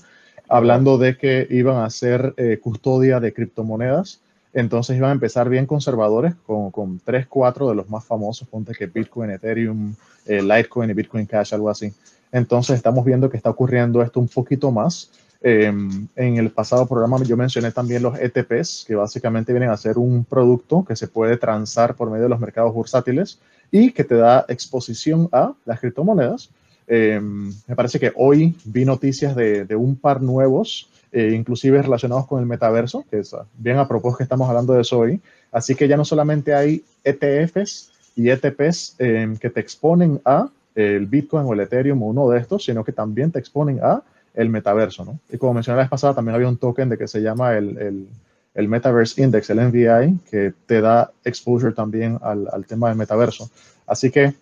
hablando 0.47 0.97
de 0.97 1.18
que 1.18 1.45
iban 1.49 1.76
a 1.76 1.86
hacer 1.86 2.34
eh, 2.38 2.60
custodia 2.62 3.20
de 3.20 3.34
criptomonedas. 3.34 4.22
Entonces 4.54 4.95
iban 4.95 5.10
a 5.10 5.14
empezar 5.14 5.49
bien 5.49 5.66
conservadores 5.66 6.34
con, 6.45 6.72
con 6.72 7.01
3, 7.04 7.28
4 7.28 7.68
de 7.68 7.76
los 7.76 7.89
más 7.89 8.06
famosos, 8.06 8.47
ponte 8.47 8.74
que 8.74 8.86
Bitcoin, 8.86 9.32
Ethereum, 9.32 9.95
eh, 10.26 10.41
Litecoin 10.41 10.89
y 10.89 10.93
Bitcoin 10.93 11.26
Cash, 11.26 11.54
algo 11.54 11.70
así. 11.70 11.91
Entonces 12.32 12.78
estamos 12.78 13.04
viendo 13.04 13.30
que 13.30 13.36
está 13.36 13.49
ocurriendo 13.49 14.01
esto 14.01 14.22
un 14.22 14.30
poquito 14.30 14.72
más. 14.72 15.12
Em, 15.46 16.08
en 16.16 16.38
el 16.38 16.52
pasado 16.52 16.88
programa 16.88 17.22
yo 17.22 17.36
mencioné 17.36 17.70
también 17.72 18.02
los 18.02 18.18
ETPs, 18.18 18.86
que 18.88 18.96
básicamente 18.96 19.52
vienen 19.52 19.72
a 19.72 19.78
ser 19.78 19.98
un 19.98 20.24
producto 20.24 20.86
que 20.86 20.96
se 20.96 21.10
puede 21.10 21.36
transar 21.36 21.96
por 21.96 22.10
medio 22.10 22.24
de 22.24 22.30
los 22.30 22.39
mercados 22.39 22.74
bursátiles 22.74 23.39
y 23.70 23.91
que 23.91 24.06
te 24.06 24.16
da 24.16 24.46
exposición 24.48 25.28
a 25.34 25.54
las 25.66 25.82
criptomonedas. 25.82 26.50
Em, 26.88 27.52
me 27.68 27.76
parece 27.76 28.00
que 28.00 28.14
hoy 28.16 28.56
vi 28.64 28.86
noticias 28.86 29.36
de, 29.36 29.76
un 29.76 29.98
par 29.98 30.22
nuevos, 30.22 30.89
eh, 31.12 31.34
inclusive 31.36 31.82
relacionados 31.82 32.26
con 32.26 32.39
el 32.39 32.46
metaverso, 32.46 33.04
que 33.12 33.20
es 33.20 33.36
bien 33.58 33.80
a 33.80 33.88
propósito 33.88 34.20
que 34.20 34.24
estamos 34.24 34.48
hablando 34.48 34.72
de 34.74 34.82
eso 34.82 35.00
hoy. 35.00 35.20
Así 35.52 35.76
que 35.76 35.89
ya 35.89 35.98
no 35.98 36.06
solamente 36.06 36.54
hay 36.54 36.86
ETFs 37.04 37.91
y 38.16 38.30
ETPs 38.30 38.96
em, 38.98 39.36
que 39.36 39.50
te 39.50 39.60
exponen 39.60 40.22
a 40.24 40.48
el 40.74 41.06
Bitcoin 41.06 41.46
o 41.46 41.54
el 41.54 41.60
Ethereum 41.60 42.02
o 42.02 42.08
uno 42.08 42.30
de 42.30 42.39
estos, 42.39 42.64
sino 42.64 42.84
que 42.86 42.94
también 42.94 43.30
te 43.30 43.39
exponen 43.39 43.80
a 43.84 44.04
el 44.34 44.50
metaverso, 44.50 45.06
¿no? 45.06 45.20
Y 45.32 45.38
como 45.38 45.54
mencioné 45.54 45.78
la 45.78 45.84
vez 45.84 45.90
pasada, 45.90 46.16
también 46.16 46.36
había 46.36 46.48
un 46.48 46.58
token 46.58 46.90
de 46.90 46.98
que 46.98 47.08
se 47.08 47.22
llama 47.22 47.56
el, 47.58 47.78
el, 47.78 48.08
el 48.56 48.68
Metaverse 48.68 49.22
Index, 49.22 49.50
el 49.50 49.60
MVI, 49.60 50.20
que 50.30 50.54
te 50.66 50.82
da 50.82 51.12
exposure 51.24 51.74
también 51.74 52.18
al, 52.22 52.48
al, 52.52 52.66
tema 52.66 52.90
del 52.90 52.98
metaverso. 52.98 53.50
Así 53.86 54.12
que 54.12 54.34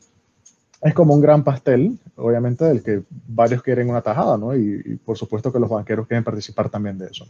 es 0.81 0.93
como 0.93 1.13
un 1.13 1.21
gran 1.21 1.43
pastel, 1.43 1.97
obviamente, 2.15 2.65
del 2.65 2.83
que 2.83 3.01
varios 3.27 3.61
quieren 3.61 3.89
una 3.89 4.01
tajada, 4.01 4.37
¿no? 4.37 4.55
Y, 4.55 4.81
y 4.85 4.95
por 4.95 5.17
supuesto 5.17 5.51
que 5.51 5.59
los 5.59 5.69
banqueros 5.69 6.07
quieren 6.07 6.23
participar 6.23 6.69
también 6.69 6.97
de 6.97 7.07
eso. 7.07 7.25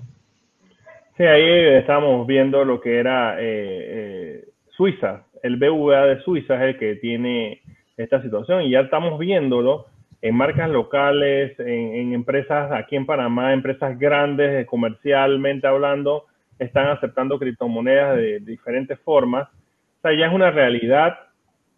Sí, 1.18 1.24
ahí 1.24 1.78
estamos 1.78 2.26
viendo 2.26 2.64
lo 2.64 2.80
que 2.80 2.98
era 2.98 3.40
eh, 3.40 3.44
eh, 3.44 4.46
Suiza. 4.70 5.26
El 5.44 5.58
BVA 5.58 6.06
de 6.06 6.22
Suiza 6.22 6.56
es 6.56 6.62
el 6.62 6.80
que 6.80 6.96
tiene 6.96 7.62
esta 7.98 8.22
situación 8.22 8.64
y 8.64 8.72
ya 8.72 8.80
estamos 8.82 9.20
viéndolo 9.20 9.86
en 10.22 10.36
marcas 10.36 10.70
locales, 10.70 11.60
en, 11.60 11.96
en, 11.96 12.14
empresas 12.14 12.72
aquí 12.72 12.96
en 12.96 13.06
Panamá, 13.06 13.54
empresas 13.54 13.98
grandes, 13.98 14.68
comercialmente 14.68 15.68
hablando, 15.68 16.26
están 16.60 16.88
aceptando 16.88 17.40
criptomonedas 17.40 18.18
de, 18.18 18.40
diferentes 18.40 19.00
formas. 19.00 19.50
O 19.50 20.02
sea, 20.04 20.14
ya 20.14 20.28
es 20.28 20.34
una 20.34 20.52
realidad 20.52 21.18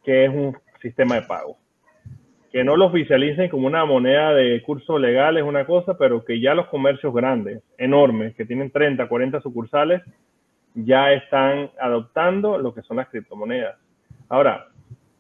que 0.04 0.26
es 0.26 0.30
un 0.30 0.58
sistema 0.82 1.16
de 1.16 1.22
pago. 1.22 1.58
Que 2.52 2.64
no 2.64 2.76
lo 2.76 2.88
oficialicen 2.88 3.50
como 3.50 3.66
una 3.66 3.86
moneda 3.86 4.34
de 4.34 4.62
curso 4.62 5.00
legal 5.00 5.38
es 5.38 5.44
una 5.44 5.66
cosa, 5.66 5.98
pero 5.98 6.24
que 6.26 6.40
ya 6.40 6.54
los 6.54 6.68
comercios 6.68 7.14
grandes, 7.14 7.64
enormes, 7.78 8.36
que 8.36 8.46
tienen 8.46 8.72
30, 8.72 9.08
40 9.08 9.42
sucursales, 9.42 10.02
ya 10.76 11.14
están 11.14 11.72
adoptando 11.80 12.58
lo 12.58 12.74
que 12.74 12.82
son 12.82 12.98
las 12.98 13.08
criptomonedas. 13.08 13.78
Ahora, 14.28 14.68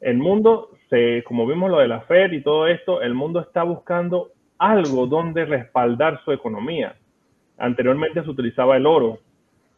el 0.03 0.17
mundo 0.17 0.69
se, 0.89 1.23
como 1.23 1.47
vimos 1.47 1.71
lo 1.71 1.79
de 1.79 1.87
la 1.87 2.01
Fed 2.01 2.31
y 2.33 2.41
todo 2.41 2.67
esto, 2.67 3.01
el 3.01 3.13
mundo 3.13 3.39
está 3.39 3.63
buscando 3.63 4.31
algo 4.57 5.07
donde 5.07 5.45
respaldar 5.45 6.21
su 6.23 6.31
economía. 6.31 6.95
Anteriormente 7.57 8.23
se 8.23 8.29
utilizaba 8.29 8.75
el 8.75 8.85
oro, 8.85 9.19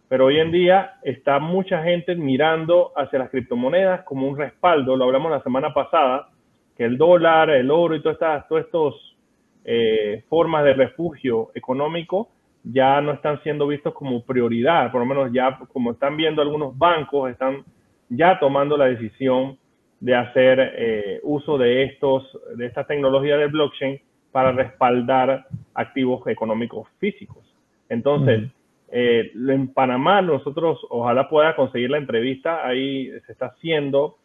pero 0.07 0.25
hoy 0.25 0.39
en 0.39 0.51
día 0.51 0.95
está 1.03 1.39
mucha 1.39 1.83
gente 1.83 2.15
mirando 2.15 2.91
hacia 2.95 3.19
las 3.19 3.29
criptomonedas 3.29 4.03
como 4.03 4.27
un 4.27 4.37
respaldo. 4.37 4.95
Lo 4.95 5.05
hablamos 5.05 5.31
la 5.31 5.43
semana 5.43 5.73
pasada, 5.73 6.29
que 6.75 6.83
el 6.83 6.97
dólar, 6.97 7.51
el 7.51 7.69
oro 7.69 7.95
y 7.95 8.01
todas 8.01 8.15
estas 8.15 8.47
todos 8.47 8.65
estos 8.65 9.15
eh, 9.63 10.23
formas 10.27 10.63
de 10.63 10.73
refugio 10.73 11.51
económico 11.53 12.29
ya 12.63 12.99
no 12.99 13.11
están 13.11 13.41
siendo 13.43 13.67
vistos 13.67 13.93
como 13.93 14.23
prioridad, 14.23 14.91
por 14.91 15.01
lo 15.01 15.05
menos 15.05 15.31
ya 15.31 15.59
como 15.71 15.91
están 15.91 16.17
viendo 16.17 16.41
algunos 16.41 16.75
bancos, 16.75 17.29
están 17.29 17.63
ya 18.09 18.39
tomando 18.39 18.75
la 18.75 18.85
decisión 18.85 19.57
de 19.99 20.15
hacer 20.15 20.73
eh, 20.77 21.19
uso 21.23 21.57
de, 21.57 21.83
estos, 21.83 22.23
de 22.55 22.65
esta 22.65 22.85
tecnología 22.85 23.37
de 23.37 23.47
blockchain 23.47 23.99
para 24.31 24.51
respaldar 24.51 25.45
activos 25.73 26.27
económicos 26.27 26.87
físicos. 26.99 27.43
Entonces, 27.89 28.51
eh, 28.91 29.31
en 29.33 29.73
Panamá 29.73 30.21
nosotros 30.21 30.79
ojalá 30.89 31.29
pueda 31.29 31.55
conseguir 31.55 31.89
la 31.89 31.97
entrevista, 31.97 32.65
ahí 32.65 33.11
se 33.25 33.31
está 33.31 33.47
haciendo 33.47 34.17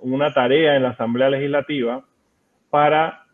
una 0.00 0.32
tarea 0.32 0.76
en 0.76 0.82
la 0.82 0.90
Asamblea 0.90 1.30
Legislativa 1.30 2.04
para 2.70 3.24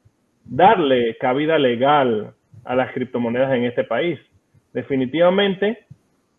darle 0.45 1.17
cabida 1.19 1.59
legal 1.59 2.35
a 2.65 2.75
las 2.75 2.93
criptomonedas 2.93 3.53
en 3.55 3.65
este 3.65 3.85
país. 3.85 4.19
Definitivamente, 4.73 5.85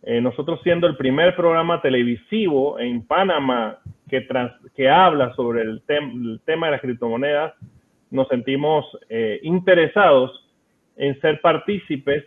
eh, 0.02 0.20
nosotros 0.20 0.60
siendo 0.62 0.86
el 0.86 0.96
primer 0.96 1.36
programa 1.36 1.80
televisivo 1.80 2.78
en 2.78 3.06
Panamá 3.06 3.78
que, 4.74 4.88
habla 4.88 5.34
sobre 5.34 5.62
el, 5.62 5.82
tem, 5.82 6.10
el, 6.24 6.40
tema 6.44 6.66
de 6.66 6.72
las 6.72 6.80
criptomonedas, 6.80 7.54
nos 8.10 8.28
sentimos 8.28 8.86
eh, 9.08 9.40
interesados 9.42 10.48
en 10.96 11.20
ser 11.20 11.40
partícipes 11.40 12.24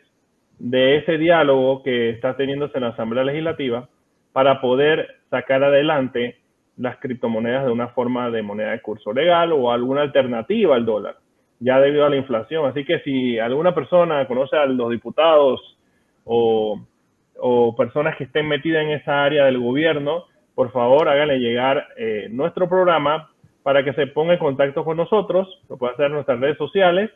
de 0.60 0.98
ese 0.98 1.18
diálogo 1.18 1.84
que 1.84 2.10
está 2.10 2.36
teniéndose 2.36 2.78
en 2.78 2.84
la 2.84 2.90
Asamblea 2.90 3.24
Legislativa 3.24 3.88
para 4.34 4.60
poder 4.60 5.08
sacar 5.30 5.64
adelante 5.64 6.38
las 6.78 6.98
criptomonedas 6.98 7.66
de 7.66 7.72
una 7.72 7.88
forma 7.90 8.30
de 8.30 8.42
moneda 8.42 8.72
de 8.72 8.82
curso 8.82 9.14
legal 9.14 9.52
o 9.52 9.72
alguna 9.72 10.02
alternativa 10.02 10.76
al 10.76 10.86
dólar, 10.86 11.18
ya 11.60 11.80
debido 11.80 12.06
a 12.06 12.10
la 12.10 12.18
inflación. 12.18 12.66
Así 12.70 12.84
que 12.84 13.00
si 13.00 13.40
alguna 13.40 13.74
persona 13.74 14.28
conoce 14.28 14.58
a 14.58 14.66
los 14.66 14.92
diputados 14.92 15.78
o 16.26 17.76
personas 17.78 18.18
que 18.18 18.26
estén 18.26 18.48
metidas 18.48 18.84
en 18.84 18.90
esa 18.92 19.24
área 19.24 19.46
del 19.46 19.60
gobierno, 19.60 20.26
por 20.58 20.72
favor 20.72 21.08
háganle 21.08 21.38
llegar 21.38 21.88
eh, 21.98 22.30
nuestro 22.32 22.68
programa 22.68 23.30
para 23.62 23.84
que 23.84 23.94
se 23.94 24.08
ponga 24.08 24.34
en 24.34 24.40
contacto 24.40 24.84
con 24.84 24.98
nosotros, 24.98 25.48
lo 25.70 25.78
puede 25.78 25.94
hacer 25.94 26.08
en 26.08 26.14
nuestras 26.14 26.40
redes 26.40 26.58
sociales 26.58 27.12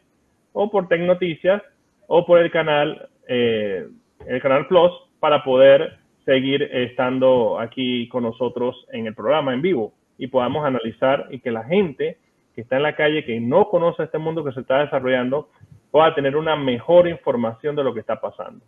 o 0.54 0.70
por 0.70 0.88
Tecnoticias 0.88 1.60
o 2.06 2.24
por 2.24 2.38
el 2.38 2.52
canal, 2.52 3.10
eh, 3.28 3.88
el 4.28 4.42
canal 4.44 4.68
Plus 4.68 4.92
para 5.20 5.44
poder 5.44 5.98
seguir 6.24 6.62
estando 6.62 7.60
aquí 7.60 8.08
con 8.10 8.22
nosotros 8.22 8.86
en 8.92 9.08
el 9.08 9.16
programa 9.16 9.56
en 9.56 9.64
vivo 9.64 9.92
y 10.20 10.28
podamos 10.28 10.64
analizar 10.64 11.26
y 11.32 11.40
que 11.40 11.50
la 11.50 11.64
gente 11.64 12.20
que 12.54 12.62
está 12.62 12.76
en 12.76 12.84
la 12.84 12.96
calle, 12.96 13.26
que 13.26 13.40
no 13.40 13.70
conoce 13.70 14.04
este 14.04 14.20
mundo 14.20 14.44
que 14.44 14.52
se 14.52 14.60
está 14.60 14.82
desarrollando, 14.82 15.50
pueda 15.90 16.14
tener 16.14 16.38
una 16.38 16.56
mejor 16.56 17.08
información 17.08 17.76
de 17.76 17.84
lo 17.86 17.92
que 17.92 18.02
está 18.02 18.22
pasando. 18.22 18.64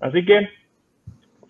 Así 0.00 0.24
que, 0.24 0.48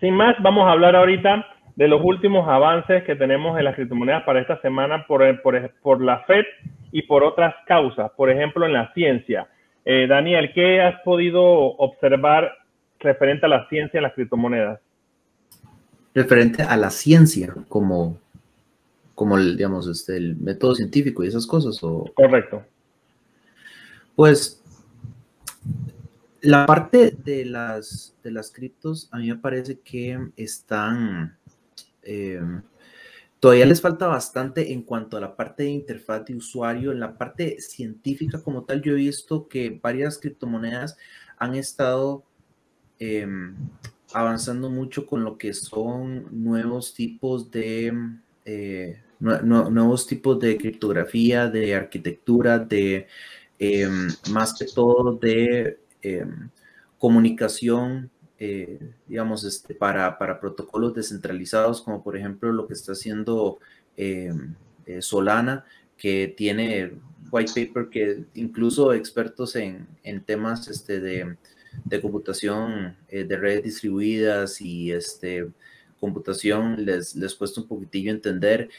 sin 0.01 0.15
más, 0.15 0.35
vamos 0.43 0.67
a 0.67 0.73
hablar 0.73 0.97
ahorita 0.97 1.47
de 1.77 1.89
los 1.89 2.01
últimos 2.03 2.49
avances 2.49 3.05
que 3.05 3.17
tenemos 3.17 3.59
en 3.59 3.65
las 3.65 3.75
criptomonedas 3.75 4.25
para 4.25 4.41
esta 4.41 4.61
semana 4.61 5.07
por, 5.07 5.43
por, 5.43 5.71
por 5.83 6.03
la 6.03 6.21
FED 6.25 6.45
y 6.93 7.03
por 7.03 7.23
otras 7.23 7.55
causas, 7.67 8.11
por 8.17 8.31
ejemplo, 8.31 8.67
en 8.67 8.73
la 8.73 8.93
ciencia. 8.93 9.49
Eh, 9.85 10.07
Daniel, 10.09 10.53
¿qué 10.55 10.81
has 10.81 11.01
podido 11.03 11.43
observar 11.43 12.53
referente 12.99 13.47
a 13.47 13.49
la 13.49 13.69
ciencia 13.69 13.99
en 13.99 14.03
las 14.03 14.15
criptomonedas? 14.15 14.81
Referente 16.15 16.63
a 16.63 16.77
la 16.77 16.91
ciencia, 16.91 17.55
como, 17.69 18.19
como 19.15 19.39
el, 19.39 19.57
digamos, 19.57 19.87
este, 19.89 20.17
el 20.17 20.37
método 20.37 20.75
científico 20.75 21.25
y 21.25 21.29
esas 21.29 21.47
cosas. 21.47 21.83
¿o? 21.83 22.11
Correcto. 22.15 22.63
Pues 24.17 24.63
la 26.43 26.67
parte 26.67 27.15
de 27.25 27.45
las, 27.45 28.17
de 28.23 28.33
las 28.33 28.51
criptos, 28.51 29.09
a 29.13 29.19
mí 29.19 29.29
me 29.29 29.37
parece 29.37 29.79
que 29.81 30.19
están 30.37 31.37
eh, 32.03 32.41
todavía 33.39 33.67
les 33.67 33.81
falta 33.81 34.07
bastante 34.07 34.73
en 34.73 34.83
cuanto 34.83 35.17
a 35.17 35.21
la 35.21 35.37
parte 35.37 35.65
de 35.65 35.71
interfaz 35.71 36.25
de 36.25 36.37
usuario. 36.37 36.93
En 36.93 37.01
la 37.01 37.17
parte 37.17 37.61
científica 37.61 38.43
como 38.43 38.65
tal, 38.65 38.83
yo 38.83 38.93
he 38.93 38.97
visto 38.97 39.49
que 39.49 39.79
varias 39.83 40.19
criptomonedas 40.19 40.97
han 41.39 41.55
estado 41.55 42.25
eh, 42.99 43.27
avanzando 44.13 44.71
mucho 44.71 45.07
con 45.07 45.25
lo 45.25 45.39
que 45.39 45.55
son 45.55 46.27
nuevos 46.31 46.95
tipos 46.95 47.51
de... 47.51 47.93
Eh, 48.45 49.01
nuevos 49.21 50.07
tipos 50.07 50.41
de 50.41 50.57
criptografía, 50.57 51.49
de 51.49 51.75
arquitectura, 51.75 52.59
de 52.59 53.07
em, 53.59 54.09
más 54.33 54.55
que 54.55 54.65
todo 54.65 55.13
de 55.13 55.79
em, 56.01 56.49
comunicación 56.99 58.11
eh, 58.43 58.79
digamos, 59.07 59.45
este, 59.45 59.75
para, 59.75 60.17
para, 60.17 60.41
protocolos 60.41 60.95
descentralizados, 60.95 61.83
como 61.83 62.03
por 62.03 62.17
ejemplo 62.17 62.51
lo 62.55 62.67
que 62.67 62.73
está 62.73 62.93
haciendo 62.93 63.59
eh, 63.99 64.33
eh, 64.87 65.03
Solana, 65.03 65.67
que 65.99 66.33
tiene 66.35 66.95
white 67.31 67.53
paper 67.55 67.91
que 67.91 68.25
incluso 68.33 68.95
expertos 68.95 69.57
en, 69.57 69.87
en 70.05 70.23
temas 70.23 70.69
este, 70.69 71.01
de, 71.01 71.37
de 71.85 72.01
computación 72.01 72.97
de 73.11 73.37
redes 73.37 73.63
distribuidas 73.63 74.63
y 74.63 74.91
este, 74.91 75.47
computación 76.01 76.87
les, 76.87 77.15
les 77.15 77.35
cuesta 77.35 77.61
un 77.61 77.69
poquitillo 77.69 78.11
entender. 78.11 78.71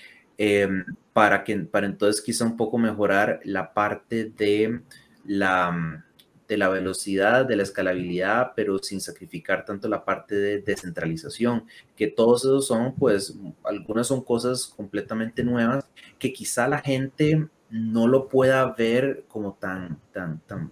para, 1.14 1.44
que, 1.44 1.56
para 1.60 1.86
entonces 1.86 2.20
quizá 2.20 2.46
un 2.46 2.58
poco 2.58 2.80
mejorar 2.80 3.42
la 3.44 3.76
parte 3.76 4.26
de 4.26 4.82
la, 5.24 6.04
de 6.52 6.58
la 6.58 6.68
velocidad, 6.68 7.46
de 7.46 7.56
la 7.56 7.64
escalabilidad, 7.64 8.52
pero 8.58 8.78
sin 8.80 9.00
sacrificar 9.00 9.64
tanto 9.64 9.88
la 9.88 10.04
parte 10.04 10.36
de 10.36 10.60
descentralización, 10.60 11.64
que 11.96 12.08
todos 12.08 12.42
esos 12.42 12.68
son, 12.68 12.94
pues, 12.96 13.40
algunas 13.64 14.08
son 14.08 14.22
cosas 14.22 14.66
completamente 14.66 15.46
nuevas 15.46 15.86
que 16.20 16.34
quizá 16.34 16.68
la 16.68 16.80
gente 16.80 17.48
no 17.70 18.06
lo 18.06 18.28
pueda 18.28 18.66
ver 18.74 19.24
como 19.30 19.54
tan, 19.54 19.98
tan, 20.12 20.42
tan, 20.42 20.70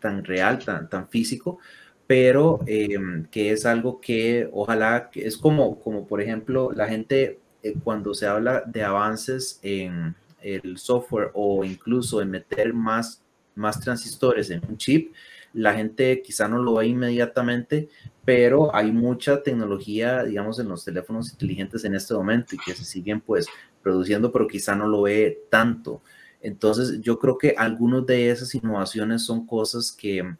tan 0.00 0.24
real, 0.24 0.58
tan, 0.58 0.90
tan 0.90 1.08
físico, 1.08 1.60
pero 2.08 2.58
em, 2.66 3.24
que 3.26 3.52
es 3.52 3.66
algo 3.66 4.00
que 4.00 4.50
ojalá, 4.52 5.10
es 5.14 5.36
como, 5.36 5.78
como 5.78 6.08
por 6.08 6.20
ejemplo, 6.20 6.72
la 6.72 6.88
gente 6.88 7.38
eh, 7.62 7.74
cuando 7.84 8.14
se 8.14 8.26
habla 8.26 8.64
de 8.66 8.82
avances 8.82 9.60
en 9.62 10.16
el 10.42 10.76
software 10.78 11.30
o 11.34 11.64
incluso 11.64 12.20
en 12.20 12.30
meter 12.32 12.74
más, 12.74 13.22
más 13.54 13.80
transistores 13.80 14.50
en 14.50 14.62
un 14.68 14.76
chip, 14.76 15.12
la 15.52 15.74
gente 15.74 16.22
quizá 16.22 16.48
no 16.48 16.62
lo 16.62 16.74
ve 16.74 16.86
inmediatamente, 16.86 17.88
pero 18.24 18.74
hay 18.74 18.92
mucha 18.92 19.42
tecnología, 19.42 20.22
digamos, 20.22 20.58
en 20.60 20.68
los 20.68 20.84
teléfonos 20.84 21.32
inteligentes 21.32 21.84
en 21.84 21.94
este 21.94 22.14
momento 22.14 22.54
y 22.54 22.58
que 22.58 22.74
se 22.74 22.84
siguen 22.84 23.20
pues 23.20 23.46
produciendo, 23.82 24.30
pero 24.30 24.46
quizá 24.46 24.74
no 24.74 24.86
lo 24.86 25.02
ve 25.02 25.44
tanto. 25.50 26.02
Entonces, 26.40 27.00
yo 27.00 27.18
creo 27.18 27.36
que 27.36 27.54
algunas 27.56 28.06
de 28.06 28.30
esas 28.30 28.54
innovaciones 28.54 29.24
son 29.24 29.46
cosas 29.46 29.92
que 29.92 30.36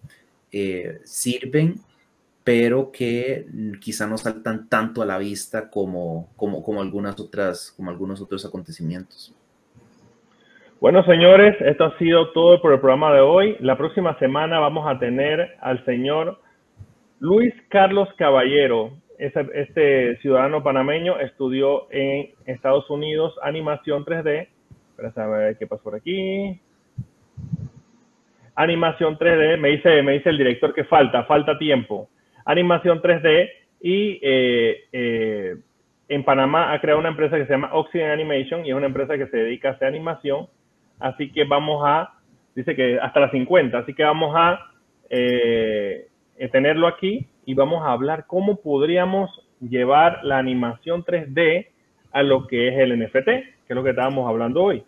eh, 0.53 1.01
sirven, 1.05 1.81
pero 2.45 2.91
que 2.91 3.47
quizá 3.81 4.07
no 4.07 4.17
saltan 4.17 4.69
tanto 4.69 5.03
a 5.03 5.07
la 5.07 5.19
vista 5.19 5.69
como, 5.69 6.31
como, 6.37 6.63
como, 6.63 6.81
algunas 6.81 7.19
otras, 7.21 7.73
como 7.77 7.91
algunos 7.91 8.21
otros 8.21 8.45
acontecimientos. 8.45 9.35
Bueno, 10.81 11.05
señores, 11.05 11.61
esto 11.61 11.85
ha 11.85 11.99
sido 11.99 12.33
todo 12.33 12.61
por 12.63 12.73
el 12.73 12.81
programa 12.81 13.13
de 13.13 13.21
hoy. 13.21 13.57
La 13.61 13.77
próxima 13.77 14.19
semana 14.19 14.59
vamos 14.59 14.89
a 14.89 14.99
tener 14.99 15.57
al 15.61 15.85
señor 15.85 16.41
Luis 17.19 17.55
Carlos 17.69 18.09
Caballero. 18.17 18.93
Este, 19.19 20.17
ciudadano 20.23 20.63
panameño 20.63 21.21
estudió 21.21 21.87
en 21.91 22.31
Estados 22.47 22.89
Unidos 22.89 23.39
animación 23.43 24.05
3D. 24.07 24.49
Espera 24.91 25.13
a 25.25 25.29
ver 25.29 25.59
qué 25.59 25.67
pasó 25.67 25.83
por 25.83 25.95
aquí 25.97 26.59
animación 28.63 29.19
3D, 29.19 29.57
me 29.59 29.69
dice, 29.71 30.03
me 30.03 30.13
dice 30.13 30.29
el 30.29 30.39
director 30.39 30.75
que 30.75 30.85
falta, 30.85 31.25
falta 31.25 31.59
tiempo. 31.59 32.09
Animación 32.45 33.01
3D 33.01 33.49
y 33.81 34.19
eh, 34.23 34.85
eh, 34.93 35.57
en 36.09 36.25
Panamá 36.25 36.73
ha 36.73 36.81
creado 36.81 37.01
una 37.01 37.09
empresa 37.09 37.37
que 37.37 37.47
se 37.47 37.53
llama 37.53 37.71
Oxygen 37.73 38.11
Animation 38.11 38.67
y 38.67 38.71
es 38.71 38.77
una 38.77 38.87
empresa 38.87 39.17
que 39.17 39.29
se 39.29 39.37
dedica 39.37 39.69
a 39.69 39.73
hacer 39.73 39.89
animación. 39.89 40.49
Así 41.01 41.33
que 41.33 41.45
vamos 41.45 41.83
a, 41.85 42.13
dice 42.55 42.77
que 42.77 42.99
hasta 43.01 43.21
las 43.21 43.31
50, 43.33 43.79
así 43.79 43.95
que 43.95 44.05
vamos 44.05 44.35
a 44.37 44.61
eh, 45.09 46.09
tenerlo 46.53 46.87
aquí 46.87 47.27
y 47.45 47.55
vamos 47.55 47.83
a 47.83 47.93
hablar 47.93 48.27
cómo 48.27 48.57
podríamos 48.61 49.31
llevar 49.61 50.21
la 50.23 50.39
animación 50.39 51.05
3D 51.05 51.67
a 52.13 52.23
lo 52.23 52.47
que 52.47 52.69
es 52.69 52.79
el 52.79 52.99
NFT, 52.99 53.25
que 53.25 53.69
es 53.69 53.77
lo 53.77 53.83
que 53.83 53.91
estábamos 53.91 54.29
hablando 54.29 54.63
hoy. 54.63 54.85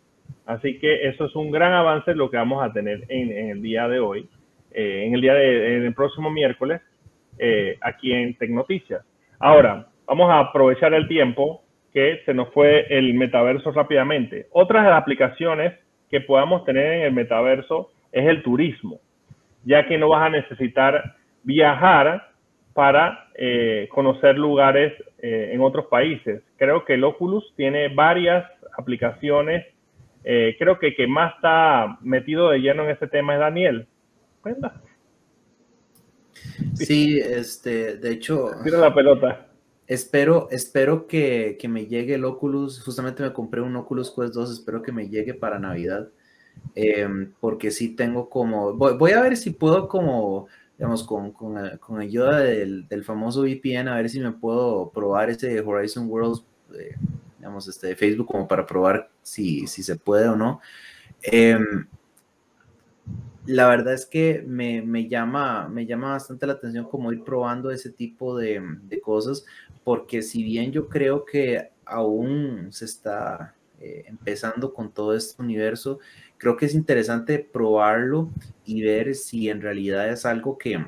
Así 0.47 0.79
que 0.79 1.09
eso 1.09 1.27
es 1.27 1.35
un 1.35 1.51
gran 1.51 1.73
avance 1.73 2.15
lo 2.15 2.31
que 2.31 2.37
vamos 2.37 2.63
a 2.63 2.73
tener 2.73 3.05
en, 3.09 3.51
el 3.51 3.63
día 3.63 3.89
de 3.89 4.01
hoy, 4.01 4.29
eh, 4.73 5.05
en 5.07 5.15
el 5.15 5.21
día 5.21 5.35
del 5.35 5.95
próximo 5.95 6.31
miércoles, 6.31 6.81
eh, 7.39 7.79
aquí 7.81 8.13
en 8.13 8.37
Tecnoticias. 8.37 9.05
Ahora, 9.39 9.87
vamos 10.07 10.31
a 10.31 10.41
aprovechar 10.41 10.95
el 10.95 11.09
tiempo 11.09 11.63
que 11.93 12.21
se 12.25 12.35
nos 12.35 12.53
fue 12.53 12.87
el 12.91 13.15
metaverso 13.15 13.71
rápidamente. 13.73 14.47
Otras 14.53 14.87
aplicaciones 14.87 15.75
que 16.13 16.21
podamos 16.21 16.65
tener 16.65 16.93
en 16.93 17.03
el 17.03 17.13
metaverso 17.13 17.91
es 18.13 18.29
el 18.29 18.45
turismo, 18.45 19.01
ya 19.65 19.89
que 19.89 19.99
no 19.99 20.11
vas 20.11 20.27
a 20.27 20.31
necesitar 20.31 21.17
viajar 21.43 22.29
para 22.73 23.31
eh, 23.35 23.89
conocer 23.91 24.39
lugares 24.39 24.93
en 25.25 25.61
otros 25.61 25.87
países. 25.87 26.43
Creo 26.57 26.85
que 26.85 26.95
el 26.95 27.05
Oculus 27.05 27.53
tiene 27.57 27.89
varias 27.89 28.45
aplicaciones 28.77 29.65
eh, 30.25 30.57
creo 30.59 30.79
que 30.79 30.95
que 30.95 31.07
más 31.07 31.35
está 31.35 31.99
metido 32.01 32.51
de 32.51 32.59
lleno 32.59 32.85
en 32.85 32.91
ese 32.91 33.07
tema 33.07 33.35
es 33.35 33.41
Daniel. 33.41 33.87
Cuenta. 34.41 34.81
Sí, 36.75 37.19
este, 37.19 37.97
de 37.97 38.13
hecho. 38.13 38.51
Tira 38.63 38.79
la 38.79 38.95
pelota. 38.95 39.47
Espero, 39.93 40.49
espero 40.51 41.07
que, 41.07 41.59
que, 41.61 41.69
me 41.69 41.85
llegue 41.85 42.15
el 42.15 42.25
Oculus. 42.25 42.81
Justamente 42.81 43.23
me 43.23 43.35
compré 43.35 43.61
un 43.61 43.77
Oculus 43.77 44.11
Quest 44.11 44.33
2, 44.33 44.51
espero 44.51 44.81
que 44.81 44.91
me 44.91 45.11
llegue 45.11 45.35
para 45.35 45.59
Navidad. 45.59 46.09
Em, 46.75 47.31
porque 47.41 47.71
sí 47.71 47.91
tengo 47.91 48.31
como. 48.31 48.73
Voy, 48.73 49.13
a 49.13 49.21
ver 49.21 49.37
si 49.37 49.51
puedo, 49.51 49.89
como, 49.89 50.47
digamos, 50.79 51.05
con, 51.05 51.33
con, 51.33 51.77
con 51.77 52.01
ayuda 52.01 52.39
del, 52.39 52.89
del, 52.89 53.05
famoso 53.05 53.43
VPN, 53.43 53.89
a 53.89 53.97
ver 53.97 54.09
si 54.09 54.19
me 54.19 54.33
puedo 54.33 54.91
probar 54.91 55.29
ese 55.29 55.61
Horizon 55.61 56.09
Worlds. 56.09 56.43
Eh, 56.75 56.97
digamos, 57.39 57.69
este, 57.69 57.89
de 57.89 57.97
Facebook 57.97 58.29
como 58.29 58.49
para 58.49 58.65
probar 58.65 59.11
si, 59.21 59.67
si 59.67 59.83
se 59.83 59.97
puede 59.97 60.27
o 60.27 60.37
no. 60.37 60.63
Em, 61.21 61.87
la 63.45 63.69
verdad 63.69 63.93
es 63.93 64.07
que 64.07 64.43
me, 64.47 64.81
me, 64.81 65.07
llama, 65.07 65.69
me 65.69 65.85
llama 65.85 66.13
bastante 66.13 66.47
la 66.47 66.55
atención 66.55 66.89
como 66.89 67.13
ir 67.13 67.25
probando 67.25 67.71
ese 67.71 67.91
tipo 67.91 68.39
de 68.39 68.63
cosas, 69.03 69.45
porque 69.85 70.23
si 70.23 70.43
bien 70.43 70.73
yo 70.73 70.89
creo 70.89 71.25
que 71.25 71.71
aún 71.85 72.69
se 72.71 72.85
está 72.85 73.55
eh, 73.81 74.05
empezando 74.07 74.73
con 74.73 74.93
todo 74.93 75.15
este 75.15 75.43
universo, 75.43 75.99
creo 76.39 76.57
que 76.57 76.67
es 76.67 76.75
interesante 76.75 77.39
probarlo 77.39 78.31
y 78.65 78.83
ver 78.83 79.15
si 79.15 79.49
en 79.49 79.61
realidad 79.61 80.09
es 80.09 80.25
algo 80.25 80.59
que, 80.59 80.85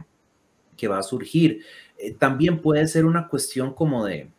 que 0.77 0.89
va 0.89 0.99
a 0.99 1.03
surgir. 1.03 1.65
Eh, 1.99 2.13
también 2.15 2.61
puede 2.61 2.87
ser 2.87 3.05
una 3.05 3.29
cuestión 3.29 3.75
como 3.75 4.05
de, 4.05 4.31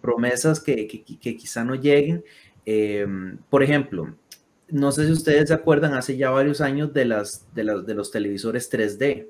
promesas 0.00 0.60
que, 0.60 0.86
que, 0.86 1.36
quizá 1.36 1.64
no 1.64 1.74
lleguen. 1.74 2.24
Em, 2.64 3.38
por 3.50 3.62
ejemplo, 3.62 4.14
no 4.68 4.92
sé 4.92 5.06
si 5.06 5.12
ustedes 5.12 5.48
se 5.48 5.54
acuerdan, 5.54 5.94
hace 5.94 6.16
ya 6.16 6.30
varios 6.30 6.60
años 6.60 6.92
de, 6.92 7.04
las, 7.04 7.46
de, 7.54 7.64
las, 7.64 7.86
de 7.86 7.94
los 7.94 8.10
televisores 8.10 8.70
3D. 8.72 9.26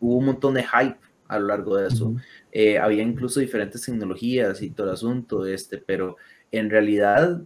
Hubo 0.00 0.16
un 0.16 0.26
montón 0.26 0.54
de 0.54 0.64
hype 0.64 0.98
a 1.28 1.38
lo 1.38 1.46
largo 1.46 1.76
de 1.76 1.88
eso. 1.88 2.14
Eh, 2.58 2.78
había 2.78 3.02
incluso 3.02 3.38
diferentes 3.40 3.82
tecnologías 3.82 4.62
y 4.62 4.70
todo 4.70 4.86
el 4.86 4.94
asunto, 4.94 5.44
este, 5.44 5.76
pero 5.76 6.16
en 6.50 6.70
realidad 6.70 7.42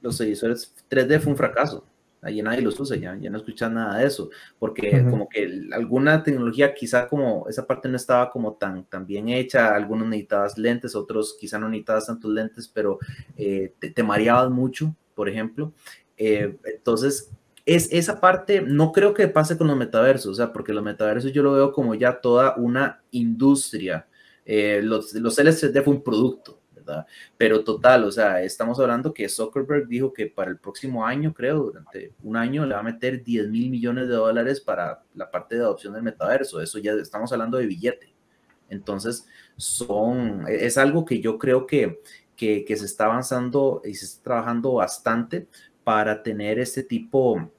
los 0.00 0.16
televisores 0.16 0.74
3D 0.88 1.20
fue 1.20 1.32
un 1.32 1.36
fracaso 1.36 1.84
ahí 2.24 2.40
nadie 2.40 2.62
los 2.62 2.80
usa, 2.80 2.96
ya, 2.96 3.16
ya 3.20 3.28
no 3.28 3.36
escuchan 3.36 3.74
nada 3.74 3.98
de 3.98 4.06
eso, 4.06 4.30
porque 4.58 5.04
como 5.10 5.28
que 5.28 5.68
alguna 5.72 6.22
tecnología 6.22 6.72
quizá 6.74 7.06
como 7.06 7.46
esa 7.48 7.66
parte 7.66 7.86
no 7.88 7.96
estaba 7.96 8.30
como 8.30 8.54
tan, 8.54 8.86
tan 8.86 9.06
bien 9.06 9.28
hecha, 9.28 9.74
algunos 9.74 10.08
necesitabas 10.08 10.56
lentes, 10.56 10.94
otros 10.94 11.36
quizá 11.38 11.58
no 11.58 11.68
necesitabas 11.68 12.06
tantos 12.06 12.32
lentes, 12.32 12.66
pero 12.66 12.98
eh, 13.36 13.74
te, 13.78 13.90
te, 13.90 14.02
mareabas 14.02 14.50
mucho, 14.50 14.96
por 15.14 15.28
ejemplo. 15.28 15.74
Eh, 16.16 16.56
entonces, 16.64 17.30
es 17.66 17.92
esa 17.92 18.20
parte, 18.20 18.62
no 18.62 18.92
creo 18.92 19.12
que 19.12 19.28
pase 19.28 19.58
con 19.58 19.66
los 19.66 19.76
metaversos, 19.76 20.32
o 20.32 20.34
sea, 20.34 20.50
porque 20.50 20.72
los 20.72 20.82
metaversos 20.82 21.30
yo 21.32 21.42
lo 21.42 21.52
veo 21.52 21.72
como 21.72 21.94
ya 21.94 22.22
toda 22.22 22.56
una 22.56 23.02
industria. 23.10 24.06
Eh, 24.44 24.80
los, 24.82 25.14
los 25.14 25.38
LCD 25.38 25.82
fue 25.82 25.94
un 25.94 26.02
producto, 26.02 26.60
pero 27.36 27.64
total, 27.64 28.04
o 28.04 28.12
sea, 28.12 28.42
estamos 28.42 28.78
hablando 28.78 29.12
que 29.12 29.28
Zuckerberg 29.28 29.88
dijo 29.88 30.12
que 30.12 30.26
para 30.26 30.50
el 30.50 30.58
próximo 30.58 31.06
año, 31.06 31.32
creo, 31.32 31.64
durante 31.64 32.12
un 32.22 32.36
año 32.36 32.66
le 32.66 32.74
va 32.74 32.80
a 32.80 32.84
meter 32.84 33.22
10 33.22 33.48
mil 33.48 33.70
millones 33.70 34.08
de 34.08 34.14
dólares 34.14 34.60
para 34.60 35.02
la 35.14 35.30
parte 35.30 35.56
de 35.56 35.62
adopción 35.62 35.94
del 35.94 36.02
metaverso. 36.02 36.60
Eso 36.60 36.78
ya 36.78 36.92
estamos 36.92 37.32
hablando 37.32 37.58
de 37.58 37.66
billete. 37.66 38.14
Entonces, 38.68 39.26
son, 39.56 40.46
es 40.48 40.78
algo 40.78 41.04
que 41.04 41.20
yo 41.20 41.38
creo 41.38 41.66
que, 41.66 42.00
que, 42.36 42.64
se 42.76 42.84
está 42.84 43.06
avanzando 43.06 43.82
y 43.84 43.94
se 43.94 44.06
está 44.06 44.22
trabajando 44.24 44.74
bastante 44.74 45.46
para 45.84 46.22
tener 46.22 46.58
este 46.58 46.82
tipo, 46.82 47.50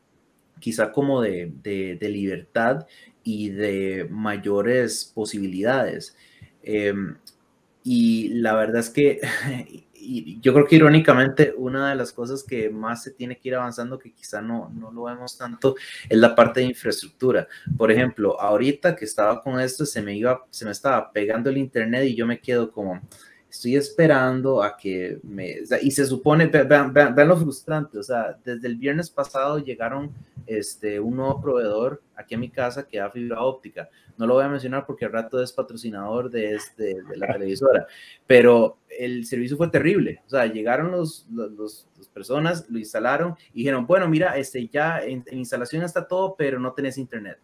quizá 0.59 0.91
como 0.91 1.21
de, 1.21 1.51
de, 1.63 2.09
libertad 2.09 2.85
y 3.23 3.49
de 3.49 4.07
mayores 4.09 5.11
posibilidades. 5.13 6.15
Em, 6.65 7.15
y 7.83 8.29
la 8.29 8.55
verdad 8.55 8.79
es 8.79 8.89
que 8.89 9.21
yo 10.41 10.53
creo 10.53 10.65
que 10.65 10.75
irónicamente 10.75 11.53
una 11.55 11.89
de 11.89 11.95
las 11.95 12.11
cosas 12.11 12.43
que 12.43 12.69
más 12.71 13.03
se 13.03 13.11
tiene 13.11 13.37
que 13.37 13.49
ir 13.49 13.55
avanzando, 13.55 13.99
que 13.99 14.11
quizá 14.11 14.41
no, 14.41 14.71
no 14.73 14.91
lo 14.91 15.03
vemos 15.03 15.37
tanto, 15.37 15.75
es 16.09 16.17
la 16.17 16.35
parte 16.35 16.61
de 16.61 16.67
infraestructura. 16.67 17.47
Por 17.77 17.91
ejemplo, 17.91 18.39
ahorita 18.39 18.95
que 18.95 19.05
estaba 19.05 19.41
con 19.41 19.59
esto, 19.59 19.85
se 19.85 20.01
me 20.01 20.15
iba, 20.15 20.45
se 20.49 20.65
me 20.65 20.71
estaba 20.71 21.11
pegando 21.11 21.49
el 21.49 21.57
internet 21.57 22.05
y 22.05 22.15
yo 22.15 22.25
me 22.25 22.39
quedo 22.39 22.71
como, 22.71 23.01
estoy 23.55 23.75
esperando 23.75 24.61
a 24.61 24.75
que 24.75 25.19
me... 25.23 25.55
y 25.81 25.91
se 25.91 26.05
supone, 26.05 26.47
vean, 26.47 26.93
vean, 26.93 27.27
lo 27.27 27.37
frustrante, 27.37 27.97
o 27.97 28.03
sea, 28.03 28.37
desde 28.43 28.67
el 28.67 28.75
viernes 28.75 29.09
pasado 29.09 29.59
llegaron 29.59 30.11
este, 30.45 30.99
un 30.99 31.15
nuevo 31.15 31.41
proveedor 31.41 32.01
aquí 32.15 32.35
a 32.35 32.37
mi 32.37 32.49
casa 32.49 32.85
que 32.87 32.99
da 32.99 33.09
fibra 33.09 33.41
óptica. 33.41 33.89
No 34.17 34.27
lo 34.27 34.35
voy 34.35 34.43
a 34.43 34.49
mencionar 34.49 34.85
porque 34.85 35.05
al 35.05 35.11
rato 35.11 35.41
es 35.41 35.51
patrocinador 35.51 36.29
de, 36.29 36.55
este, 36.55 37.01
de 37.01 37.17
la 37.17 37.27
televisora, 37.27 37.87
pero 38.27 38.77
el 38.89 39.25
servicio 39.25 39.57
fue 39.57 39.69
terrible. 39.69 40.21
O 40.25 40.29
sea, 40.29 40.45
llegaron 40.45 40.91
los, 40.91 41.25
los, 41.29 41.87
personas, 42.13 42.69
lo 42.69 42.79
instalaron 42.79 43.35
y 43.53 43.59
dijeron, 43.59 43.85
bueno, 43.85 44.07
mira, 44.07 44.37
este, 44.37 44.67
ya 44.67 45.01
en, 45.01 45.25
instalación 45.31 45.83
está 45.83 46.07
todo, 46.07 46.35
pero 46.37 46.59
no 46.59 46.73
tenés 46.73 46.97
internet. 46.97 47.39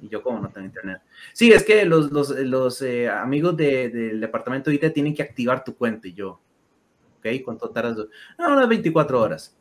Y 0.00 0.08
yo, 0.08 0.22
¿cómo 0.22 0.40
no 0.40 0.48
tengo 0.48 0.66
internet? 0.66 1.00
Sí, 1.32 1.52
es 1.52 1.64
que 1.64 1.84
los, 1.84 2.10
los, 2.10 2.82
eh, 2.82 3.08
amigos 3.08 3.56
del 3.56 4.20
departamento 4.20 4.70
de 4.70 4.76
IT 4.76 4.92
tienen 4.92 5.14
que 5.14 5.22
activar 5.22 5.64
tu 5.64 5.76
cuenta. 5.76 6.08
Y 6.08 6.14
yo, 6.14 6.40
¿ok? 7.18 7.26
¿Cuánto 7.44 7.70
tardas? 7.70 7.96
No, 8.38 8.52
unas 8.52 8.68
24 8.68 9.20
horas. 9.20 9.56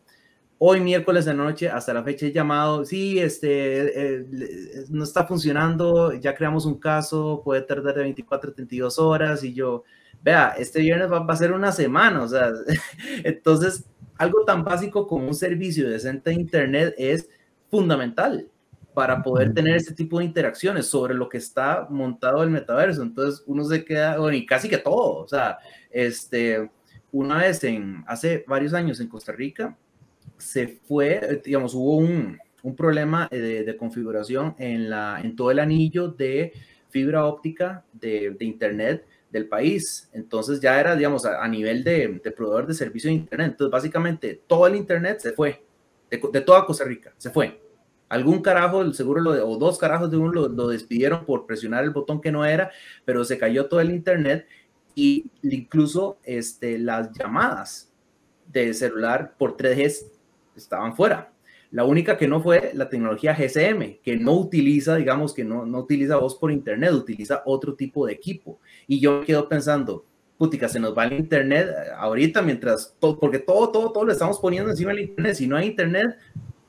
Hoy 0.65 0.79
miércoles 0.79 1.25
de 1.25 1.33
noche, 1.33 1.69
hasta 1.69 1.93
la 1.93 2.03
fecha 2.03 2.25
he 2.25 2.31
llamado, 2.31 2.85
sí, 2.85 3.19
este, 3.19 4.19
eh, 4.19 4.85
no 4.89 5.03
está 5.03 5.25
funcionando, 5.25 6.13
ya 6.13 6.33
creamos 6.35 6.65
un 6.65 6.79
caso, 6.79 7.41
puede 7.43 7.61
tardar 7.63 7.95
de 7.95 8.03
24 8.03 8.51
a 8.51 8.53
32 8.53 8.97
horas 8.97 9.43
y 9.43 9.53
yo, 9.53 9.83
vea, 10.21 10.55
este 10.57 10.79
viernes 10.79 11.11
va, 11.11 11.25
a 11.27 11.35
ser 11.35 11.51
una 11.51 11.73
semana, 11.73 12.21
o 12.23 12.27
sea, 12.29 12.53
entonces 13.25 13.83
algo 14.17 14.45
tan 14.45 14.63
básico 14.63 15.05
como 15.05 15.27
un 15.27 15.35
servicio 15.35 15.89
decente 15.89 16.29
de 16.29 16.37
Internet 16.37 16.95
es 16.97 17.29
fundamental 17.69 18.47
para 18.93 19.21
poder 19.21 19.53
tener 19.53 19.75
este 19.75 19.93
tipo 19.93 20.19
de 20.19 20.25
interacciones 20.25 20.87
sobre 20.87 21.13
lo 21.13 21.29
que 21.29 21.37
está 21.37 21.87
montado 21.89 22.43
el 22.43 22.49
metaverso. 22.49 23.01
Entonces 23.01 23.43
uno 23.47 23.63
se 23.63 23.83
queda, 23.83 24.17
bueno, 24.17 24.37
y 24.37 24.45
casi 24.45 24.69
que 24.69 24.77
todo, 24.77 25.23
o 25.23 25.27
sea, 25.27 25.57
este, 25.89 26.69
una 27.11 27.37
vez 27.37 27.63
en, 27.63 28.03
hace 28.07 28.43
varios 28.47 28.73
años 28.73 28.99
en 28.99 29.07
Costa 29.07 29.31
Rica, 29.31 29.77
se 30.37 30.67
fue, 30.67 31.41
digamos, 31.43 31.73
hubo 31.73 31.97
un, 31.97 32.37
un 32.63 32.75
problema 32.75 33.27
de, 33.31 33.63
de, 33.63 33.77
configuración 33.77 34.55
en, 34.57 34.89
la, 34.89 35.19
en 35.23 35.35
todo 35.35 35.51
el 35.51 35.59
anillo 35.59 36.07
de 36.09 36.53
fibra 36.89 37.25
óptica 37.25 37.85
de, 37.93 38.35
de 38.37 38.45
Internet 38.45 39.05
del 39.33 39.47
país. 39.47 40.09
Entonces 40.13 40.61
ya 40.61 40.79
era, 40.79 40.95
digamos, 40.95 41.25
a, 41.25 41.45
nivel 41.47 41.83
de, 41.83 42.19
de, 42.23 42.31
proveedor 42.31 42.67
de 42.67 42.73
servicio 42.73 43.09
de 43.09 43.15
Internet. 43.15 43.51
Entonces, 43.51 43.71
básicamente, 43.71 44.41
todo 44.47 44.67
el 44.67 44.75
Internet 44.75 45.19
se 45.19 45.33
fue, 45.33 45.65
de, 46.09 46.41
toda 46.41 46.65
Costa 46.65 46.85
Rica, 46.85 47.13
se 47.17 47.31
fue. 47.31 47.62
Algún 48.13 48.43
carajo, 48.43 48.93
seguro, 48.93 49.21
lo, 49.21 49.31
o 49.49 49.57
dos 49.57 49.79
carajos 49.79 50.11
de 50.11 50.17
uno 50.17 50.47
lo, 50.47 50.67
despidieron 50.67 51.25
por 51.25 51.47
presionar 51.47 51.83
el 51.83 51.89
botón 51.89 52.21
que 52.21 52.31
no 52.31 52.45
era, 52.45 52.69
pero 53.05 53.25
se 53.25 53.39
cayó 53.39 53.65
todo 53.65 53.81
el 53.81 53.89
Internet 53.89 54.45
y 54.93 55.31
incluso 55.41 56.19
este, 56.23 56.77
las 56.77 57.11
llamadas 57.11 57.91
de 58.51 58.71
celular 58.75 59.33
por 59.35 59.57
3G 59.57 60.11
estaban 60.55 60.95
fuera. 60.95 61.33
La 61.71 61.85
única 61.85 62.15
que 62.15 62.27
no 62.27 62.39
fue 62.39 62.69
la 62.75 62.87
tecnología 62.87 63.33
GSM, 63.33 63.97
que 64.03 64.15
no 64.15 64.33
utiliza, 64.33 64.95
digamos, 64.95 65.33
que 65.33 65.43
no, 65.43 65.65
no 65.65 65.79
utiliza 65.79 66.17
voz 66.17 66.35
por 66.35 66.51
internet, 66.51 66.91
utiliza 66.91 67.41
otro 67.47 67.73
tipo 67.73 68.05
de 68.05 68.13
equipo. 68.13 68.59
Y 68.85 68.99
yo 68.99 69.21
quedo 69.25 69.49
pensando, 69.49 70.05
putica, 70.37 70.69
se 70.69 70.79
nos 70.79 70.95
va 70.95 71.05
el 71.05 71.13
internet 71.13 71.67
ahorita 71.97 72.43
mientras, 72.43 72.95
todo, 72.99 73.19
porque 73.19 73.39
todo, 73.39 73.71
todo, 73.71 73.91
todo 73.91 74.05
lo 74.05 74.11
estamos 74.11 74.37
poniendo 74.37 74.69
encima 74.69 74.91
del 74.91 74.99
internet. 74.99 75.33
Si 75.33 75.47
no 75.47 75.57
hay 75.57 75.65
internet, 75.65 76.15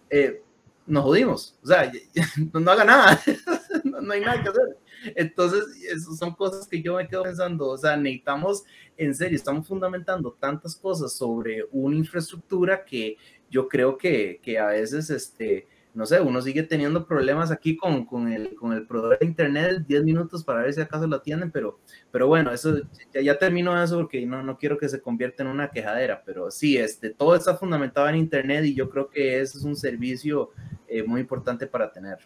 eh, 0.08 0.43
nos 0.86 1.04
jodimos. 1.04 1.58
O 1.62 1.66
sea, 1.66 1.90
no, 2.52 2.70
haga 2.70 2.84
nada, 2.84 3.20
no, 3.84 4.12
hay 4.12 4.20
nada 4.20 4.42
que 4.42 4.48
hacer. 4.48 4.78
Entonces, 5.16 5.64
eso 5.90 6.14
son 6.14 6.34
cosas 6.34 6.66
que 6.66 6.80
yo 6.80 6.96
me 6.96 7.06
quedo 7.06 7.22
pensando. 7.24 7.68
O 7.68 7.76
sea, 7.76 7.96
necesitamos, 7.96 8.64
en 8.96 9.14
serio, 9.14 9.36
estamos 9.36 9.66
fundamentando 9.66 10.32
tantas 10.32 10.74
cosas 10.76 11.12
sobre 11.12 11.64
una 11.72 11.96
infraestructura 11.96 12.84
que 12.84 13.16
yo 13.50 13.68
creo 13.68 13.96
que, 13.98 14.40
que 14.42 14.58
a 14.58 14.66
veces, 14.66 15.10
este, 15.10 15.66
no 15.94 16.06
sé, 16.06 16.20
uno 16.20 16.42
sigue 16.42 16.64
teniendo 16.64 17.06
problemas 17.06 17.52
aquí 17.52 17.76
con, 17.76 18.04
con, 18.04 18.32
el, 18.32 18.54
con 18.56 18.72
el 18.72 18.86
proveedor 18.86 19.18
de 19.18 19.26
internet, 19.26 19.84
10 19.86 20.04
minutos 20.04 20.44
para 20.44 20.62
ver 20.62 20.72
si 20.72 20.80
acaso 20.80 21.06
lo 21.06 21.16
atienden, 21.16 21.50
pero, 21.50 21.78
pero 22.10 22.26
bueno, 22.26 22.50
eso 22.50 22.78
ya, 23.12 23.20
ya 23.20 23.38
termino 23.38 23.80
eso 23.80 23.98
porque 23.98 24.26
no, 24.26 24.42
no 24.42 24.58
quiero 24.58 24.76
que 24.76 24.88
se 24.88 25.00
convierta 25.00 25.44
en 25.44 25.50
una 25.50 25.68
quejadera, 25.68 26.22
pero 26.26 26.50
sí, 26.50 26.76
este, 26.76 27.10
todo 27.10 27.36
está 27.36 27.54
fundamentado 27.54 28.08
en 28.08 28.16
internet 28.16 28.64
y 28.64 28.74
yo 28.74 28.90
creo 28.90 29.08
que 29.08 29.40
ese 29.40 29.58
es 29.58 29.64
un 29.64 29.76
servicio 29.76 30.50
eh, 30.88 31.04
muy 31.04 31.20
importante 31.20 31.66
para 31.66 31.90
tener. 31.92 32.18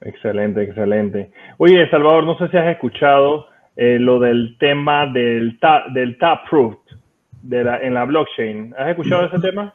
Excelente, 0.00 0.62
excelente. 0.62 1.30
Oye, 1.58 1.88
Salvador, 1.90 2.24
no 2.24 2.38
sé 2.38 2.48
si 2.48 2.56
has 2.56 2.72
escuchado 2.72 3.46
eh, 3.76 3.98
lo 3.98 4.20
del 4.20 4.56
tema 4.58 5.06
del, 5.12 5.58
ta 5.58 5.84
del 5.92 6.18
Taproot 6.18 6.78
de 7.42 7.64
la, 7.64 7.78
en 7.78 7.94
la 7.94 8.04
blockchain. 8.04 8.74
¿Has 8.78 8.90
escuchado 8.90 9.26
ese 9.26 9.38
tema? 9.50 9.74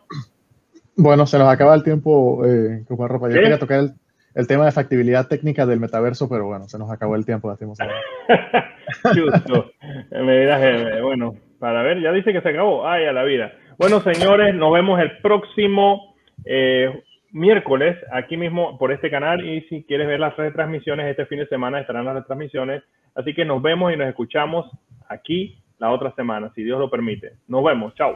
Bueno, 0.98 1.28
se 1.28 1.38
nos 1.38 1.48
acaba 1.48 1.76
el 1.76 1.84
tiempo, 1.84 2.44
eh, 2.44 2.84
ropa. 2.90 3.30
Yo 3.30 3.36
quería 3.36 3.60
tocar 3.60 3.80
el, 3.82 3.92
el, 4.34 4.48
tema 4.48 4.66
de 4.66 4.72
factibilidad 4.72 5.28
técnica 5.28 5.68
del 5.68 5.80
metaverso, 5.80 6.28
pero 6.28 6.48
bueno, 6.48 6.68
se 6.68 6.80
nos 6.80 6.90
acabó 6.92 7.16
el 7.16 7.26
tiempo. 7.26 7.56
Justo. 9.04 9.72
Dirás, 10.12 10.62
eh, 10.64 11.02
bueno, 11.02 11.36
para 11.60 11.84
ver, 11.84 12.02
ya 12.02 12.12
dice 12.12 12.34
que 12.34 12.42
se 12.42 12.50
acabó. 12.50 12.88
Ay, 12.88 13.06
a 13.06 13.14
la 13.14 13.24
vida. 13.24 13.52
Bueno, 13.78 14.02
señores, 14.02 14.56
nos 14.56 14.74
vemos 14.74 15.00
el 15.00 15.20
próximo 15.20 16.16
eh, 16.46 17.04
miércoles 17.32 17.96
aquí 18.12 18.36
mismo 18.36 18.80
por 18.80 18.92
este 18.92 19.12
canal 19.12 19.46
y 19.48 19.62
si 19.70 19.84
quieres 19.84 20.08
ver 20.08 20.20
las 20.20 20.36
retransmisiones, 20.36 21.06
este 21.08 21.28
fin 21.28 21.38
de 21.38 21.48
semana 21.48 21.80
estarán 21.80 22.06
las 22.06 22.16
retransmisiones. 22.16 22.82
Así 23.14 23.36
que 23.36 23.46
nos 23.46 23.62
vemos 23.62 23.94
y 23.94 23.98
nos 23.98 24.08
escuchamos 24.08 24.66
aquí 25.08 25.62
la 25.78 25.92
otra 25.92 26.12
semana, 26.16 26.52
si 26.56 26.64
Dios 26.64 26.80
lo 26.80 26.90
permite. 26.90 27.34
Nos 27.48 27.64
vemos, 27.64 27.94
chao. 27.94 28.16